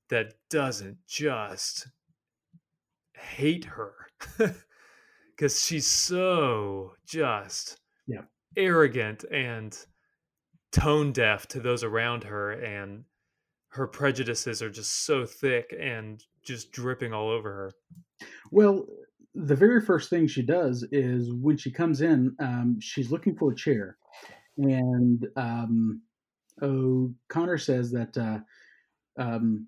that 0.09 0.33
doesn't 0.49 0.97
just 1.07 1.87
hate 3.13 3.65
her. 3.65 3.93
Because 5.35 5.63
she's 5.63 5.85
so 5.85 6.93
just 7.05 7.79
yeah. 8.07 8.21
arrogant 8.55 9.23
and 9.31 9.77
tone 10.79 11.11
deaf 11.11 11.47
to 11.47 11.59
those 11.59 11.83
around 11.83 12.23
her 12.23 12.51
and 12.51 13.03
her 13.69 13.87
prejudices 13.87 14.61
are 14.61 14.69
just 14.69 15.05
so 15.05 15.25
thick 15.25 15.73
and 15.79 16.23
just 16.43 16.71
dripping 16.71 17.13
all 17.13 17.29
over 17.29 17.51
her. 17.51 17.71
Well 18.51 18.85
the 19.33 19.55
very 19.55 19.81
first 19.81 20.09
thing 20.09 20.27
she 20.27 20.41
does 20.41 20.85
is 20.91 21.31
when 21.31 21.57
she 21.57 21.71
comes 21.71 22.01
in 22.01 22.35
um, 22.39 22.77
she's 22.79 23.11
looking 23.11 23.35
for 23.35 23.51
a 23.51 23.55
chair. 23.55 23.97
And 24.57 25.27
um, 25.35 26.01
o'connor 26.61 27.59
says 27.59 27.91
that 27.91 28.17
uh, 28.17 28.39
um, 29.21 29.67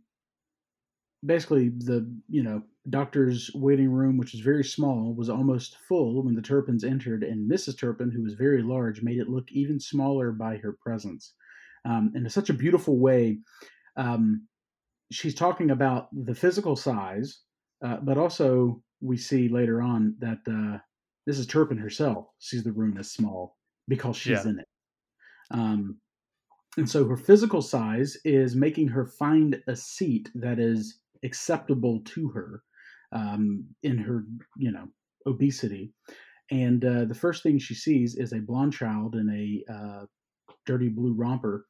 basically 1.25 1.69
the 1.69 2.11
you 2.27 2.43
know 2.43 2.63
doctor's 2.89 3.51
waiting 3.53 3.89
room, 3.89 4.17
which 4.17 4.33
was 4.33 4.41
very 4.41 4.63
small, 4.63 5.13
was 5.13 5.29
almost 5.29 5.77
full 5.87 6.23
when 6.23 6.35
the 6.35 6.41
Turpins 6.41 6.83
entered, 6.83 7.23
and 7.23 7.49
Mrs. 7.49 7.77
Turpin, 7.77 8.11
who 8.11 8.23
was 8.23 8.33
very 8.33 8.61
large, 8.61 9.01
made 9.01 9.19
it 9.19 9.29
look 9.29 9.51
even 9.51 9.79
smaller 9.79 10.31
by 10.31 10.57
her 10.57 10.73
presence. 10.73 11.33
Um, 11.85 12.11
in 12.15 12.29
such 12.29 12.49
a 12.49 12.53
beautiful 12.53 12.97
way, 12.97 13.39
um, 13.95 14.47
she's 15.11 15.35
talking 15.35 15.71
about 15.71 16.09
the 16.25 16.35
physical 16.35 16.75
size, 16.75 17.39
uh, 17.83 17.97
but 17.97 18.17
also 18.17 18.81
we 19.01 19.17
see 19.17 19.47
later 19.47 19.81
on 19.81 20.15
that 20.19 20.39
uh, 20.47 20.79
Mrs. 21.29 21.49
Turpin 21.49 21.77
herself 21.77 22.27
sees 22.39 22.63
the 22.63 22.71
room 22.71 22.97
as 22.97 23.11
small 23.11 23.57
because 23.87 24.17
she's 24.17 24.43
yeah. 24.43 24.49
in 24.49 24.59
it. 24.59 24.67
Um, 25.51 25.99
and 26.77 26.89
so 26.89 27.05
her 27.05 27.17
physical 27.17 27.61
size 27.61 28.17
is 28.23 28.55
making 28.55 28.87
her 28.89 29.05
find 29.05 29.61
a 29.67 29.75
seat 29.75 30.29
that 30.35 30.59
is 30.59 30.99
acceptable 31.23 32.01
to 32.05 32.29
her 32.29 32.61
um, 33.11 33.65
in 33.83 33.97
her, 33.97 34.23
you 34.57 34.71
know, 34.71 34.87
obesity. 35.25 35.93
And 36.51 36.83
uh, 36.83 37.05
the 37.05 37.15
first 37.15 37.43
thing 37.43 37.59
she 37.59 37.75
sees 37.75 38.15
is 38.15 38.33
a 38.33 38.39
blonde 38.39 38.73
child 38.73 39.15
in 39.15 39.29
a 39.29 39.71
uh, 39.71 40.05
dirty 40.65 40.89
blue 40.89 41.13
romper 41.13 41.65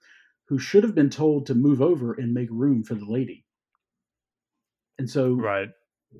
who 0.48 0.58
should 0.58 0.84
have 0.84 0.96
been 0.96 1.10
told 1.10 1.46
to 1.46 1.56
move 1.56 1.82
over 1.82 2.14
and 2.14 2.34
make 2.34 2.50
room 2.52 2.84
for 2.84 2.96
the 2.96 3.06
lady. 3.06 3.46
And 4.98 5.10
so, 5.10 5.34
right. 5.34 5.70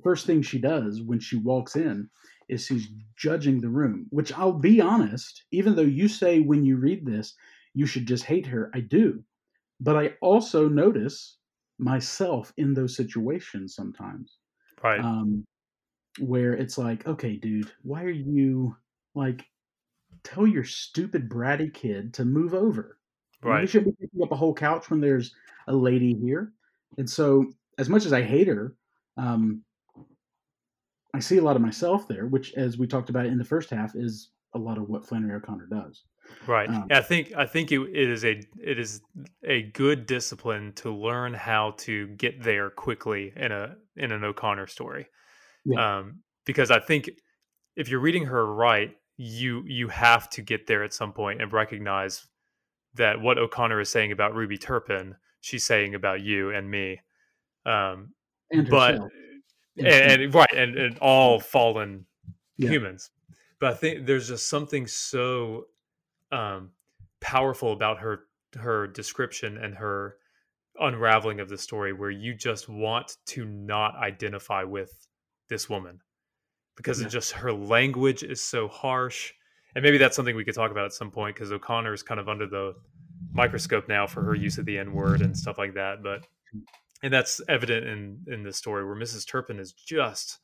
First 0.02 0.26
thing 0.26 0.42
she 0.42 0.58
does 0.60 1.02
when 1.02 1.20
she 1.20 1.36
walks 1.36 1.76
in 1.76 2.10
is 2.48 2.66
she's 2.66 2.88
judging 3.16 3.60
the 3.60 3.68
room, 3.68 4.06
which 4.10 4.32
I'll 4.32 4.52
be 4.58 4.80
honest, 4.80 5.44
even 5.50 5.74
though 5.74 5.82
you 5.82 6.08
say 6.08 6.40
when 6.40 6.64
you 6.64 6.76
read 6.76 7.04
this, 7.04 7.34
you 7.74 7.86
should 7.86 8.06
just 8.06 8.24
hate 8.24 8.46
her, 8.46 8.70
I 8.74 8.80
do. 8.80 9.24
But 9.80 9.96
I 9.96 10.14
also 10.20 10.68
notice 10.68 11.38
myself 11.78 12.52
in 12.56 12.74
those 12.74 12.96
situations 12.96 13.74
sometimes. 13.74 14.38
Right. 14.82 15.00
Um, 15.00 15.44
where 16.18 16.52
it's 16.54 16.76
like, 16.76 17.06
okay, 17.06 17.36
dude, 17.36 17.70
why 17.82 18.02
are 18.02 18.10
you 18.10 18.76
like, 19.14 19.44
tell 20.24 20.46
your 20.46 20.64
stupid 20.64 21.28
bratty 21.28 21.72
kid 21.72 22.14
to 22.14 22.24
move 22.24 22.54
over. 22.54 22.98
Right. 23.42 23.62
You 23.62 23.66
should 23.66 23.84
be 23.84 23.92
picking 23.92 24.22
up 24.22 24.32
a 24.32 24.36
whole 24.36 24.54
couch 24.54 24.90
when 24.90 25.00
there's 25.00 25.34
a 25.66 25.74
lady 25.74 26.14
here. 26.14 26.52
And 26.98 27.08
so, 27.08 27.46
as 27.78 27.88
much 27.88 28.04
as 28.04 28.12
I 28.12 28.22
hate 28.22 28.48
her, 28.48 28.74
um, 29.16 29.62
I 31.14 31.20
see 31.20 31.38
a 31.38 31.42
lot 31.42 31.56
of 31.56 31.62
myself 31.62 32.06
there, 32.06 32.26
which, 32.26 32.52
as 32.54 32.76
we 32.76 32.86
talked 32.86 33.08
about 33.08 33.26
in 33.26 33.38
the 33.38 33.44
first 33.44 33.70
half, 33.70 33.94
is 33.94 34.30
a 34.54 34.58
lot 34.58 34.78
of 34.78 34.88
what 34.88 35.06
Flannery 35.06 35.36
O'Connor 35.36 35.68
does. 35.70 36.02
Right. 36.46 36.68
Um, 36.68 36.86
I 36.90 37.00
think 37.00 37.32
I 37.36 37.46
think 37.46 37.72
it, 37.72 37.80
it 37.80 38.08
is 38.08 38.24
a 38.24 38.40
it 38.62 38.78
is 38.78 39.00
a 39.44 39.62
good 39.62 40.06
discipline 40.06 40.72
to 40.76 40.94
learn 40.94 41.34
how 41.34 41.74
to 41.78 42.08
get 42.08 42.42
there 42.42 42.70
quickly 42.70 43.32
in 43.36 43.52
a 43.52 43.76
in 43.96 44.12
an 44.12 44.24
O'Connor 44.24 44.66
story. 44.66 45.06
Yeah. 45.64 45.98
Um, 45.98 46.20
because 46.46 46.70
I 46.70 46.80
think 46.80 47.10
if 47.76 47.88
you're 47.88 48.00
reading 48.00 48.26
her 48.26 48.52
right, 48.52 48.92
you 49.16 49.64
you 49.66 49.88
have 49.88 50.30
to 50.30 50.42
get 50.42 50.66
there 50.66 50.82
at 50.82 50.94
some 50.94 51.12
point 51.12 51.42
and 51.42 51.52
recognize 51.52 52.26
that 52.94 53.20
what 53.20 53.38
O'Connor 53.38 53.80
is 53.80 53.88
saying 53.88 54.12
about 54.12 54.34
Ruby 54.34 54.58
Turpin, 54.58 55.16
she's 55.40 55.64
saying 55.64 55.94
about 55.94 56.20
you 56.22 56.50
and 56.50 56.70
me. 56.70 57.00
Um, 57.66 58.14
and 58.50 58.68
but 58.68 58.96
and, 59.76 59.86
and, 59.86 60.34
right 60.34 60.52
and, 60.54 60.76
and 60.76 60.98
all 60.98 61.38
fallen 61.38 62.06
yeah. 62.56 62.70
humans. 62.70 63.10
But 63.60 63.72
I 63.72 63.76
think 63.76 64.06
there's 64.06 64.28
just 64.28 64.48
something 64.48 64.86
so 64.86 65.66
um, 66.32 66.70
powerful 67.20 67.72
about 67.72 67.98
her 67.98 68.24
her 68.58 68.86
description 68.86 69.58
and 69.58 69.74
her 69.76 70.16
unraveling 70.80 71.40
of 71.40 71.48
the 71.48 71.58
story 71.58 71.92
where 71.92 72.10
you 72.10 72.34
just 72.34 72.68
want 72.68 73.16
to 73.26 73.44
not 73.44 73.94
identify 73.96 74.64
with 74.64 75.06
this 75.48 75.68
woman 75.68 76.00
because 76.76 77.00
yeah. 77.00 77.06
it 77.06 77.10
just 77.10 77.32
her 77.32 77.52
language 77.52 78.22
is 78.22 78.40
so 78.40 78.66
harsh 78.66 79.32
and 79.74 79.82
maybe 79.84 79.98
that's 79.98 80.16
something 80.16 80.34
we 80.34 80.44
could 80.44 80.54
talk 80.54 80.70
about 80.70 80.86
at 80.86 80.92
some 80.92 81.10
point 81.10 81.36
because 81.36 81.52
o'connor 81.52 81.92
is 81.92 82.02
kind 82.02 82.18
of 82.18 82.28
under 82.28 82.46
the 82.46 82.74
microscope 83.32 83.88
now 83.88 84.06
for 84.06 84.22
her 84.22 84.34
use 84.34 84.58
of 84.58 84.64
the 84.64 84.78
n 84.78 84.92
word 84.92 85.20
and 85.20 85.36
stuff 85.36 85.58
like 85.58 85.74
that 85.74 86.02
but 86.02 86.26
and 87.02 87.12
that's 87.12 87.40
evident 87.48 87.86
in 87.86 88.18
in 88.28 88.42
the 88.42 88.52
story 88.52 88.84
where 88.84 88.96
mrs 88.96 89.26
turpin 89.26 89.58
is 89.58 89.72
just 89.72 90.38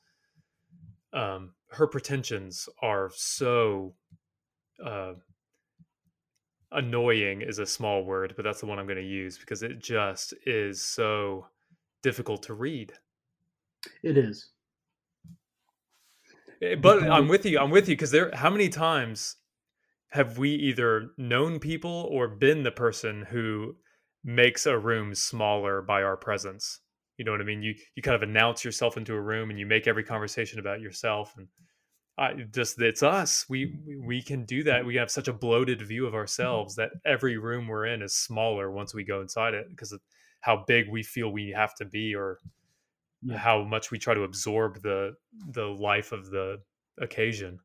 um 1.13 1.53
her 1.69 1.87
pretensions 1.87 2.69
are 2.81 3.11
so 3.15 3.95
uh 4.85 5.15
annoying 6.73 7.43
is 7.43 7.59
a 7.59 7.67
small 7.67 8.05
word, 8.05 8.35
but 8.37 8.45
that's 8.45 8.61
the 8.61 8.67
one 8.67 8.79
I'm 8.79 8.87
going 8.87 8.97
to 8.99 9.03
use 9.03 9.39
because 9.39 9.63
it 9.63 9.79
just 9.79 10.35
is 10.45 10.83
so 10.85 11.47
difficult 12.03 12.43
to 12.45 12.55
read. 12.55 12.93
It 14.03 14.19
is. 14.19 14.51
Eh, 16.63 16.75
but 16.77 17.03
I'm 17.03 17.29
with 17.29 17.45
you. 17.47 17.59
I'm 17.59 17.71
with 17.71 17.89
you 17.89 17.95
because 17.97 18.11
there. 18.11 18.31
How 18.35 18.51
many 18.51 18.69
times 18.69 19.37
have 20.11 20.39
we 20.39 20.51
either 20.51 21.11
known 21.17 21.59
people 21.59 22.09
or 22.11 22.29
been 22.29 22.63
the 22.63 22.71
person 22.71 23.23
who 23.23 23.77
makes 24.25 24.67
a 24.67 24.79
room 24.79 25.15
smaller 25.15 25.83
by 25.83 26.03
our 26.03 26.17
presence? 26.17 26.81
You 27.19 27.25
know 27.25 27.33
what 27.33 27.41
I 27.41 27.45
mean? 27.45 27.63
You 27.63 27.75
you 27.95 28.03
kind 28.03 28.15
of 28.15 28.23
announce 28.23 28.65
yourself 28.65 28.97
into 28.97 29.15
a 29.15 29.21
room 29.21 29.51
and 29.51 29.59
you 29.59 29.67
make 29.67 29.87
every 29.87 30.05
conversation 30.05 30.59
about 30.59 30.81
yourself 30.81 31.35
and 31.37 31.49
I 32.19 32.33
just 32.55 32.81
it's 32.81 33.03
us. 33.03 33.45
We 33.49 33.79
we 34.03 34.23
can 34.23 34.45
do 34.45 34.63
that. 34.65 34.87
We 34.87 34.97
have 34.97 35.11
such 35.11 35.29
a 35.29 35.33
bloated 35.33 35.83
view 35.83 36.05
of 36.07 36.11
mm-hmm. 36.11 36.19
ourselves 36.19 36.75
that 36.77 36.91
every 37.05 37.37
room 37.37 37.69
we're 37.69 37.87
in 37.87 38.03
is 38.03 38.15
smaller 38.15 38.71
once 38.71 38.95
we 38.95 39.05
go 39.05 39.21
inside 39.21 39.55
it 39.55 39.69
because 39.69 39.93
of 39.93 40.01
how 40.41 40.65
big 40.67 40.89
we 40.89 41.03
feel 41.03 41.31
we 41.31 41.51
have 41.51 41.75
to 41.75 41.85
be 41.85 42.15
or 42.15 42.39
yeah. 43.23 43.37
how 43.37 43.63
much 43.63 43.91
we 43.91 43.99
try 43.99 44.15
to 44.15 44.23
absorb 44.23 44.81
the 44.83 45.15
the 45.51 45.65
life 45.65 46.13
of 46.13 46.31
the 46.31 46.59
occasion. 47.01 47.59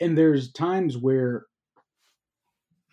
And 0.00 0.16
there's 0.16 0.52
times 0.52 0.96
where 0.96 1.46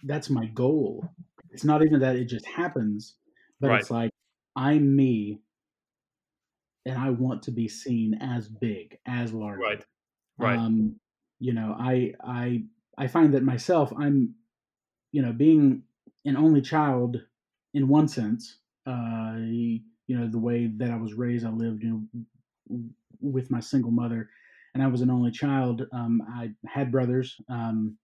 that's 0.03 0.31
my 0.31 0.47
goal. 0.47 1.07
It's 1.51 1.63
not 1.63 1.83
even 1.83 1.99
that 1.99 2.15
it 2.15 2.25
just 2.25 2.45
happens, 2.47 3.15
but 3.59 3.69
right. 3.69 3.81
it's 3.81 3.91
like 3.91 4.09
I'm 4.55 4.95
me 4.95 5.41
and 6.85 6.97
I 6.97 7.09
want 7.09 7.43
to 7.43 7.51
be 7.51 7.67
seen 7.67 8.15
as 8.15 8.47
big, 8.47 8.97
as 9.05 9.33
large. 9.33 9.59
Right. 9.59 9.85
Right. 10.37 10.57
Um, 10.57 10.99
you 11.39 11.53
know, 11.53 11.75
I 11.77 12.13
I 12.23 12.63
I 12.97 13.07
find 13.07 13.33
that 13.33 13.43
myself, 13.43 13.93
I'm, 13.97 14.35
you 15.11 15.21
know, 15.21 15.33
being 15.33 15.83
an 16.25 16.37
only 16.37 16.61
child 16.61 17.17
in 17.73 17.87
one 17.87 18.07
sense. 18.07 18.59
Uh, 18.85 19.35
you 19.37 20.17
know, 20.17 20.27
the 20.27 20.39
way 20.39 20.67
that 20.77 20.91
I 20.91 20.97
was 20.97 21.13
raised, 21.13 21.45
I 21.45 21.49
lived, 21.49 21.83
you 21.83 22.07
know, 22.69 22.79
with 23.21 23.51
my 23.51 23.59
single 23.59 23.91
mother, 23.91 24.29
and 24.73 24.83
I 24.83 24.87
was 24.87 25.01
an 25.01 25.11
only 25.11 25.31
child. 25.31 25.87
Um, 25.93 26.21
I 26.27 26.51
had 26.67 26.91
brothers, 26.91 27.39
um, 27.49 27.97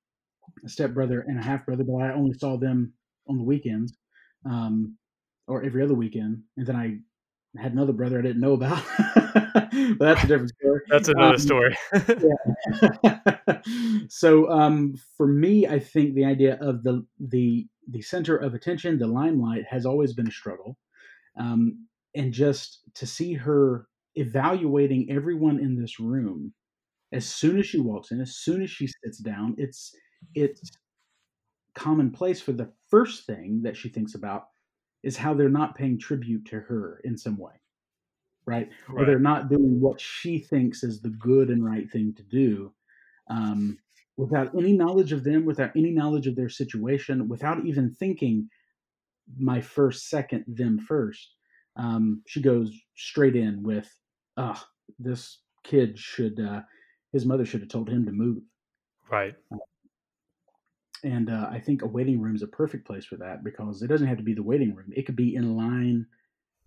a 0.66 0.70
stepbrother 0.70 1.22
and 1.22 1.40
a 1.40 1.44
half 1.44 1.66
brother, 1.66 1.84
but 1.84 1.96
I 1.96 2.14
only 2.14 2.34
saw 2.34 2.58
them 2.58 2.94
on 3.28 3.38
the 3.38 3.44
weekends, 3.44 3.98
um, 4.46 4.98
or 5.48 5.64
every 5.64 5.84
other 5.84 5.96
weekend. 5.96 6.44
And 6.56 6.66
then 6.66 6.76
I 6.76 7.00
had 7.58 7.74
another 7.74 7.94
brother 7.94 8.20
I 8.20 8.22
didn't 8.22 8.42
know 8.42 8.54
about. 8.54 8.84
but 9.54 10.00
that's 10.00 10.24
a 10.24 10.28
different 10.28 10.52
story. 10.60 10.82
That's 10.90 11.10
another 11.10 11.34
um, 11.34 11.40
story. 11.40 11.76
so 14.10 14.50
um, 14.50 14.96
for 15.18 15.28
me, 15.28 15.68
I 15.68 15.80
think 15.80 16.16
the 16.16 16.26
idea 16.26 16.58
of 16.62 16.84
the 16.84 17.06
the 17.20 17.68
the 17.90 18.02
center 18.02 18.38
of 18.38 18.54
attention, 18.54 19.00
the 19.00 19.08
limelight, 19.08 19.66
has 19.70 19.86
always 19.86 20.14
been 20.14 20.28
a 20.28 20.32
struggle, 20.32 20.78
um, 21.38 21.88
and 22.16 22.34
just 22.34 22.82
to 22.96 23.06
see 23.06 23.34
her 23.34 23.88
evaluating 24.16 25.12
everyone 25.12 25.60
in 25.60 25.80
this 25.80 26.00
room 26.00 26.54
as 27.12 27.26
soon 27.26 27.60
as 27.60 27.66
she 27.66 27.80
walks 27.80 28.12
in, 28.12 28.20
as 28.20 28.36
soon 28.36 28.62
as 28.62 28.70
she 28.70 28.88
sits 28.88 29.20
down, 29.20 29.56
it's 29.58 29.96
it's 30.36 30.72
commonplace 31.76 32.42
for 32.42 32.52
the 32.52 32.72
first 32.90 33.26
thing 33.26 33.62
that 33.64 33.78
she 33.78 33.88
thinks 33.88 34.16
about 34.16 34.48
is 35.04 35.18
how 35.18 35.34
they're 35.34 35.50
not 35.50 35.76
paying 35.76 35.98
tribute 35.98 36.46
to 36.46 36.60
her 36.60 37.02
in 37.04 37.18
some 37.18 37.38
way 37.38 37.54
right? 38.48 38.70
right? 38.88 39.04
Or 39.04 39.06
they're 39.06 39.20
not 39.20 39.50
doing 39.50 39.80
what 39.80 40.02
she 40.02 40.40
thinks 40.40 40.82
is 40.82 41.00
the 41.00 41.10
good 41.10 41.50
and 41.50 41.64
right 41.64 41.88
thing 41.92 42.16
to 42.16 42.24
do. 42.24 42.74
Um, 43.30 43.78
without 44.16 44.56
any 44.58 44.74
knowledge 44.74 45.12
of 45.12 45.24
them, 45.24 45.46
without 45.46 45.72
any 45.76 45.92
knowledge 45.92 46.26
of 46.26 46.36
their 46.36 46.50
situation, 46.50 47.28
without 47.28 47.64
even 47.66 47.94
thinking 47.94 48.50
my 49.38 49.62
first, 49.62 50.10
second, 50.10 50.46
them 50.48 50.80
first. 50.80 51.34
Um, 51.76 52.24
she 52.26 52.42
goes 52.42 52.72
straight 52.96 53.36
in 53.36 53.62
with, 53.62 53.94
"Ah, 54.38 54.58
oh, 54.58 54.68
this 54.98 55.42
kid 55.64 56.00
should, 56.00 56.40
uh, 56.40 56.64
his 57.12 57.26
mother 57.26 57.46
should 57.46 57.60
have 57.60 57.70
told 57.70 57.90
him 57.90 58.06
to 58.06 58.12
move." 58.12 58.42
Right. 59.12 59.36
Uh, 59.52 59.58
and 61.04 61.30
uh, 61.30 61.48
I 61.52 61.60
think 61.60 61.82
a 61.82 61.88
waiting 61.88 62.20
room 62.20 62.36
is 62.36 62.44
a 62.44 62.48
perfect 62.48 62.86
place 62.86 63.06
for 63.06 63.18
that 63.18 63.44
because 63.44 63.82
it 63.82 63.88
doesn't 63.88 64.08
have 64.08 64.18
to 64.18 64.24
be 64.24 64.34
the 64.34 64.44
waiting 64.44 64.74
room. 64.74 64.92
It 64.96 65.06
could 65.06 65.16
be 65.16 65.36
in 65.36 65.56
line 65.56 66.06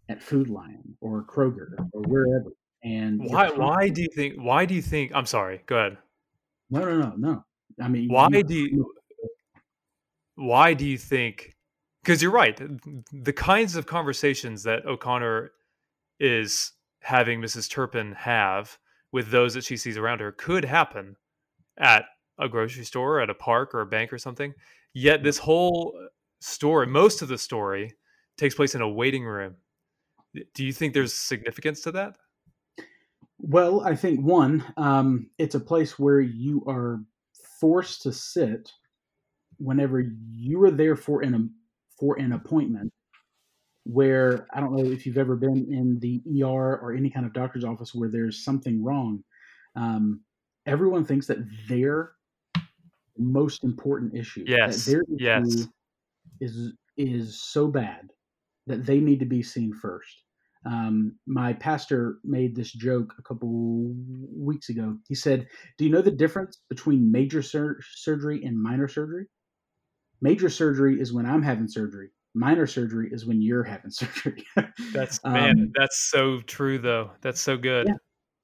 at 0.09 0.23
Food 0.23 0.49
Lion 0.49 0.97
or 1.01 1.25
Kroger 1.25 1.73
or 1.93 2.03
wherever. 2.03 2.53
And 2.83 3.21
why? 3.23 3.51
Why 3.51 3.89
do 3.89 4.03
you 4.03 4.09
think? 4.15 4.37
Why 4.37 4.65
do 4.65 4.75
you 4.75 4.83
think? 4.83 5.13
I'm 5.15 5.27
sorry. 5.27 5.63
Go 5.67 5.77
ahead. 5.77 5.99
No, 6.71 6.81
no, 6.81 6.99
no, 6.99 7.15
no. 7.17 7.45
I 7.83 7.89
mean, 7.89 8.09
why 8.09 8.29
you, 8.31 8.43
do 8.43 8.55
you? 8.55 8.93
Why 10.37 10.75
do 10.75 10.87
you 10.87 10.97
think? 10.97 11.55
Because 12.03 12.23
you're 12.23 12.31
right. 12.31 12.59
The 13.13 13.33
kinds 13.33 13.77
of 13.77 13.87
conversations 13.87 14.63
that 14.63 14.87
O'Connor 14.87 15.53
is 16.19 16.73
having 17.03 17.41
Mrs. 17.41 17.71
Turpin 17.71 18.13
have 18.13 18.79
with 19.13 19.31
those 19.31 19.55
that 19.55 19.65
she 19.65 19.77
sees 19.77 19.99
around 19.99 20.21
her 20.21 20.33
could 20.33 20.65
happen 20.65 21.17
at 21.79 22.05
a 22.41 22.49
grocery 22.49 22.85
store, 22.85 23.21
at 23.21 23.31
a 23.31 23.35
park, 23.35 23.75
or 23.75 23.81
a 23.81 23.87
bank, 23.87 24.13
or 24.13 24.19
something. 24.19 24.55
Yet 24.93 25.23
this 25.23 25.39
whole 25.39 25.95
story, 26.41 26.87
most 26.87 27.23
of 27.23 27.29
the 27.29 27.39
story, 27.39 27.95
takes 28.37 28.55
place 28.55 28.75
in 28.75 28.81
a 28.81 28.89
waiting 28.89 29.25
room. 29.25 29.57
Do 30.55 30.65
you 30.65 30.73
think 30.73 30.95
there's 30.95 31.13
significance 31.13 31.81
to 31.83 31.93
that? 31.93 32.17
Well, 33.39 33.81
I 33.83 33.97
think 33.97 34.21
one, 34.21 34.65
um, 34.77 35.31
it's 35.39 35.55
a 35.55 35.61
place 35.61 35.99
where 35.99 36.21
you 36.21 36.63
are 36.69 37.01
forced 37.61 38.03
to 38.03 38.13
sit 38.13 38.71
whenever 39.59 40.05
you 40.31 40.63
are 40.65 40.71
there 40.71 40.97
for 40.97 41.23
an 41.23 41.53
for 41.99 42.19
an 42.19 42.33
appointment. 42.33 42.93
Where 43.85 44.47
I 44.53 44.61
don't 44.61 44.77
know 44.77 44.85
if 44.85 45.07
you've 45.07 45.19
ever 45.19 45.37
been 45.37 45.67
in 45.71 45.99
the 46.01 46.23
ER 46.43 46.79
or 46.79 46.93
any 46.93 47.11
kind 47.11 47.25
of 47.25 47.33
doctor's 47.33 47.65
office 47.65 47.95
where 47.95 48.11
there's 48.11 48.45
something 48.45 48.85
wrong. 48.85 49.25
Um, 49.75 50.21
everyone 50.67 51.05
thinks 51.05 51.27
that 51.27 51.39
their 51.67 52.13
most 53.21 53.65
important 53.65 54.15
issue, 54.15 54.45
yes, 54.47 54.85
their 54.85 55.03
issue 55.03 55.17
yes, 55.19 55.69
is 56.41 56.73
is 56.97 57.41
so 57.41 57.69
bad 57.69 58.11
that 58.67 58.85
they 58.85 59.01
need 59.01 59.21
to 59.21 59.27
be 59.27 59.43
seen 59.43 59.73
first. 59.73 60.23
Um, 60.67 61.17
my 61.27 61.55
pastor 61.55 62.19
made 62.23 62.55
this 62.55 62.71
joke 62.73 63.15
a 63.19 63.23
couple 63.23 63.95
weeks 64.37 64.69
ago. 64.69 64.99
He 65.09 65.15
said, 65.15 65.49
"Do 65.79 65.85
you 65.85 65.91
know 65.91 66.03
the 66.03 66.11
difference 66.11 66.61
between 66.69 67.11
major 67.11 67.43
sur- 67.43 67.81
surgery 67.95 68.45
and 68.45 68.61
minor 68.61 68.89
surgery? 68.89 69.27
Major 70.21 70.51
surgery 70.51 71.01
is 71.01 71.13
when 71.13 71.25
I'm 71.25 71.43
having 71.43 71.69
surgery. 71.69 72.11
Minor 72.35 72.67
surgery 72.67 73.09
is 73.11 73.25
when 73.25 73.41
you're 73.41 73.65
having 73.65 73.91
surgery." 74.03 74.45
that's 74.93 75.23
man, 75.25 75.59
um, 75.59 75.73
that's 75.75 76.11
so 76.11 76.41
true 76.41 76.79
though. 76.79 77.13
That's 77.23 77.41
so 77.41 77.57
good. 77.57 77.87
Yeah, 77.89 77.97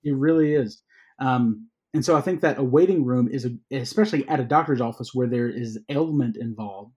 it 0.04 0.16
really 0.16 0.54
is. 0.54 0.82
Um, 1.18 1.68
and 1.96 2.04
so 2.04 2.14
I 2.14 2.20
think 2.20 2.42
that 2.42 2.58
a 2.58 2.62
waiting 2.62 3.06
room 3.06 3.26
is, 3.26 3.46
a, 3.46 3.74
especially 3.74 4.28
at 4.28 4.38
a 4.38 4.44
doctor's 4.44 4.82
office 4.82 5.14
where 5.14 5.26
there 5.26 5.48
is 5.48 5.78
ailment 5.88 6.36
involved. 6.36 6.92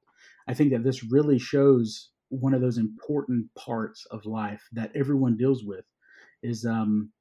I 0.46 0.54
think 0.54 0.72
that 0.72 0.84
this 0.84 1.06
really 1.06 1.40
shows 1.40 2.10
one 2.28 2.54
of 2.54 2.60
those 2.60 2.78
important 2.78 3.48
parts 3.56 4.06
of 4.12 4.26
life 4.26 4.62
that 4.74 4.92
everyone 4.96 5.38
deals 5.38 5.64
with 5.64 5.86
is 6.44 6.66
um 6.66 7.12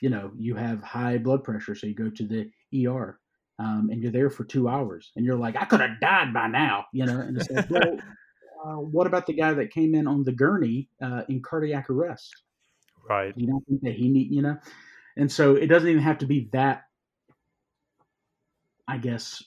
you 0.00 0.08
know 0.08 0.30
you 0.36 0.54
have 0.54 0.82
high 0.82 1.18
blood 1.18 1.44
pressure 1.44 1.74
so 1.74 1.86
you 1.86 1.94
go 1.94 2.10
to 2.10 2.26
the 2.26 2.50
er 2.88 3.20
um, 3.58 3.88
and 3.92 4.02
you're 4.02 4.10
there 4.10 4.30
for 4.30 4.44
two 4.44 4.68
hours 4.68 5.12
and 5.14 5.24
you're 5.24 5.36
like 5.36 5.56
i 5.56 5.64
could 5.64 5.80
have 5.80 6.00
died 6.00 6.34
by 6.34 6.48
now 6.48 6.84
you 6.92 7.06
know 7.06 7.20
and 7.20 7.36
it's 7.36 7.50
like 7.50 7.70
well 7.70 7.98
uh, 8.64 8.80
what 8.80 9.06
about 9.06 9.26
the 9.26 9.32
guy 9.32 9.52
that 9.52 9.70
came 9.70 9.94
in 9.94 10.08
on 10.08 10.24
the 10.24 10.32
gurney 10.32 10.88
uh, 11.00 11.22
in 11.28 11.40
cardiac 11.40 11.88
arrest 11.88 12.34
right 13.08 13.32
you 13.36 13.46
don't 13.46 13.64
think 13.66 13.80
that 13.82 13.94
he 13.94 14.08
need 14.08 14.30
you 14.30 14.42
know 14.42 14.58
and 15.20 15.30
so 15.30 15.54
it 15.54 15.68
doesn't 15.68 15.88
even 15.88 16.02
have 16.02 16.18
to 16.18 16.26
be 16.26 16.48
that 16.52 16.82
i 18.88 18.98
guess 18.98 19.42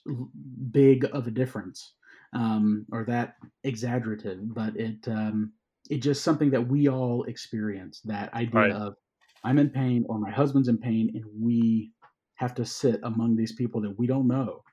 big 0.72 1.06
of 1.12 1.28
a 1.28 1.32
difference 1.32 1.94
um, 2.34 2.86
or 2.92 3.06
that 3.06 3.36
exaggerative, 3.64 4.40
but 4.54 4.76
it 4.76 5.08
um, 5.08 5.54
it's 5.90 6.04
just 6.04 6.24
something 6.24 6.50
that 6.52 6.68
we 6.68 6.90
all 6.90 7.24
experience. 7.24 8.02
That 8.06 8.34
idea 8.34 8.60
right. 8.60 8.72
of 8.72 8.96
I'm 9.44 9.60
in 9.60 9.70
pain 9.70 10.06
or 10.08 10.20
my 10.20 10.32
husband's 10.32 10.68
in 10.68 10.78
pain, 10.78 11.12
and 11.14 11.24
we 11.40 11.92
have 12.36 12.56
to 12.56 12.66
sit 12.66 13.00
among 13.04 13.36
these 13.36 13.54
people 13.54 13.82
that 13.82 13.98
we 13.98 14.08
don't 14.08 14.28
know, 14.28 14.64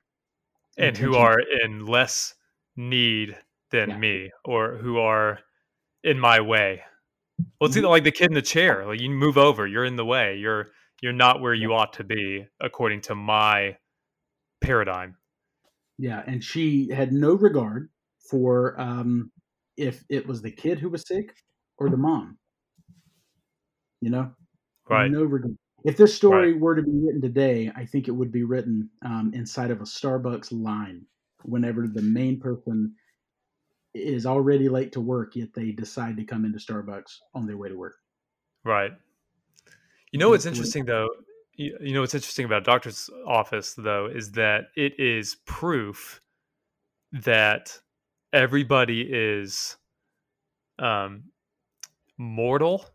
and 0.77 0.97
who 0.97 1.15
are 1.15 1.39
in 1.63 1.85
less 1.85 2.33
need 2.75 3.37
than 3.71 3.89
yeah. 3.89 3.97
me, 3.97 4.31
or 4.43 4.77
who 4.77 4.99
are 4.99 5.39
in 6.03 6.19
my 6.19 6.41
way. 6.41 6.81
Well, 7.59 7.67
it's 7.67 7.77
mm-hmm. 7.77 7.87
like 7.87 8.03
the 8.03 8.11
kid 8.11 8.29
in 8.29 8.35
the 8.35 8.41
chair. 8.41 8.85
Like 8.85 8.99
you 8.99 9.09
move 9.09 9.37
over, 9.37 9.67
you're 9.67 9.85
in 9.85 9.95
the 9.95 10.05
way. 10.05 10.35
You're 10.37 10.69
you're 11.01 11.13
not 11.13 11.41
where 11.41 11.53
you 11.53 11.73
ought 11.73 11.93
to 11.93 12.03
be 12.03 12.45
according 12.59 13.01
to 13.01 13.15
my 13.15 13.77
paradigm. 14.61 15.17
Yeah, 15.97 16.23
and 16.25 16.43
she 16.43 16.89
had 16.89 17.11
no 17.11 17.33
regard 17.33 17.89
for 18.29 18.79
um, 18.79 19.31
if 19.77 20.03
it 20.09 20.25
was 20.25 20.41
the 20.41 20.51
kid 20.51 20.79
who 20.79 20.89
was 20.89 21.05
sick 21.05 21.35
or 21.77 21.89
the 21.89 21.97
mom. 21.97 22.37
You 23.99 24.11
know, 24.11 24.31
right? 24.89 25.11
No 25.11 25.23
regard. 25.23 25.57
If 25.83 25.97
this 25.97 26.13
story 26.13 26.53
right. 26.53 26.61
were 26.61 26.75
to 26.75 26.83
be 26.83 26.91
written 26.93 27.21
today, 27.21 27.71
I 27.75 27.85
think 27.85 28.07
it 28.07 28.11
would 28.11 28.31
be 28.31 28.43
written 28.43 28.89
um, 29.03 29.31
inside 29.33 29.71
of 29.71 29.81
a 29.81 29.85
Starbucks 29.85 30.51
line. 30.51 31.05
Whenever 31.43 31.87
the 31.87 32.03
main 32.03 32.39
person 32.39 32.93
is 33.95 34.27
already 34.27 34.69
late 34.69 34.91
to 34.93 35.01
work, 35.01 35.35
yet 35.35 35.53
they 35.55 35.71
decide 35.71 36.17
to 36.17 36.23
come 36.23 36.45
into 36.45 36.59
Starbucks 36.59 37.17
on 37.33 37.47
their 37.47 37.57
way 37.57 37.69
to 37.69 37.75
work. 37.75 37.95
Right. 38.63 38.91
You 40.11 40.19
know 40.19 40.29
what's 40.29 40.45
interesting 40.45 40.85
though? 40.85 41.09
You 41.55 41.93
know 41.93 42.01
what's 42.01 42.15
interesting 42.15 42.45
about 42.45 42.63
a 42.63 42.65
doctor's 42.65 43.09
office 43.25 43.75
though 43.77 44.07
is 44.07 44.31
that 44.31 44.65
it 44.75 44.99
is 44.99 45.37
proof 45.45 46.21
that 47.11 47.79
everybody 48.33 49.01
is 49.01 49.77
um, 50.79 51.23
mortal 52.17 52.85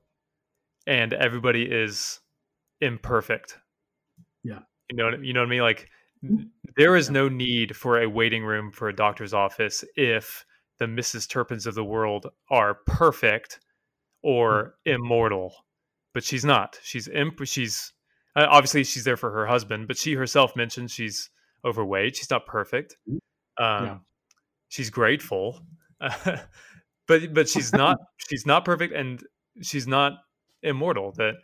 and 0.87 1.13
everybody 1.13 1.63
is 1.63 2.21
imperfect. 2.81 3.59
Yeah. 4.43 4.61
You 4.91 4.97
know 4.97 5.11
you 5.21 5.33
know 5.33 5.41
what 5.41 5.47
i 5.47 5.51
mean? 5.51 5.63
Like 5.63 5.89
mm-hmm. 6.25 6.45
there 6.77 6.97
is 6.97 7.11
no 7.11 7.29
need 7.29 7.75
for 7.75 8.03
a 8.03 8.09
waiting 8.09 8.45
room 8.45 8.71
for 8.73 8.89
a 8.89 8.97
doctor's 8.97 9.33
office 9.33 9.85
if 9.97 10.45
the 10.79 10.85
mrs 10.85 11.27
turpins 11.27 11.67
of 11.67 11.75
the 11.75 11.85
world 11.85 12.27
are 12.51 12.75
perfect 12.87 13.61
or 14.23 14.75
mm-hmm. 14.87 15.03
immortal 15.03 15.66
but 16.17 16.25
she's 16.25 16.47
not 16.47 16.79
she's 16.83 17.09
imp 17.09 17.45
she's 17.45 17.93
uh, 18.37 18.47
obviously, 18.51 18.85
she's 18.85 19.05
there 19.05 19.17
for 19.17 19.33
her 19.33 19.47
husband, 19.47 19.89
but 19.89 19.97
she 19.97 20.13
herself 20.13 20.55
mentions 20.55 20.93
she's 20.93 21.31
overweight. 21.65 22.17
She's 22.17 22.31
not 22.31 22.47
perfect. 22.47 22.97
Mm-hmm. 23.09 23.65
Um, 23.65 23.85
yeah. 23.87 23.99
She's 24.69 24.91
grateful, 24.91 25.61
but 26.01 27.33
but 27.33 27.49
she's 27.49 27.73
not 27.73 27.97
she's 28.29 28.45
not 28.45 28.65
perfect, 28.65 28.93
and 28.93 29.25
she's 29.63 29.87
not 29.87 30.13
immortal. 30.63 31.13
That 31.13 31.37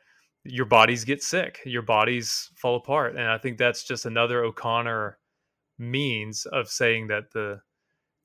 your 0.45 0.67
bodies 0.67 1.05
get 1.05 1.23
sick, 1.23 1.61
your 1.65 1.83
bodies 1.83 2.51
fall 2.57 2.77
apart, 2.77 3.17
and 3.17 3.27
I 3.27 3.39
think 3.39 3.57
that's 3.57 3.85
just 3.85 4.05
another 4.05 4.45
O'Connor 4.45 5.19
means 5.79 6.45
of 6.47 6.69
saying 6.69 7.07
that 7.07 7.33
the 7.33 7.61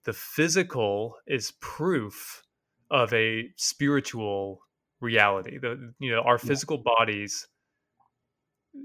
the 0.04 0.14
physical 0.14 1.16
is 1.26 1.54
proof 1.62 2.44
of 2.92 3.14
a 3.14 3.50
spiritual 3.56 4.60
reality. 5.02 5.58
The 5.58 5.94
you 6.00 6.12
know 6.12 6.22
our 6.22 6.38
physical 6.38 6.78
bodies 6.78 7.48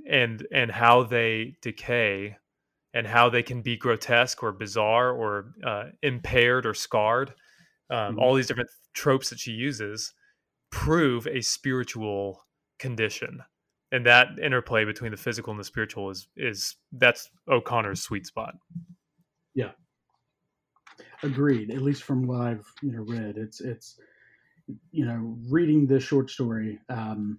and 0.09 0.47
and 0.53 0.71
how 0.71 1.03
they 1.03 1.57
decay 1.63 2.37
and 2.95 3.07
how 3.07 3.29
they 3.29 3.43
can 3.43 3.63
be 3.63 3.77
grotesque 3.77 4.43
or 4.43 4.53
bizarre 4.53 5.11
or 5.11 5.53
uh, 5.65 5.85
impaired 6.03 6.67
or 6.67 6.75
scarred 6.75 7.31
um, 7.91 7.97
mm-hmm. 7.97 8.19
all 8.19 8.35
these 8.35 8.47
different 8.47 8.71
tropes 8.95 9.31
that 9.31 9.39
she 9.39 9.53
uses 9.53 10.13
prove 10.71 11.27
a 11.27 11.41
spiritual 11.41 12.45
condition 12.79 13.41
and 13.91 14.07
that 14.07 14.29
interplay 14.43 14.85
between 14.85 15.11
the 15.11 15.17
physical 15.17 15.51
and 15.51 15.61
the 15.61 15.65
spiritual 15.65 16.11
is 16.11 16.29
is 16.37 16.77
that's 16.93 17.31
o'connor's 17.51 18.03
sweet 18.03 18.27
spot 18.27 18.55
yeah 19.55 19.71
agreed 21.23 21.71
at 21.71 21.83
least 21.83 22.03
from 22.03 22.27
what 22.27 22.41
i've 22.41 22.67
you 22.83 22.93
know 22.93 23.03
read 23.03 23.37
it's 23.37 23.61
it's 23.61 23.99
you 24.91 25.05
know 25.05 25.37
reading 25.49 25.87
this 25.87 26.03
short 26.03 26.31
story 26.31 26.79
um 26.89 27.39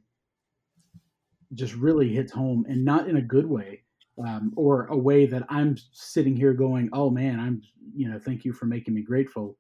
just 1.54 1.76
really 1.76 2.10
hits 2.10 2.32
home 2.32 2.66
and 2.68 2.84
not 2.84 3.08
in 3.08 3.18
a 3.18 3.22
good 3.22 3.46
way 3.46 3.84
um, 4.26 4.54
or 4.56 4.86
a 4.88 4.98
way 4.98 5.26
that 5.26 5.44
I'm 5.50 5.78
sitting 5.92 6.36
here 6.36 6.54
going, 6.54 6.90
oh 6.94 7.10
man, 7.10 7.40
I'm, 7.40 7.62
you 7.96 8.10
know, 8.10 8.20
thank 8.20 8.46
you 8.46 8.54
for 8.54 8.66
making 8.66 8.94
me 8.94 9.02
grateful. 9.02 9.58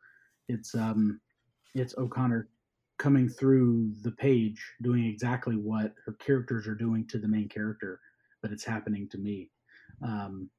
It's, 0.47 0.75
um, 0.75 1.19
it's 1.73 1.97
O'Connor 1.97 2.49
coming 2.99 3.27
through 3.27 3.91
the 4.03 4.11
page 4.11 4.63
doing 4.81 5.05
exactly 5.05 5.55
what 5.55 5.93
her 6.05 6.13
characters 6.13 6.67
are 6.67 6.75
doing 6.75 7.07
to 7.07 7.17
the 7.17 7.27
main 7.27 7.49
character, 7.49 7.99
but 8.41 8.51
it's 8.51 8.63
happening 8.63 9.09
to 9.09 9.17
me. 9.17 9.49
Um, 10.03 10.49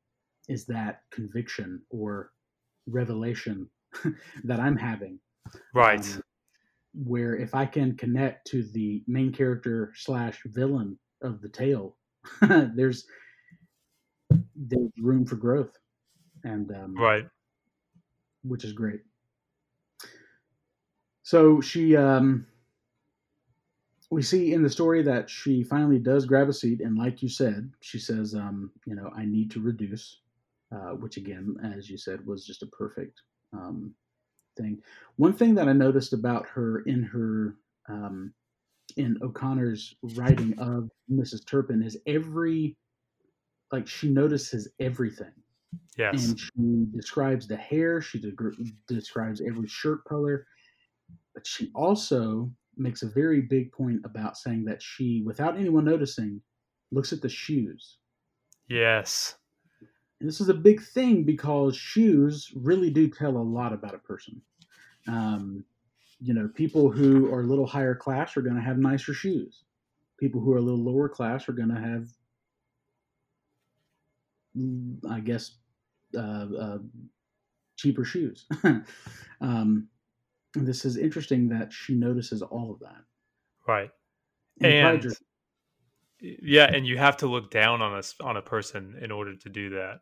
is 0.48 0.66
that 0.66 1.02
conviction 1.10 1.82
or 1.90 2.32
revelation 2.86 3.68
that 4.44 4.60
I'm 4.60 4.76
having? 4.76 5.18
Right. 5.72 6.00
Um, 6.00 6.22
where 6.94 7.36
if 7.36 7.54
I 7.54 7.66
can 7.66 7.96
connect 7.96 8.46
to 8.48 8.62
the 8.62 9.02
main 9.06 9.32
character 9.32 9.92
slash 9.96 10.40
villain 10.46 10.98
of 11.22 11.40
the 11.40 11.48
tale, 11.48 11.96
there's 12.40 13.06
there's 14.56 14.90
room 14.98 15.26
for 15.26 15.36
growth, 15.36 15.76
and 16.44 16.70
um, 16.72 16.96
right, 16.96 17.26
which 18.42 18.64
is 18.64 18.72
great. 18.72 19.00
So 21.22 21.60
she, 21.60 21.96
um, 21.96 22.46
we 24.10 24.22
see 24.22 24.52
in 24.52 24.62
the 24.62 24.70
story 24.70 25.02
that 25.02 25.28
she 25.28 25.62
finally 25.62 25.98
does 25.98 26.26
grab 26.26 26.48
a 26.48 26.52
seat, 26.52 26.80
and 26.80 26.96
like 26.96 27.22
you 27.22 27.28
said, 27.28 27.72
she 27.80 27.98
says, 27.98 28.34
um, 28.34 28.70
"You 28.86 28.94
know, 28.94 29.10
I 29.16 29.24
need 29.24 29.50
to 29.52 29.60
reduce," 29.60 30.20
uh, 30.72 30.90
which 30.90 31.16
again, 31.16 31.56
as 31.76 31.90
you 31.90 31.98
said, 31.98 32.24
was 32.26 32.46
just 32.46 32.62
a 32.62 32.66
perfect 32.66 33.20
um, 33.52 33.94
thing. 34.56 34.80
One 35.16 35.32
thing 35.32 35.54
that 35.54 35.68
I 35.68 35.72
noticed 35.72 36.12
about 36.12 36.46
her 36.48 36.80
in 36.80 37.02
her 37.02 37.56
um, 37.88 38.32
in 38.96 39.18
O'Connor's 39.22 39.94
writing 40.14 40.54
of 40.58 40.90
Mrs. 41.10 41.46
Turpin 41.46 41.82
is 41.82 41.96
every 42.06 42.76
like 43.72 43.86
she 43.88 44.08
notices 44.08 44.68
everything. 44.78 45.32
Yes. 45.98 46.28
And 46.28 46.38
she 46.38 46.86
describes 46.96 47.48
the 47.48 47.56
hair, 47.56 48.00
she 48.00 48.20
de- 48.20 48.32
describes 48.86 49.40
every 49.40 49.66
shirt 49.66 50.04
color, 50.04 50.46
but 51.34 51.46
she 51.46 51.70
also 51.74 52.50
makes 52.76 53.02
a 53.02 53.08
very 53.08 53.40
big 53.40 53.72
point 53.72 54.00
about 54.04 54.36
saying 54.36 54.64
that 54.66 54.82
she, 54.82 55.22
without 55.24 55.56
anyone 55.56 55.84
noticing, 55.84 56.40
looks 56.92 57.12
at 57.12 57.20
the 57.20 57.28
shoes. 57.28 57.98
Yes. 58.68 59.36
And 60.20 60.28
this 60.28 60.40
is 60.40 60.48
a 60.48 60.54
big 60.54 60.82
thing 60.82 61.24
because 61.24 61.76
shoes 61.76 62.52
really 62.56 62.90
do 62.90 63.08
tell 63.08 63.36
a 63.36 63.38
lot 63.38 63.72
about 63.72 63.94
a 63.94 63.98
person. 63.98 64.40
Um, 65.08 65.64
you 66.20 66.32
know, 66.32 66.48
people 66.54 66.90
who 66.90 67.32
are 67.32 67.40
a 67.40 67.46
little 67.46 67.66
higher 67.66 67.94
class 67.94 68.36
are 68.36 68.42
going 68.42 68.56
to 68.56 68.62
have 68.62 68.78
nicer 68.78 69.12
shoes. 69.12 69.64
People 70.18 70.40
who 70.40 70.52
are 70.52 70.58
a 70.58 70.62
little 70.62 70.82
lower 70.82 71.08
class 71.08 71.48
are 71.48 71.52
going 71.52 71.68
to 71.68 71.80
have, 71.80 72.08
I 75.10 75.20
guess, 75.20 75.56
uh, 76.16 76.46
uh, 76.58 76.78
cheaper 77.76 78.04
shoes. 78.04 78.46
um, 79.40 79.88
this 80.54 80.84
is 80.84 80.96
interesting 80.96 81.48
that 81.48 81.72
she 81.72 81.94
notices 81.94 82.40
all 82.40 82.70
of 82.70 82.78
that. 82.80 83.02
Right. 83.66 83.90
And, 84.60 84.72
and 84.72 85.16
yeah, 86.42 86.64
and 86.72 86.86
you 86.86 86.96
have 86.96 87.16
to 87.18 87.26
look 87.26 87.50
down 87.50 87.82
on 87.82 87.98
a 87.98 88.24
on 88.24 88.36
a 88.36 88.42
person 88.42 88.96
in 89.00 89.10
order 89.10 89.36
to 89.36 89.48
do 89.48 89.70
that. 89.70 90.00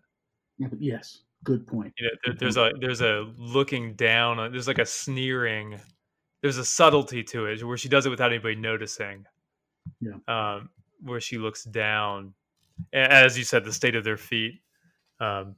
Yes, 0.78 1.22
good 1.42 1.66
point. 1.66 1.92
You 1.98 2.06
know, 2.06 2.12
there, 2.24 2.34
there's 2.38 2.56
a 2.56 2.70
there's 2.80 3.00
a 3.00 3.32
looking 3.36 3.94
down. 3.94 4.52
There's 4.52 4.68
like 4.68 4.78
a 4.78 4.86
sneering. 4.86 5.80
There's 6.40 6.58
a 6.58 6.64
subtlety 6.64 7.24
to 7.24 7.46
it 7.46 7.64
where 7.64 7.76
she 7.76 7.88
does 7.88 8.06
it 8.06 8.10
without 8.10 8.30
anybody 8.30 8.54
noticing. 8.54 9.24
Yeah. 10.00 10.12
Um, 10.28 10.70
where 11.00 11.20
she 11.20 11.38
looks 11.38 11.64
down, 11.64 12.34
as 12.92 13.36
you 13.36 13.42
said, 13.42 13.64
the 13.64 13.72
state 13.72 13.96
of 13.96 14.04
their 14.04 14.16
feet, 14.16 14.60
um, 15.18 15.56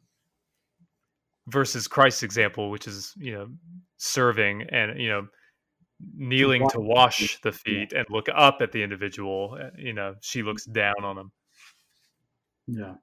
versus 1.48 1.86
Christ's 1.86 2.22
example, 2.22 2.70
which 2.70 2.86
is 2.86 3.12
you 3.18 3.34
know 3.34 3.48
serving 3.98 4.62
and 4.70 4.98
you 4.98 5.10
know 5.10 5.26
kneeling 6.14 6.68
to 6.70 6.80
wash 6.80 7.40
the 7.42 7.53
feet 7.53 7.92
and 7.92 8.07
look 8.11 8.28
up 8.34 8.59
at 8.61 8.72
the 8.72 8.82
individual. 8.82 9.57
Uh, 9.61 9.70
you 9.76 9.92
know, 9.92 10.14
she 10.20 10.42
looks 10.42 10.64
down 10.64 11.03
on 11.03 11.16
them. 11.16 11.32
Yeah. 12.66 12.95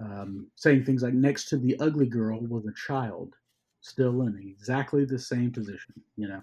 Um, 0.00 0.50
saying 0.56 0.84
things 0.84 1.02
like 1.02 1.14
next 1.14 1.48
to 1.50 1.58
the 1.58 1.78
ugly 1.78 2.06
girl 2.06 2.40
was 2.40 2.66
a 2.66 2.74
child 2.86 3.34
still 3.80 4.22
in 4.22 4.36
exactly 4.38 5.04
the 5.04 5.18
same 5.18 5.50
position 5.50 5.94
you 6.16 6.28
know? 6.28 6.40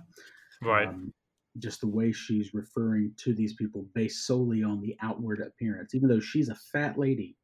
Right. 0.61 0.87
Um, 0.87 1.13
just 1.57 1.81
the 1.81 1.87
way 1.87 2.11
she's 2.11 2.53
referring 2.53 3.11
to 3.17 3.33
these 3.33 3.53
people 3.53 3.85
based 3.93 4.27
solely 4.27 4.63
on 4.63 4.81
the 4.81 4.95
outward 5.01 5.41
appearance 5.41 5.95
even 5.95 6.07
though 6.07 6.19
she's 6.19 6.49
a 6.49 6.55
fat 6.55 6.97
lady. 6.97 7.35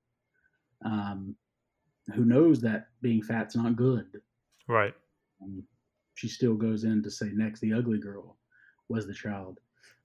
Um, 0.85 1.35
who 2.13 2.23
knows 2.23 2.61
that 2.61 2.87
being 3.01 3.21
fat's 3.23 3.55
not 3.55 3.75
good. 3.75 4.05
Right. 4.67 4.93
Um, 5.41 5.63
she 6.15 6.27
still 6.27 6.55
goes 6.55 6.83
in 6.83 7.03
to 7.03 7.11
say 7.11 7.29
next 7.33 7.59
the 7.59 7.73
ugly 7.73 7.99
girl 7.99 8.37
was 8.89 9.05
the 9.07 9.13
child 9.13 9.59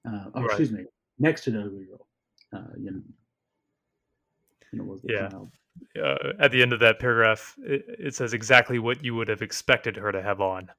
uh, 0.09 0.27
oh 0.35 0.43
right. 0.43 0.47
excuse 0.47 0.73
me 0.73 0.85
next 1.19 1.43
to 1.45 1.51
the 1.51 1.61
ugly 1.61 1.85
girl 1.85 2.07
uh, 2.53 2.73
you 2.79 2.91
know, 2.91 3.03
you 4.73 4.79
know 4.79 4.85
was 4.85 5.03
the 5.03 5.13
yeah. 5.13 5.29
child 5.29 5.51
uh, 6.01 6.33
at 6.39 6.51
the 6.51 6.63
end 6.63 6.73
of 6.73 6.81
that 6.81 6.99
paragraph, 6.99 7.57
it, 7.63 7.85
it, 7.99 8.15
says 8.15 8.33
exactly 8.33 8.79
what 8.79 9.05
you 9.05 9.15
would 9.15 9.29
have 9.29 9.43
expected 9.43 9.97
her 9.97 10.13
to 10.13 10.23
have 10.23 10.41
on. 10.41 10.71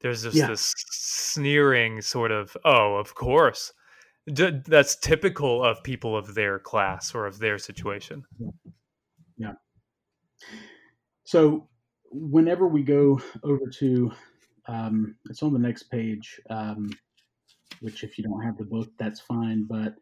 There's 0.00 0.22
just 0.22 0.36
yeah. 0.36 0.48
this 0.48 0.74
sneering 0.90 2.02
sort 2.02 2.30
of, 2.30 2.56
oh, 2.64 2.96
of 2.96 3.14
course. 3.14 3.72
D- 4.32 4.60
that's 4.66 4.96
typical 4.96 5.62
of 5.62 5.82
people 5.82 6.16
of 6.16 6.34
their 6.34 6.58
class 6.58 7.14
or 7.14 7.26
of 7.26 7.38
their 7.38 7.58
situation. 7.58 8.24
Yeah. 9.36 9.54
So 11.24 11.68
whenever 12.10 12.66
we 12.66 12.82
go 12.82 13.20
over 13.42 13.66
to, 13.78 14.12
um, 14.66 15.16
it's 15.30 15.42
on 15.42 15.52
the 15.52 15.58
next 15.58 15.84
page, 15.84 16.40
um, 16.50 16.90
which 17.80 18.04
if 18.04 18.18
you 18.18 18.24
don't 18.24 18.42
have 18.42 18.56
the 18.56 18.64
book, 18.64 18.88
that's 18.98 19.20
fine. 19.20 19.66
But 19.68 19.94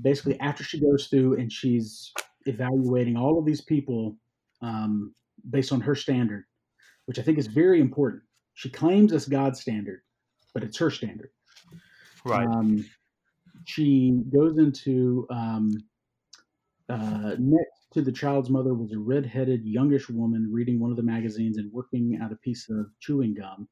basically, 0.00 0.38
after 0.40 0.64
she 0.64 0.80
goes 0.80 1.06
through 1.06 1.38
and 1.38 1.52
she's 1.52 2.12
evaluating 2.46 3.16
all 3.16 3.38
of 3.38 3.44
these 3.44 3.60
people 3.60 4.16
um, 4.60 5.14
based 5.50 5.72
on 5.72 5.80
her 5.80 5.94
standard, 5.94 6.44
which 7.06 7.18
I 7.18 7.22
think 7.22 7.38
is 7.38 7.46
very 7.46 7.80
important. 7.80 8.22
She 8.54 8.68
claims 8.68 9.12
it's 9.12 9.26
God's 9.26 9.60
standard, 9.60 10.02
but 10.54 10.62
it's 10.62 10.78
her 10.78 10.90
standard. 10.90 11.30
Right. 12.24 12.46
Um, 12.46 12.84
she 13.64 14.12
goes 14.32 14.58
into 14.58 15.26
um, 15.30 15.70
uh, 16.88 17.36
next 17.38 17.88
to 17.94 18.02
the 18.02 18.12
child's 18.12 18.50
mother 18.50 18.74
was 18.74 18.92
a 18.92 18.98
red-headed 18.98 19.64
youngish 19.64 20.08
woman 20.08 20.50
reading 20.52 20.80
one 20.80 20.90
of 20.90 20.96
the 20.96 21.02
magazines 21.02 21.58
and 21.58 21.72
working 21.72 22.18
at 22.22 22.32
a 22.32 22.36
piece 22.36 22.68
of 22.70 22.86
chewing 23.00 23.34
gum. 23.34 23.68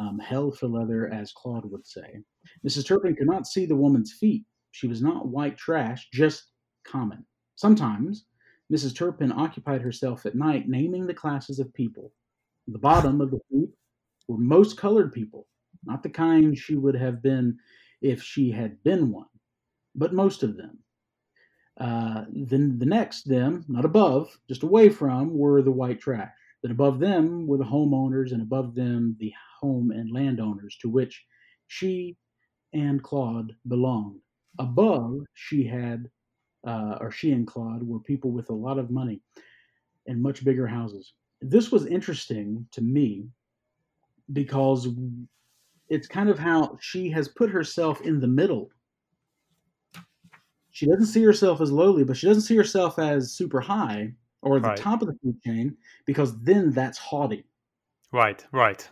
Um, 0.00 0.18
hell 0.18 0.50
for 0.50 0.66
leather, 0.66 1.12
as 1.12 1.30
Claude 1.32 1.70
would 1.70 1.86
say. 1.86 2.22
Mrs. 2.66 2.86
Turpin 2.86 3.14
could 3.14 3.26
not 3.26 3.46
see 3.46 3.66
the 3.66 3.76
woman's 3.76 4.14
feet. 4.14 4.46
She 4.70 4.86
was 4.86 5.02
not 5.02 5.28
white 5.28 5.58
trash, 5.58 6.08
just 6.10 6.46
common. 6.84 7.26
Sometimes 7.56 8.24
Mrs. 8.72 8.96
Turpin 8.96 9.30
occupied 9.30 9.82
herself 9.82 10.24
at 10.24 10.34
night 10.34 10.68
naming 10.68 11.06
the 11.06 11.12
classes 11.12 11.58
of 11.58 11.74
people. 11.74 12.12
The 12.66 12.78
bottom 12.78 13.20
of 13.20 13.30
the 13.30 13.40
heap 13.50 13.68
were 14.26 14.38
most 14.38 14.78
colored 14.78 15.12
people, 15.12 15.46
not 15.84 16.02
the 16.02 16.08
kind 16.08 16.56
she 16.56 16.76
would 16.76 16.94
have 16.94 17.20
been 17.22 17.58
if 18.00 18.22
she 18.22 18.50
had 18.50 18.82
been 18.82 19.10
one, 19.10 19.28
but 19.94 20.14
most 20.14 20.42
of 20.42 20.56
them. 20.56 20.78
Uh, 21.78 22.24
then 22.32 22.78
the 22.78 22.86
next 22.86 23.28
them, 23.28 23.66
not 23.68 23.84
above, 23.84 24.34
just 24.48 24.62
away 24.62 24.88
from, 24.88 25.36
were 25.36 25.60
the 25.60 25.70
white 25.70 26.00
trash. 26.00 26.32
Then 26.62 26.72
above 26.72 26.98
them 26.98 27.46
were 27.46 27.58
the 27.58 27.64
homeowners, 27.64 28.32
and 28.32 28.42
above 28.42 28.74
them 28.74 29.16
the 29.18 29.32
home 29.60 29.90
and 29.90 30.12
landowners 30.12 30.76
to 30.80 30.88
which 30.88 31.24
she 31.68 32.16
and 32.72 33.02
Claude 33.02 33.54
belonged. 33.68 34.20
Above, 34.58 35.20
she 35.34 35.64
had 35.64 36.08
uh, 36.66 36.98
or 37.00 37.10
she 37.10 37.32
and 37.32 37.46
Claude 37.46 37.82
were 37.82 38.00
people 38.00 38.30
with 38.30 38.50
a 38.50 38.54
lot 38.54 38.78
of 38.78 38.90
money 38.90 39.20
and 40.06 40.22
much 40.22 40.44
bigger 40.44 40.66
houses. 40.66 41.14
This 41.40 41.72
was 41.72 41.86
interesting 41.86 42.66
to 42.72 42.82
me 42.82 43.28
because 44.32 44.88
it's 45.88 46.06
kind 46.06 46.28
of 46.28 46.38
how 46.38 46.76
she 46.80 47.08
has 47.10 47.28
put 47.28 47.50
herself 47.50 48.02
in 48.02 48.20
the 48.20 48.26
middle. 48.26 48.70
She 50.72 50.86
doesn't 50.86 51.06
see 51.06 51.22
herself 51.22 51.60
as 51.60 51.72
lowly, 51.72 52.04
but 52.04 52.16
she 52.16 52.26
doesn't 52.26 52.42
see 52.42 52.56
herself 52.56 52.98
as 52.98 53.32
super 53.32 53.60
high 53.60 54.12
or 54.42 54.60
the 54.60 54.68
right. 54.68 54.76
top 54.76 55.02
of 55.02 55.08
the 55.08 55.14
food 55.22 55.40
chain 55.44 55.76
because 56.06 56.38
then 56.42 56.72
that's 56.72 56.98
haughty. 56.98 57.44
Right, 58.12 58.44
right. 58.52 58.88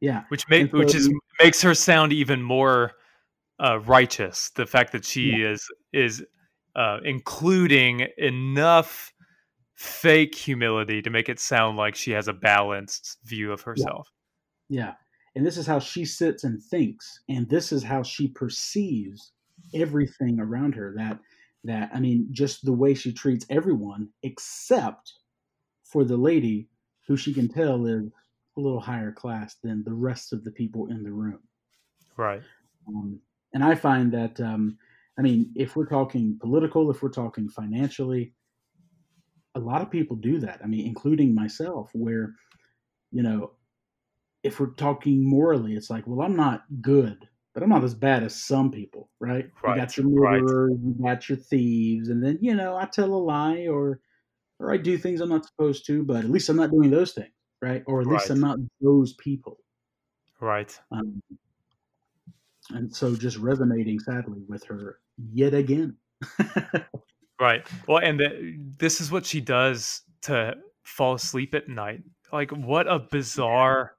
Yeah. 0.00 0.24
Which 0.28 0.48
makes 0.48 0.70
so, 0.70 0.78
which 0.78 0.94
is 0.94 1.10
makes 1.40 1.62
her 1.62 1.74
sound 1.74 2.12
even 2.12 2.42
more 2.42 2.92
uh, 3.58 3.80
righteous. 3.80 4.50
The 4.50 4.66
fact 4.66 4.92
that 4.92 5.04
she 5.04 5.30
yeah. 5.30 5.50
is 5.50 5.68
is 5.92 6.24
uh, 6.76 6.98
including 7.04 8.06
enough 8.18 9.12
fake 9.74 10.34
humility 10.34 11.00
to 11.02 11.10
make 11.10 11.28
it 11.28 11.38
sound 11.38 11.76
like 11.76 11.94
she 11.94 12.10
has 12.12 12.28
a 12.28 12.32
balanced 12.32 13.18
view 13.24 13.52
of 13.52 13.62
herself. 13.62 14.08
Yeah. 14.68 14.80
yeah. 14.80 14.92
And 15.34 15.46
this 15.46 15.56
is 15.56 15.66
how 15.66 15.78
she 15.78 16.04
sits 16.04 16.44
and 16.44 16.60
thinks, 16.60 17.20
and 17.28 17.48
this 17.48 17.70
is 17.70 17.82
how 17.82 18.02
she 18.02 18.28
perceives 18.28 19.32
everything 19.74 20.40
around 20.40 20.74
her. 20.74 20.94
That 20.96 21.18
that 21.64 21.90
I 21.94 22.00
mean, 22.00 22.28
just 22.30 22.64
the 22.64 22.72
way 22.72 22.94
she 22.94 23.12
treats 23.12 23.46
everyone, 23.50 24.08
except 24.22 25.12
for 25.84 26.04
the 26.04 26.16
lady 26.16 26.68
who 27.06 27.16
she 27.16 27.32
can 27.32 27.48
tell 27.48 27.86
is 27.86 28.06
a 28.56 28.60
little 28.60 28.80
higher 28.80 29.12
class 29.12 29.56
than 29.62 29.82
the 29.84 29.94
rest 29.94 30.32
of 30.32 30.44
the 30.44 30.50
people 30.50 30.88
in 30.88 31.02
the 31.02 31.12
room. 31.12 31.40
Right. 32.16 32.42
Um, 32.86 33.20
and 33.54 33.64
I 33.64 33.74
find 33.74 34.12
that, 34.12 34.40
um, 34.40 34.76
I 35.18 35.22
mean, 35.22 35.52
if 35.56 35.76
we're 35.76 35.86
talking 35.86 36.38
political, 36.40 36.90
if 36.90 37.02
we're 37.02 37.08
talking 37.10 37.48
financially, 37.48 38.34
a 39.54 39.60
lot 39.60 39.82
of 39.82 39.90
people 39.90 40.16
do 40.16 40.38
that. 40.40 40.60
I 40.62 40.66
mean, 40.66 40.86
including 40.86 41.34
myself, 41.34 41.90
where, 41.92 42.34
you 43.10 43.22
know, 43.22 43.52
if 44.42 44.60
we're 44.60 44.74
talking 44.74 45.28
morally, 45.28 45.74
it's 45.74 45.90
like, 45.90 46.06
well, 46.06 46.24
I'm 46.24 46.36
not 46.36 46.64
good, 46.80 47.28
but 47.58 47.64
I'm 47.64 47.70
not 47.70 47.82
as 47.82 47.94
bad 47.94 48.22
as 48.22 48.36
some 48.36 48.70
people, 48.70 49.10
right? 49.18 49.50
Right, 49.64 49.74
You 49.74 49.80
got 49.80 49.96
your 49.96 50.06
right. 50.06 50.40
murderers, 50.40 50.78
you 50.80 50.94
got 51.02 51.28
your 51.28 51.38
thieves, 51.38 52.08
and 52.08 52.22
then 52.22 52.38
you 52.40 52.54
know 52.54 52.76
I 52.76 52.84
tell 52.84 53.12
a 53.12 53.16
lie 53.16 53.66
or 53.66 53.98
or 54.60 54.72
I 54.72 54.76
do 54.76 54.96
things 54.96 55.20
I'm 55.20 55.28
not 55.28 55.44
supposed 55.44 55.84
to, 55.86 56.04
but 56.04 56.18
at 56.18 56.30
least 56.30 56.48
I'm 56.48 56.56
not 56.56 56.70
doing 56.70 56.88
those 56.90 57.14
things, 57.14 57.32
right? 57.60 57.82
Or 57.86 58.00
at 58.00 58.06
least 58.06 58.30
Right. 58.30 58.36
I'm 58.36 58.40
not 58.40 58.58
those 58.80 59.14
people. 59.14 59.58
Right. 60.40 60.78
Um, 60.92 61.20
and 62.70 62.94
so 62.94 63.16
just 63.16 63.38
resonating 63.38 63.98
sadly 63.98 64.42
with 64.46 64.62
her 64.64 65.00
yet 65.32 65.52
again. 65.52 65.96
Right. 67.40 67.64
Well, 67.86 67.98
and 67.98 68.18
the, 68.18 68.58
this 68.78 69.00
is 69.00 69.12
what 69.12 69.24
she 69.24 69.40
does 69.40 70.02
to 70.22 70.56
fall 70.82 71.14
asleep 71.14 71.54
at 71.54 71.68
night. 71.68 72.02
Like, 72.32 72.50
what 72.50 72.88
a 72.88 72.98
bizarre. 72.98 73.94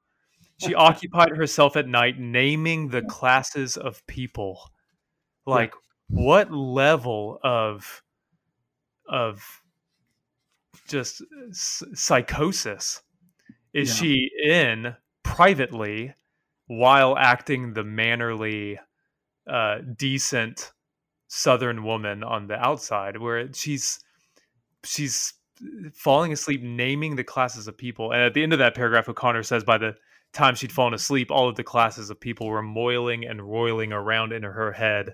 She 0.60 0.76
occupied 0.76 1.30
herself 1.36 1.76
at 1.76 1.88
night 1.88 2.20
naming 2.20 2.90
the 2.90 3.02
classes 3.02 3.78
of 3.78 4.06
people. 4.08 4.72
Like, 5.46 5.74
what 6.08 6.52
level 6.52 7.40
of 7.44 8.04
of 9.08 9.62
just 10.88 11.24
psychosis 11.52 13.02
is 13.74 13.90
Yeah. 13.90 13.96
she 13.96 14.32
in 14.44 14.96
privately 15.24 16.14
while 16.68 17.18
acting 17.18 17.74
the 17.74 17.84
mannerly, 17.84 18.80
uh, 19.48 19.80
decent 19.96 20.72
Southern 21.28 21.84
woman 21.84 22.24
on 22.24 22.48
the 22.48 22.56
outside, 22.56 23.18
where 23.18 23.52
she's 23.54 24.04
she's 24.84 25.34
falling 25.94 26.32
asleep 26.32 26.62
naming 26.62 27.16
the 27.16 27.24
classes 27.24 27.68
of 27.68 27.78
people. 27.78 28.12
And 28.12 28.22
at 28.22 28.34
the 28.34 28.44
end 28.44 28.54
of 28.54 28.60
that 28.60 28.76
paragraph, 28.76 29.10
O'Connor 29.10 29.44
says 29.44 29.64
by 29.64 29.78
the 29.78 29.96
time 30.34 30.56
she'd 30.56 30.72
fallen 30.72 30.94
asleep, 30.94 31.32
all 31.32 31.50
of 31.50 31.56
the 31.56 31.64
classes 31.64 32.10
of 32.10 32.20
people 32.20 32.48
were 32.48 32.62
moiling 32.62 33.26
and 33.26 33.42
roiling 33.42 33.92
around 33.92 34.32
in 34.32 34.44
her 34.44 34.72
head, 34.72 35.14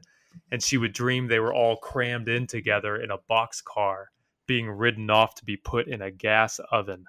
and 0.51 0.61
she 0.61 0.77
would 0.77 0.93
dream 0.93 1.27
they 1.27 1.39
were 1.39 1.53
all 1.53 1.77
crammed 1.77 2.29
in 2.29 2.47
together 2.47 2.97
in 2.97 3.11
a 3.11 3.17
boxcar, 3.29 4.05
being 4.47 4.69
ridden 4.69 5.09
off 5.09 5.35
to 5.35 5.45
be 5.45 5.57
put 5.57 5.87
in 5.87 6.01
a 6.01 6.11
gas 6.11 6.59
oven. 6.71 7.05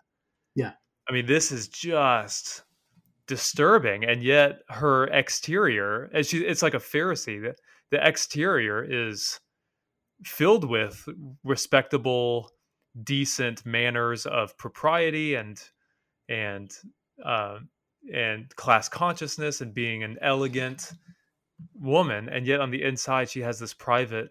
Yeah. 0.54 0.72
I 1.08 1.12
mean, 1.12 1.26
this 1.26 1.52
is 1.52 1.68
just 1.68 2.62
disturbing, 3.26 4.04
and 4.04 4.22
yet 4.22 4.60
her 4.68 5.04
exterior, 5.04 6.10
as 6.12 6.28
she, 6.28 6.38
it's 6.38 6.62
like 6.62 6.74
a 6.74 6.78
Pharisee. 6.78 7.42
The, 7.42 7.54
the 7.90 8.06
exterior 8.06 8.84
is 8.84 9.38
filled 10.24 10.68
with 10.68 11.08
respectable, 11.44 12.50
decent 13.02 13.66
manners 13.66 14.26
of 14.26 14.56
propriety 14.58 15.34
and 15.34 15.60
and 16.28 16.72
uh, 17.24 17.58
and 18.12 18.54
class 18.56 18.88
consciousness 18.88 19.60
and 19.60 19.74
being 19.74 20.02
an 20.02 20.18
elegant 20.22 20.92
woman, 21.74 22.28
and 22.28 22.46
yet 22.46 22.60
on 22.60 22.70
the 22.70 22.82
inside 22.82 23.30
she 23.30 23.40
has 23.40 23.58
this 23.58 23.74
private 23.74 24.30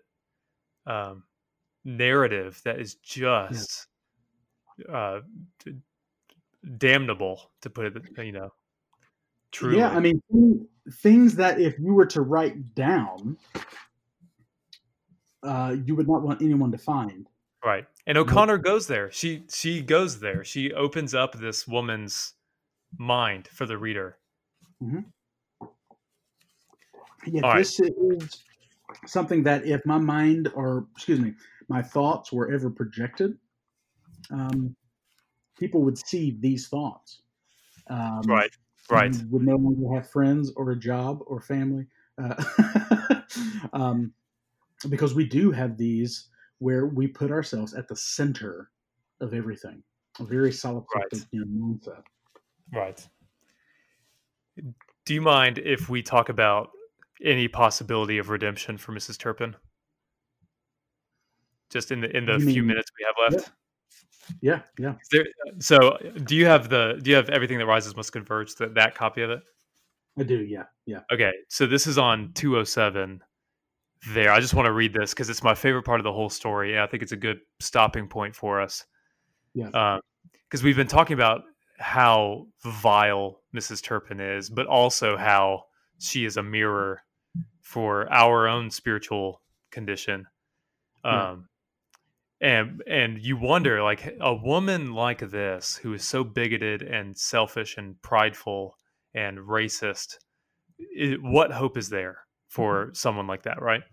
um, 0.86 1.24
narrative 1.84 2.62
that 2.64 2.80
is 2.80 2.96
just 2.96 3.88
uh, 4.92 5.20
damnable, 6.78 7.52
to 7.62 7.70
put 7.70 7.86
it, 7.86 7.94
you 8.18 8.32
know, 8.32 8.50
true 9.52 9.78
Yeah, 9.78 9.90
I 9.90 10.00
mean 10.00 10.22
things 11.02 11.36
that 11.36 11.60
if 11.60 11.78
you 11.80 11.94
were 11.94 12.06
to 12.06 12.22
write 12.22 12.76
down, 12.76 13.38
uh, 15.44 15.76
you 15.86 15.96
would 15.96 16.08
not 16.08 16.22
want 16.22 16.42
anyone 16.42 16.72
to 16.72 16.78
find. 16.78 17.28
Right. 17.64 17.86
And 18.06 18.18
O'Connor 18.18 18.60
goes 18.60 18.86
there. 18.86 19.12
She 19.12 19.44
she 19.52 19.82
goes 19.82 20.20
there. 20.20 20.44
She 20.44 20.72
opens 20.74 21.16
up 21.16 21.34
this 21.34 21.68
woman's 21.68 22.34
mind 22.98 23.48
for 23.48 23.66
the 23.66 23.78
reader. 23.78 24.18
Yeah, 27.26 27.42
All 27.44 27.50
right. 27.52 27.60
this 27.60 27.80
is 27.80 28.44
something 29.08 29.44
that 29.44 29.66
if 29.66 29.86
my 29.86 29.98
mind 29.98 30.52
or 30.56 30.88
excuse 30.96 31.20
me, 31.20 31.34
my 31.70 31.82
thoughts 31.82 32.32
were 32.32 32.52
ever 32.52 32.70
projected, 32.70 33.38
um, 34.32 34.76
people 35.58 35.82
would 35.84 35.98
see 35.98 36.38
these 36.40 36.68
thoughts. 36.68 37.22
Um, 37.90 38.22
Right. 38.28 38.52
Right. 38.90 39.16
would 39.32 39.42
no 39.42 39.56
longer 39.56 39.96
have 39.96 40.10
friends 40.10 40.52
or 40.56 40.72
a 40.72 40.80
job 40.80 41.20
or 41.26 41.42
family, 41.42 41.88
uh, 42.22 43.22
um, 43.74 44.14
because 44.90 45.16
we 45.16 45.26
do 45.28 45.52
have 45.52 45.78
these 45.78 46.30
where 46.60 46.86
we 46.88 47.08
put 47.08 47.32
ourselves 47.32 47.74
at 47.74 47.88
the 47.88 47.96
center 47.96 48.72
of 49.22 49.34
everything. 49.34 49.84
A 50.20 50.26
very 50.26 50.52
solipsistic 50.52 50.86
Right. 50.96 51.28
you 51.32 51.46
know, 51.46 51.76
mindset. 51.76 52.04
Right. 52.74 53.08
Do 55.06 55.14
you 55.14 55.22
mind 55.22 55.58
if 55.60 55.90
we 55.90 56.02
talk 56.02 56.30
about 56.30 56.70
any 57.24 57.48
possibility 57.48 58.18
of 58.18 58.30
redemption 58.30 58.78
for 58.78 58.92
Mrs. 58.94 59.18
Turpin? 59.18 59.56
Just 61.70 61.92
in 61.92 62.02
the 62.02 62.16
in 62.16 62.26
the 62.26 62.34
You 62.34 62.40
few 62.40 62.62
mean- 62.62 62.68
minutes 62.68 62.92
we 63.00 63.06
have 63.06 63.34
left. 63.34 63.52
Yeah, 64.42 64.62
yeah. 64.80 64.96
Is 65.02 65.08
There, 65.12 65.26
so, 65.60 65.98
do 66.24 66.36
you 66.36 66.46
have 66.48 66.68
the 66.70 67.00
do 67.02 67.12
you 67.12 67.16
have 67.16 67.30
everything 67.30 67.60
that 67.60 67.68
rises 67.68 67.96
must 67.96 68.12
converge 68.12 68.56
that 68.56 68.74
that 68.76 68.96
copy 68.96 69.22
of 69.22 69.30
it? 69.30 69.42
I 70.18 70.24
do. 70.24 70.42
Yeah, 70.44 70.64
yeah. 70.86 71.02
Okay, 71.12 71.32
so 71.50 71.68
this 71.68 71.86
is 71.86 71.98
on 72.00 72.32
207 72.34 73.22
there. 74.14 74.32
I 74.32 74.40
just 74.40 74.54
want 74.56 74.66
to 74.66 74.72
read 74.72 74.94
this 74.94 75.14
because 75.14 75.30
it's 75.30 75.44
my 75.44 75.54
favorite 75.54 75.84
part 75.84 76.00
of 76.00 76.04
the 76.06 76.12
whole 76.14 76.30
story. 76.30 76.72
And 76.74 76.82
I 76.82 76.88
think 76.88 77.04
it's 77.04 77.12
a 77.12 77.18
good 77.18 77.40
stopping 77.60 78.08
point 78.08 78.36
for 78.36 78.60
us. 78.62 78.86
Yeah. 79.54 79.68
Uh, 79.70 80.00
because 80.50 80.64
we've 80.64 80.76
been 80.76 80.88
talking 80.88 81.14
about 81.14 81.44
how 81.78 82.48
vile 82.64 83.42
Mrs. 83.56 83.84
Turpin 83.84 84.20
is, 84.20 84.50
but 84.50 84.68
also 84.68 85.18
how 85.18 85.64
she 86.00 86.26
is 86.26 86.38
a 86.38 86.44
mirror 86.44 87.02
for 87.62 88.12
our 88.12 88.48
own 88.48 88.70
spiritual 88.70 89.42
condition. 89.72 90.26
Yeah. 91.04 91.32
Um, 91.32 91.50
and 92.42 92.84
and 92.88 93.22
you 93.22 93.38
wonder, 93.38 93.82
like 93.82 94.16
a 94.20 94.34
woman 94.34 94.94
like 94.94 95.20
this, 95.20 95.78
who 95.78 95.94
is 95.94 96.04
so 96.04 96.24
bigoted 96.24 96.82
and 96.82 97.18
selfish 97.18 97.78
and 97.78 98.02
prideful 98.02 98.76
and 99.14 99.38
racist, 99.40 100.18
i 101.00 101.16
what 101.22 101.52
hope 101.52 101.78
is 101.78 101.90
there 101.90 102.20
for 102.50 102.90
someone 102.94 103.28
like 103.28 103.44
that, 103.44 103.62
right? 103.62 103.84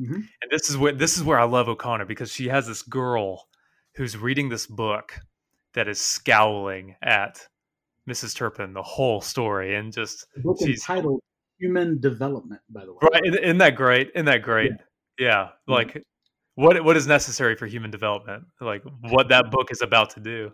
Mhm. 0.00 0.14
And 0.42 0.50
this 0.50 0.68
is 0.70 0.76
where 0.76 0.92
this 0.92 1.16
is 1.16 1.22
where 1.24 1.38
I 1.38 1.44
love 1.44 1.68
O'Connor 1.68 2.04
because 2.06 2.32
she 2.32 2.48
has 2.48 2.66
this 2.66 2.82
girl 2.82 3.48
who's 3.96 4.16
reading 4.16 4.48
this 4.50 4.66
book 4.66 5.18
that 5.74 5.88
is 5.88 6.00
scowling 6.00 6.96
at 7.02 7.46
Mrs. 8.08 8.34
Turpin 8.34 8.72
the 8.72 8.82
whole 8.82 9.20
story 9.20 9.76
and 9.76 9.92
just 9.92 10.26
The 10.34 10.40
book 10.42 10.56
She's- 10.58 10.80
entitled 10.88 11.20
"Human 11.58 12.00
Development," 12.00 12.60
by 12.70 12.84
the 12.84 12.92
way. 12.92 12.98
right 13.12 13.22
isn't 13.26 13.58
that 13.58 13.76
great? 13.76 14.10
Isn't 14.14 14.26
that 14.26 14.42
great? 14.42 14.72
Yeah, 15.18 15.50
like 15.68 16.02
what 16.54 16.82
what 16.84 16.96
is 16.96 17.06
necessary 17.06 17.54
for 17.56 17.66
human 17.66 17.90
development? 17.90 18.44
Like 18.60 18.82
what 19.02 19.28
that 19.28 19.50
book 19.50 19.70
is 19.70 19.82
about 19.82 20.10
to 20.10 20.20
do. 20.20 20.52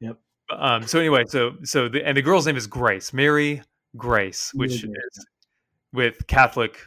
Yep. 0.00 0.18
um 0.56 0.86
so 0.86 0.98
anyway 0.98 1.24
so 1.26 1.52
so 1.64 1.88
the 1.88 2.04
and 2.06 2.16
the 2.16 2.22
girl's 2.22 2.46
name 2.46 2.56
is 2.56 2.66
grace 2.66 3.12
mary 3.14 3.62
grace 3.96 4.50
which 4.54 4.82
Mary 4.84 4.92
Grace, 4.92 5.16
is 5.16 5.26
with 5.92 6.26
catholic 6.26 6.78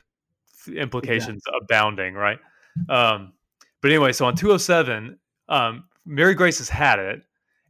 implications 0.75 1.41
abounding 1.61 2.13
right? 2.13 2.39
Um 2.89 3.33
but 3.81 3.89
anyway 3.91 4.11
so 4.11 4.25
on 4.25 4.35
207 4.35 5.17
um 5.49 5.85
mary 6.05 6.35
grace 6.35 6.59
has 6.59 6.69
had 6.69 6.99
it 6.99 7.21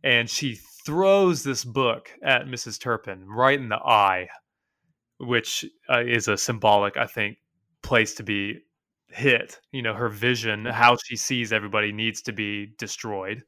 and 0.03 0.29
she 0.29 0.59
throws 0.85 1.43
this 1.43 1.63
book 1.63 2.11
at 2.23 2.45
mrs 2.45 2.79
turpin 2.79 3.27
right 3.27 3.59
in 3.59 3.69
the 3.69 3.75
eye 3.75 4.27
which 5.19 5.65
uh, 5.89 6.03
is 6.03 6.27
a 6.27 6.37
symbolic 6.37 6.95
i 6.97 7.05
think 7.05 7.37
place 7.81 8.13
to 8.15 8.23
be 8.23 8.61
hit. 9.09 9.59
You 9.71 9.81
know 9.81 9.93
her 9.93 10.09
vision 10.09 10.65
how 10.65 10.97
she 10.97 11.15
sees 11.15 11.53
everybody 11.53 11.91
needs 11.91 12.21
to 12.23 12.33
be 12.33 12.73
destroyed. 12.77 13.43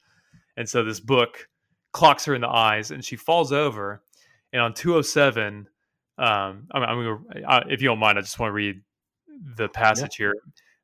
And 0.58 0.68
so 0.68 0.84
this 0.84 1.00
book 1.00 1.48
clocks 1.92 2.26
her 2.26 2.36
in 2.36 2.42
the 2.42 2.50
eyes 2.50 2.92
and 2.92 3.04
she 3.04 3.16
falls 3.16 3.52
over. 3.52 4.02
And 4.54 4.62
on 4.62 4.74
207 4.74 5.68
um 6.18 6.68
i'm, 6.72 6.84
I'm 6.84 7.04
gonna 7.04 7.48
uh, 7.48 7.64
if 7.70 7.82
you 7.82 7.88
don't 7.88 8.00
mind 8.00 8.18
i 8.18 8.22
just 8.22 8.40
want 8.40 8.50
to 8.50 8.54
read 8.54 8.82
the 9.56 9.70
passage 9.70 10.16
here. 10.16 10.34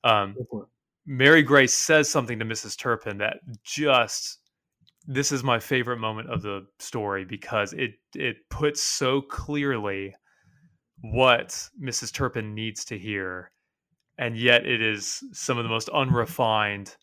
Um 0.04 0.34
Go 0.38 0.46
for 0.50 0.64
it. 0.64 0.70
Mary 1.08 1.44
Grace 1.44 1.74
says 1.74 2.10
something 2.10 2.40
to 2.40 2.46
Mrs. 2.46 2.76
Turpin 2.78 3.20
that 3.20 3.38
just 3.64 4.40
this 5.08 5.32
is 5.32 5.44
my 5.44 5.60
favorite 5.60 6.00
moment 6.00 6.30
of 6.30 6.42
the 6.42 6.66
story 6.80 7.26
because 7.26 7.74
it 7.74 7.92
it 8.14 8.38
puts 8.50 8.82
so 8.82 9.22
clearly 9.22 10.16
what 11.02 11.70
Mrs. 11.82 12.12
Turpin 12.14 12.56
needs 12.56 12.86
to 12.86 12.98
hear 12.98 13.52
and 14.18 14.38
yet 14.38 14.66
it 14.66 14.82
is 14.82 15.24
some 15.34 15.58
of 15.58 15.64
the 15.64 15.70
most 15.70 15.90
unrefined 15.90 16.96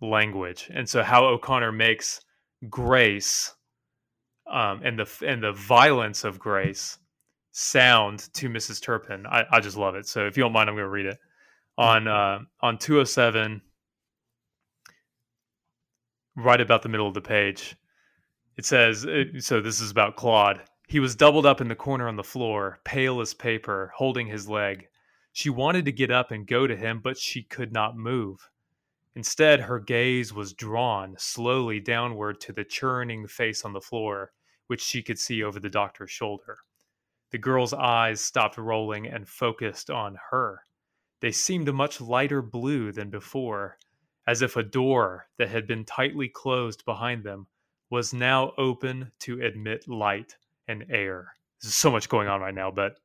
language 0.00 0.70
and 0.74 0.88
so 0.88 1.02
how 1.02 1.24
O'Connor 1.24 1.72
makes 1.72 2.20
grace 2.68 3.54
um, 4.50 4.80
and 4.84 4.98
the 4.98 5.08
and 5.26 5.42
the 5.42 5.52
violence 5.52 6.24
of 6.24 6.38
grace 6.38 6.98
sound 7.52 8.32
to 8.34 8.48
Mrs. 8.48 8.82
Turpin. 8.82 9.26
I, 9.26 9.44
I 9.50 9.60
just 9.60 9.76
love 9.76 9.94
it. 9.94 10.06
So 10.06 10.26
if 10.26 10.36
you 10.36 10.42
don't 10.42 10.52
mind, 10.52 10.68
I'm 10.68 10.76
going 10.76 10.84
to 10.84 10.90
read 10.90 11.06
it 11.06 11.18
on 11.78 12.08
uh, 12.08 12.40
on 12.60 12.78
207, 12.78 13.62
right 16.36 16.60
about 16.60 16.82
the 16.82 16.88
middle 16.88 17.08
of 17.08 17.14
the 17.14 17.20
page. 17.20 17.76
It 18.56 18.64
says, 18.64 19.06
uh, 19.06 19.24
so 19.38 19.60
this 19.60 19.80
is 19.80 19.90
about 19.90 20.16
Claude. 20.16 20.60
He 20.88 21.00
was 21.00 21.16
doubled 21.16 21.46
up 21.46 21.60
in 21.60 21.68
the 21.68 21.74
corner 21.74 22.08
on 22.08 22.16
the 22.16 22.24
floor, 22.24 22.80
pale 22.84 23.20
as 23.20 23.32
paper, 23.32 23.92
holding 23.94 24.26
his 24.26 24.48
leg. 24.48 24.88
She 25.32 25.48
wanted 25.48 25.84
to 25.84 25.92
get 25.92 26.10
up 26.10 26.30
and 26.30 26.46
go 26.46 26.66
to 26.66 26.76
him, 26.76 27.00
but 27.00 27.16
she 27.16 27.42
could 27.42 27.72
not 27.72 27.96
move. 27.96 28.50
Instead, 29.14 29.60
her 29.60 29.78
gaze 29.78 30.32
was 30.32 30.52
drawn 30.52 31.14
slowly 31.18 31.80
downward 31.80 32.40
to 32.40 32.52
the 32.52 32.64
churning 32.64 33.26
face 33.26 33.64
on 33.64 33.72
the 33.72 33.80
floor, 33.80 34.32
which 34.66 34.82
she 34.82 35.02
could 35.02 35.18
see 35.18 35.42
over 35.42 35.58
the 35.60 35.70
doctor's 35.70 36.10
shoulder. 36.10 36.58
The 37.30 37.38
girl's 37.38 37.72
eyes 37.72 38.20
stopped 38.20 38.58
rolling 38.58 39.06
and 39.06 39.28
focused 39.28 39.90
on 39.90 40.18
her. 40.30 40.64
They 41.20 41.32
seemed 41.32 41.68
a 41.68 41.72
much 41.72 42.00
lighter 42.00 42.42
blue 42.42 42.92
than 42.92 43.10
before, 43.10 43.78
as 44.26 44.42
if 44.42 44.56
a 44.56 44.62
door 44.62 45.26
that 45.38 45.48
had 45.48 45.66
been 45.66 45.84
tightly 45.84 46.28
closed 46.28 46.84
behind 46.84 47.24
them 47.24 47.46
was 47.90 48.14
now 48.14 48.52
open 48.56 49.10
to 49.20 49.42
admit 49.42 49.88
light 49.88 50.36
and 50.68 50.84
air. 50.90 51.34
There's 51.60 51.74
so 51.74 51.90
much 51.90 52.08
going 52.08 52.28
on 52.28 52.40
right 52.40 52.54
now, 52.54 52.70
but 52.70 52.96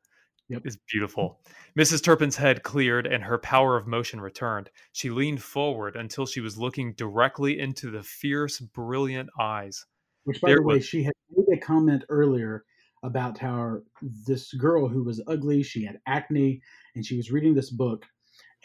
yep. 0.48 0.62
it's 0.66 0.78
beautiful. 0.92 1.40
Mrs. 1.78 2.04
Turpin's 2.04 2.36
head 2.36 2.64
cleared 2.64 3.08
and 3.08 3.24
her 3.24 3.38
power 3.38 3.76
of 3.76 3.88
motion 3.88 4.22
returned. 4.22 4.70
She 4.92 5.10
leaned 5.10 5.42
forward 5.42 5.96
until 5.96 6.26
she 6.26 6.40
was 6.40 6.58
looking 6.58 6.94
directly 6.94 7.60
into 7.60 7.92
the 7.92 8.04
fierce, 8.04 8.60
brilliant 8.60 9.30
eyes. 9.40 9.86
Which, 10.24 10.42
by 10.42 10.50
there 10.50 10.58
the 10.58 10.64
way, 10.64 10.76
was... 10.76 10.86
she 10.86 11.04
had 11.04 11.14
made 11.36 11.58
a 11.58 11.60
comment 11.60 12.04
earlier 12.10 12.66
about 13.04 13.38
how 13.38 13.80
this 14.02 14.54
girl 14.54 14.88
who 14.88 15.04
was 15.04 15.22
ugly, 15.28 15.62
she 15.62 15.84
had 15.84 16.00
acne, 16.08 16.62
and 16.96 17.06
she 17.06 17.18
was 17.18 17.32
reading 17.32 17.54
this 17.54 17.70
book. 17.70 18.06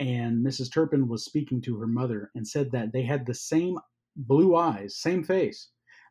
And 0.00 0.44
Mrs. 0.44 0.72
Turpin 0.72 1.06
was 1.06 1.26
speaking 1.26 1.60
to 1.62 1.78
her 1.78 1.86
mother 1.86 2.30
and 2.34 2.46
said 2.46 2.72
that 2.72 2.90
they 2.90 3.02
had 3.02 3.26
the 3.26 3.34
same 3.34 3.78
blue 4.16 4.56
eyes, 4.56 4.96
same 4.96 5.22
face, 5.22 5.68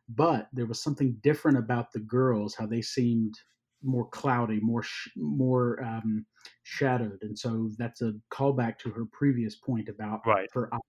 but 0.08 0.48
there 0.52 0.66
was 0.66 0.80
something 0.80 1.16
different 1.22 1.58
about 1.58 1.92
the 1.92 1.98
girls, 1.98 2.54
how 2.54 2.66
they 2.66 2.82
seemed 2.82 3.34
more 3.82 4.06
cloudy, 4.08 4.60
more 4.60 4.84
sh- 4.84 5.08
more 5.16 5.82
um, 5.82 6.24
shadowed, 6.62 7.18
and 7.22 7.36
so 7.36 7.70
that's 7.78 8.00
a 8.02 8.14
callback 8.32 8.78
to 8.78 8.90
her 8.90 9.06
previous 9.06 9.56
point 9.56 9.88
about 9.88 10.20
right. 10.24 10.48
her 10.52 10.72
eyes. 10.72 10.80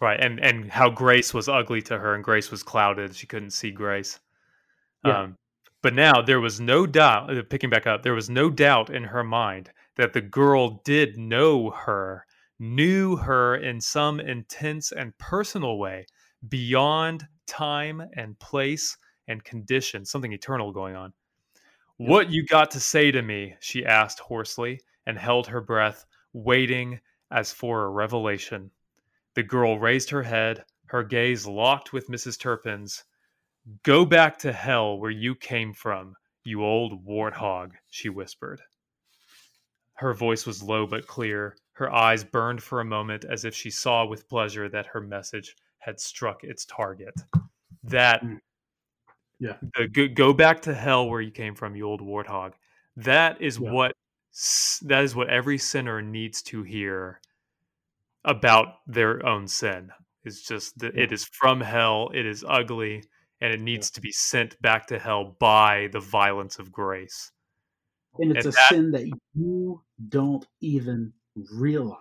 Right, 0.00 0.20
and 0.20 0.38
and 0.38 0.70
how 0.70 0.90
Grace 0.90 1.34
was 1.34 1.48
ugly 1.48 1.82
to 1.82 1.98
her, 1.98 2.14
and 2.14 2.22
Grace 2.22 2.50
was 2.50 2.62
clouded; 2.62 3.16
she 3.16 3.26
couldn't 3.26 3.50
see 3.50 3.70
Grace. 3.70 4.20
Yeah. 5.04 5.22
Um, 5.22 5.36
but 5.82 5.94
now 5.94 6.22
there 6.22 6.40
was 6.40 6.60
no 6.60 6.86
doubt, 6.86 7.36
uh, 7.36 7.42
picking 7.42 7.70
back 7.70 7.86
up, 7.86 8.02
there 8.02 8.14
was 8.14 8.30
no 8.30 8.50
doubt 8.50 8.88
in 8.90 9.04
her 9.04 9.24
mind 9.24 9.70
that 9.96 10.12
the 10.12 10.20
girl 10.20 10.82
did 10.84 11.16
know 11.16 11.70
her, 11.70 12.26
knew 12.58 13.16
her 13.16 13.56
in 13.56 13.80
some 13.80 14.20
intense 14.20 14.92
and 14.92 15.16
personal 15.18 15.78
way 15.78 16.06
beyond 16.48 17.26
time 17.46 18.02
and 18.16 18.38
place 18.38 18.96
and 19.28 19.44
condition, 19.44 20.04
something 20.04 20.32
eternal 20.32 20.72
going 20.72 20.96
on. 20.96 21.12
Yep. 21.98 22.10
What 22.10 22.30
you 22.30 22.44
got 22.44 22.70
to 22.72 22.80
say 22.80 23.10
to 23.10 23.22
me? 23.22 23.54
she 23.60 23.84
asked 23.84 24.18
hoarsely 24.18 24.80
and 25.06 25.18
held 25.18 25.46
her 25.46 25.60
breath, 25.60 26.04
waiting 26.32 27.00
as 27.30 27.52
for 27.52 27.84
a 27.84 27.90
revelation. 27.90 28.70
The 29.34 29.42
girl 29.42 29.78
raised 29.78 30.10
her 30.10 30.22
head, 30.22 30.64
her 30.86 31.02
gaze 31.02 31.46
locked 31.46 31.92
with 31.92 32.08
Mrs. 32.08 32.38
Turpin's. 32.38 33.04
Go 33.82 34.04
back 34.04 34.38
to 34.38 34.52
hell 34.52 34.98
where 34.98 35.10
you 35.10 35.34
came 35.34 35.72
from, 35.72 36.14
you 36.44 36.64
old 36.64 37.06
warthog, 37.06 37.72
she 37.88 38.08
whispered. 38.08 38.60
Her 39.94 40.12
voice 40.12 40.46
was 40.46 40.62
low 40.62 40.86
but 40.86 41.06
clear. 41.06 41.56
Her 41.72 41.92
eyes 41.92 42.24
burned 42.24 42.62
for 42.62 42.80
a 42.80 42.84
moment 42.84 43.24
as 43.24 43.44
if 43.44 43.54
she 43.54 43.70
saw 43.70 44.06
with 44.06 44.28
pleasure 44.28 44.68
that 44.68 44.86
her 44.86 45.00
message 45.00 45.56
had 45.78 46.00
struck 46.00 46.44
its 46.44 46.64
target. 46.64 47.14
That, 47.84 48.22
mm. 48.24 48.38
yeah, 49.38 49.56
the, 49.76 49.88
go, 49.88 50.08
go, 50.08 50.32
back 50.32 50.62
to 50.62 50.74
hell 50.74 51.08
where 51.08 51.20
you 51.20 51.30
came 51.30 51.54
from, 51.54 51.76
you 51.76 51.86
old 51.86 52.00
warthog. 52.00 52.52
That 52.96 53.40
is 53.40 53.58
yeah. 53.58 53.70
what 53.70 53.92
that 54.82 55.04
is 55.04 55.14
what 55.14 55.30
every 55.30 55.58
sinner 55.58 56.02
needs 56.02 56.42
to 56.42 56.62
hear 56.62 57.20
about 58.24 58.78
their 58.86 59.24
own 59.24 59.46
sin. 59.46 59.90
It's 60.24 60.42
just 60.42 60.78
that 60.78 60.96
it 60.96 61.12
is 61.12 61.24
from 61.24 61.60
hell. 61.60 62.10
It 62.14 62.26
is 62.26 62.44
ugly 62.48 63.04
and 63.40 63.52
it 63.52 63.60
needs 63.60 63.90
yeah. 63.90 63.96
to 63.96 64.00
be 64.00 64.12
sent 64.12 64.60
back 64.62 64.86
to 64.88 64.98
hell 64.98 65.36
by 65.38 65.88
the 65.92 66.00
violence 66.00 66.58
of 66.58 66.72
grace. 66.72 67.30
And 68.18 68.36
it's 68.36 68.46
and 68.46 68.54
a 68.54 68.56
that, 68.56 68.68
sin 68.68 68.90
that 68.92 69.10
you 69.34 69.82
don't 70.08 70.46
even 70.60 71.12
realize. 71.52 71.98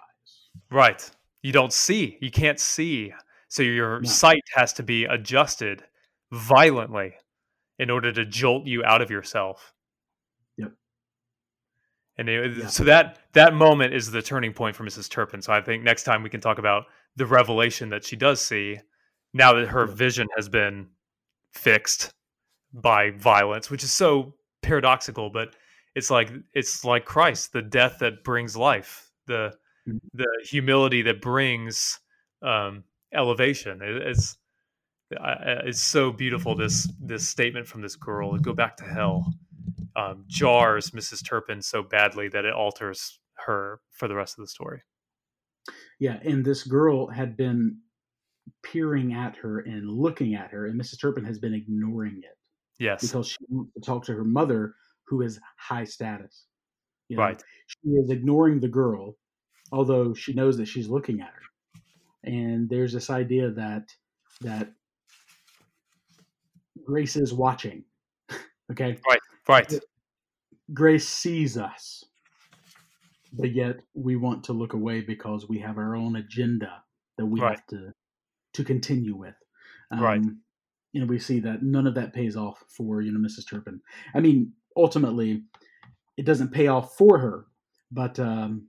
Right. 0.71 1.09
You 1.41 1.51
don't 1.51 1.73
see. 1.73 2.17
You 2.21 2.31
can't 2.31 2.59
see. 2.59 3.13
So 3.49 3.63
your 3.63 4.01
no. 4.01 4.09
sight 4.09 4.43
has 4.55 4.73
to 4.73 4.83
be 4.83 5.05
adjusted 5.05 5.83
violently 6.31 7.13
in 7.79 7.89
order 7.89 8.11
to 8.11 8.25
jolt 8.25 8.65
you 8.65 8.83
out 8.83 9.01
of 9.01 9.09
yourself. 9.09 9.73
Yep. 10.57 10.71
And 12.17 12.29
it, 12.29 12.57
yeah. 12.57 12.67
so 12.67 12.83
that 12.85 13.19
that 13.33 13.53
moment 13.53 13.93
is 13.93 14.11
the 14.11 14.21
turning 14.21 14.53
point 14.53 14.75
for 14.75 14.83
Mrs. 14.83 15.09
Turpin. 15.09 15.41
So 15.41 15.53
I 15.53 15.61
think 15.61 15.83
next 15.83 16.03
time 16.03 16.23
we 16.23 16.29
can 16.29 16.41
talk 16.41 16.59
about 16.59 16.85
the 17.15 17.25
revelation 17.25 17.89
that 17.89 18.03
she 18.03 18.15
does 18.15 18.41
see 18.41 18.79
now 19.33 19.53
that 19.53 19.67
her 19.67 19.85
vision 19.85 20.27
has 20.35 20.47
been 20.49 20.87
fixed 21.51 22.11
by 22.73 23.11
violence, 23.11 23.69
which 23.69 23.83
is 23.83 23.91
so 23.91 24.33
paradoxical, 24.61 25.29
but 25.29 25.55
it's 25.95 26.09
like 26.09 26.31
it's 26.53 26.83
like 26.83 27.05
Christ, 27.05 27.53
the 27.53 27.61
death 27.61 27.97
that 27.99 28.23
brings 28.23 28.57
life, 28.57 29.11
the 29.27 29.53
mm-hmm. 29.87 29.97
the 30.13 30.27
humility 30.43 31.01
that 31.03 31.21
brings 31.21 31.99
um, 32.41 32.83
elevation. 33.13 33.81
It, 33.81 34.07
it's 34.07 34.37
it's 35.11 35.81
so 35.81 36.11
beautiful. 36.11 36.55
This 36.55 36.91
this 36.99 37.27
statement 37.27 37.67
from 37.67 37.81
this 37.81 37.95
girl, 37.95 38.37
"Go 38.37 38.53
back 38.53 38.77
to 38.77 38.83
hell," 38.83 39.33
um, 39.95 40.23
jars 40.27 40.91
Mrs. 40.91 41.27
Turpin 41.27 41.61
so 41.61 41.83
badly 41.83 42.27
that 42.29 42.45
it 42.45 42.53
alters 42.53 43.19
her 43.45 43.79
for 43.91 44.07
the 44.07 44.15
rest 44.15 44.37
of 44.37 44.43
the 44.43 44.49
story. 44.49 44.81
Yeah, 45.99 46.19
and 46.23 46.43
this 46.43 46.63
girl 46.63 47.07
had 47.07 47.37
been 47.37 47.77
peering 48.63 49.13
at 49.13 49.35
her 49.37 49.59
and 49.59 49.89
looking 49.89 50.33
at 50.35 50.51
her, 50.51 50.67
and 50.67 50.79
Mrs. 50.79 50.99
Turpin 50.99 51.23
has 51.23 51.39
been 51.39 51.53
ignoring 51.53 52.17
it. 52.23 52.37
Yes, 52.79 53.01
because 53.01 53.27
she 53.27 53.37
wants 53.49 53.73
to 53.73 53.81
talk 53.81 54.03
to 54.05 54.13
her 54.13 54.23
mother, 54.23 54.73
who 55.07 55.21
is 55.21 55.39
high 55.57 55.83
status. 55.83 56.45
You 57.09 57.17
know? 57.17 57.23
Right. 57.23 57.43
She 57.67 57.89
is 57.89 58.09
ignoring 58.09 58.59
the 58.59 58.67
girl, 58.67 59.17
although 59.71 60.13
she 60.13 60.33
knows 60.33 60.57
that 60.57 60.67
she's 60.67 60.87
looking 60.87 61.21
at 61.21 61.27
her. 61.27 61.81
And 62.23 62.69
there's 62.69 62.93
this 62.93 63.09
idea 63.09 63.51
that 63.51 63.89
that 64.41 64.71
Grace 66.85 67.15
is 67.15 67.33
watching. 67.33 67.83
okay. 68.71 68.97
Right. 69.07 69.19
Right. 69.47 69.73
Grace 70.73 71.07
sees 71.07 71.57
us, 71.57 72.03
but 73.33 73.53
yet 73.53 73.77
we 73.93 74.15
want 74.15 74.43
to 74.45 74.53
look 74.53 74.73
away 74.73 75.01
because 75.01 75.49
we 75.49 75.59
have 75.59 75.77
our 75.77 75.95
own 75.95 76.15
agenda 76.15 76.83
that 77.17 77.25
we 77.25 77.41
right. 77.41 77.51
have 77.51 77.67
to 77.67 77.93
to 78.53 78.63
continue 78.63 79.15
with. 79.15 79.35
Um, 79.91 79.99
right. 79.99 80.21
You 80.93 81.01
know, 81.01 81.07
we 81.07 81.19
see 81.19 81.39
that 81.41 81.63
none 81.63 81.87
of 81.87 81.95
that 81.95 82.13
pays 82.13 82.37
off 82.37 82.63
for 82.69 83.01
you 83.01 83.11
know 83.11 83.19
Mrs. 83.19 83.49
Turpin. 83.49 83.81
I 84.13 84.19
mean, 84.19 84.53
ultimately, 84.75 85.43
it 86.17 86.25
doesn't 86.25 86.51
pay 86.51 86.67
off 86.67 86.95
for 86.97 87.17
her, 87.17 87.45
but 87.91 88.19
um, 88.19 88.67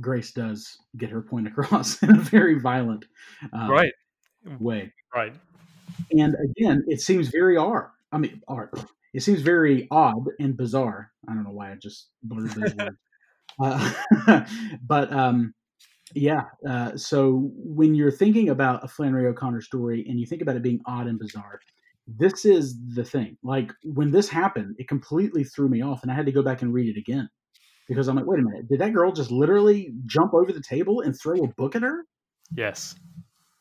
Grace 0.00 0.32
does 0.32 0.78
get 0.96 1.10
her 1.10 1.22
point 1.22 1.46
across 1.48 2.02
in 2.02 2.10
a 2.10 2.20
very 2.20 2.58
violent 2.60 3.04
um, 3.52 3.70
right 3.70 3.92
way. 4.58 4.92
Right. 5.14 5.34
And 6.10 6.34
again, 6.42 6.84
it 6.86 7.00
seems 7.00 7.28
very 7.28 7.56
odd. 7.56 7.88
I 8.12 8.18
mean, 8.18 8.42
art. 8.48 8.72
It 9.12 9.22
seems 9.22 9.42
very 9.42 9.86
odd 9.90 10.26
and 10.40 10.56
bizarre. 10.56 11.12
I 11.28 11.34
don't 11.34 11.44
know 11.44 11.50
why 11.50 11.72
I 11.72 11.76
just 11.76 12.08
blurred 12.22 12.50
those 12.50 12.74
words. 12.78 12.96
Uh, 13.60 14.44
but 14.86 15.12
um, 15.12 15.54
yeah. 16.14 16.44
Uh, 16.68 16.96
so 16.96 17.50
when 17.54 17.94
you're 17.94 18.10
thinking 18.10 18.48
about 18.48 18.84
a 18.84 18.88
Flannery 18.88 19.26
O'Connor 19.26 19.60
story 19.60 20.04
and 20.08 20.18
you 20.18 20.26
think 20.26 20.42
about 20.42 20.56
it 20.56 20.62
being 20.62 20.80
odd 20.86 21.06
and 21.06 21.18
bizarre, 21.18 21.60
this 22.06 22.44
is 22.44 22.76
the 22.94 23.04
thing. 23.04 23.36
Like 23.42 23.72
when 23.84 24.10
this 24.10 24.28
happened, 24.28 24.76
it 24.78 24.88
completely 24.88 25.44
threw 25.44 25.68
me 25.68 25.82
off, 25.82 26.02
and 26.02 26.10
I 26.10 26.14
had 26.14 26.26
to 26.26 26.32
go 26.32 26.42
back 26.42 26.62
and 26.62 26.72
read 26.72 26.94
it 26.94 26.98
again 26.98 27.28
because 27.88 28.08
I'm 28.08 28.16
like, 28.16 28.26
wait 28.26 28.40
a 28.40 28.42
minute, 28.42 28.68
did 28.68 28.80
that 28.80 28.92
girl 28.92 29.12
just 29.12 29.30
literally 29.30 29.92
jump 30.06 30.34
over 30.34 30.52
the 30.52 30.62
table 30.62 31.00
and 31.00 31.18
throw 31.18 31.36
a 31.44 31.48
book 31.48 31.76
at 31.76 31.82
her? 31.82 32.04
Yes. 32.56 32.94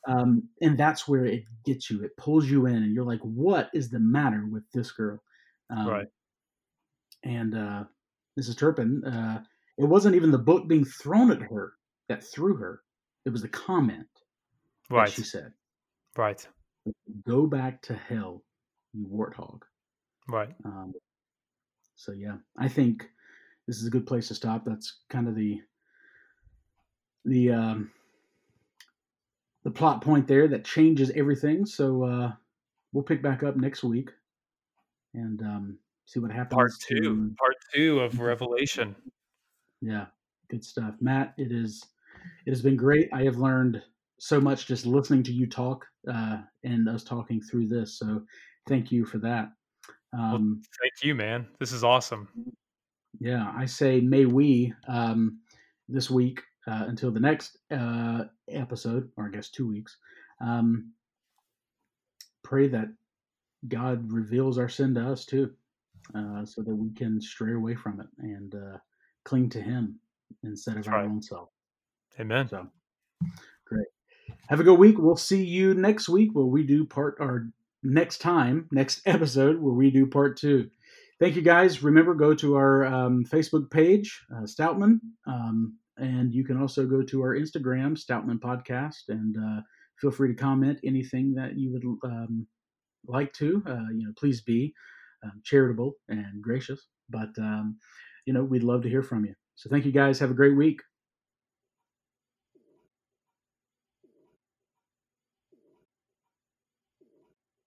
Um, 0.07 0.49
and 0.61 0.77
that's 0.77 1.07
where 1.07 1.25
it 1.25 1.43
gets 1.65 1.89
you. 1.89 2.03
It 2.03 2.15
pulls 2.17 2.45
you 2.45 2.65
in, 2.65 2.75
and 2.75 2.93
you're 2.93 3.05
like, 3.05 3.21
what 3.21 3.69
is 3.73 3.89
the 3.89 3.99
matter 3.99 4.45
with 4.51 4.63
this 4.73 4.91
girl? 4.91 5.19
Um, 5.69 5.87
right. 5.87 6.07
And 7.23 7.55
uh, 7.55 7.83
Mrs. 8.39 8.57
Turpin, 8.57 9.03
uh, 9.05 9.41
it 9.77 9.85
wasn't 9.85 10.15
even 10.15 10.31
the 10.31 10.37
book 10.37 10.67
being 10.67 10.85
thrown 10.85 11.31
at 11.31 11.41
her 11.41 11.73
that 12.09 12.23
threw 12.23 12.57
her. 12.57 12.81
It 13.25 13.29
was 13.29 13.41
the 13.41 13.47
comment 13.47 14.07
right. 14.89 15.09
she 15.09 15.23
said. 15.23 15.53
Right. 16.17 16.45
Go 17.25 17.45
back 17.47 17.81
to 17.83 17.95
hell, 17.95 18.43
you 18.93 19.05
warthog. 19.07 19.61
Right. 20.27 20.53
Um, 20.65 20.93
So 21.95 22.11
yeah, 22.11 22.37
I 22.57 22.67
think 22.67 23.09
this 23.67 23.77
is 23.79 23.87
a 23.87 23.89
good 23.89 24.05
place 24.05 24.27
to 24.29 24.35
stop. 24.35 24.65
That's 24.65 24.99
kind 25.09 25.27
of 25.27 25.35
the 25.35 25.61
the 27.25 27.51
um, 27.51 27.91
the 29.63 29.71
plot 29.71 30.01
point 30.01 30.27
there 30.27 30.47
that 30.49 30.65
changes 30.65 31.11
everything. 31.11 31.65
So 31.65 32.03
uh, 32.03 32.31
we'll 32.91 33.03
pick 33.03 33.21
back 33.21 33.43
up 33.43 33.55
next 33.55 33.83
week 33.83 34.09
and 35.13 35.41
um, 35.41 35.77
see 36.05 36.19
what 36.19 36.31
happens. 36.31 36.55
Part 36.55 36.71
two, 36.85 36.99
to- 37.01 37.35
part 37.39 37.55
two 37.73 37.99
of 38.01 38.19
Revelation. 38.31 38.95
Yeah, 39.81 40.07
good 40.49 40.63
stuff, 40.65 40.95
Matt. 40.99 41.33
It 41.37 41.51
is. 41.51 41.85
It 42.45 42.51
has 42.51 42.61
been 42.61 42.75
great. 42.77 43.09
I 43.13 43.23
have 43.23 43.37
learned 43.37 43.81
so 44.19 44.39
much 44.39 44.67
just 44.67 44.85
listening 44.85 45.23
to 45.23 45.33
you 45.33 45.47
talk 45.47 45.85
uh, 46.11 46.37
and 46.63 46.87
us 46.87 47.03
talking 47.03 47.41
through 47.41 47.67
this. 47.67 47.97
So 47.97 48.23
thank 48.67 48.91
you 48.91 49.05
for 49.05 49.17
that. 49.19 49.51
Um, 50.13 50.61
Thank 50.81 51.03
you, 51.03 51.15
man. 51.15 51.47
This 51.59 51.71
is 51.71 51.83
awesome. 51.83 52.27
yeah, 53.19 53.51
I 53.55 53.65
say 53.65 53.99
may 53.99 54.25
we 54.25 54.73
um, 54.87 55.39
this 55.89 56.09
week 56.09 56.41
uh, 56.67 56.85
until 56.87 57.11
the 57.11 57.19
next 57.19 57.57
uh, 57.71 58.25
episode, 58.49 59.09
or 59.17 59.25
I 59.25 59.29
guess 59.29 59.49
two 59.49 59.67
weeks. 59.67 59.97
Um, 60.39 60.91
pray 62.43 62.67
that 62.67 62.89
God 63.67 64.11
reveals 64.11 64.57
our 64.57 64.69
sin 64.69 64.93
to 64.95 65.11
us 65.11 65.25
too, 65.25 65.51
uh, 66.15 66.45
so 66.45 66.61
that 66.61 66.75
we 66.75 66.91
can 66.93 67.19
stray 67.19 67.53
away 67.53 67.75
from 67.75 67.99
it 67.99 68.07
and 68.19 68.53
uh, 68.55 68.77
cling 69.25 69.49
to 69.49 69.61
Him 69.61 69.99
instead 70.43 70.71
of 70.71 70.83
That's 70.83 70.87
our 70.89 70.99
right. 70.99 71.05
own 71.05 71.21
self. 71.21 71.49
Amen. 72.19 72.47
So. 72.47 72.67
Have 74.49 74.59
a 74.59 74.63
good 74.63 74.77
week. 74.77 74.97
We'll 74.97 75.15
see 75.15 75.43
you 75.43 75.73
next 75.73 76.09
week 76.09 76.31
where 76.33 76.45
we 76.45 76.63
do 76.63 76.85
part 76.85 77.17
our 77.21 77.47
next 77.81 78.17
time, 78.17 78.67
next 78.73 79.01
episode 79.05 79.61
where 79.61 79.73
we 79.73 79.89
do 79.89 80.05
part 80.05 80.37
two. 80.37 80.69
Thank 81.19 81.37
you 81.37 81.41
guys. 81.41 81.81
Remember, 81.81 82.13
go 82.13 82.33
to 82.35 82.55
our 82.55 82.85
um, 82.85 83.23
Facebook 83.23 83.71
page, 83.71 84.21
uh, 84.35 84.41
Stoutman, 84.41 84.99
um, 85.25 85.77
and 85.95 86.33
you 86.33 86.43
can 86.43 86.59
also 86.59 86.85
go 86.85 87.01
to 87.03 87.21
our 87.21 87.37
Instagram, 87.37 87.97
Stoutman 87.97 88.39
Podcast, 88.39 89.07
and 89.07 89.37
uh, 89.37 89.61
feel 90.01 90.11
free 90.11 90.27
to 90.27 90.35
comment 90.35 90.79
anything 90.83 91.33
that 91.35 91.57
you 91.57 91.71
would 91.71 92.11
um, 92.11 92.45
like 93.07 93.31
to. 93.33 93.63
Uh, 93.65 93.87
you 93.95 94.05
know, 94.05 94.13
please 94.17 94.41
be 94.41 94.73
um, 95.23 95.41
charitable 95.45 95.93
and 96.09 96.41
gracious, 96.41 96.87
but 97.09 97.29
um, 97.37 97.77
you 98.25 98.33
know, 98.33 98.43
we'd 98.43 98.63
love 98.63 98.81
to 98.81 98.89
hear 98.89 99.03
from 99.03 99.23
you. 99.23 99.35
So, 99.55 99.69
thank 99.69 99.85
you 99.85 99.93
guys. 99.93 100.19
Have 100.19 100.31
a 100.31 100.35
great 100.35 100.57
week. 100.57 100.81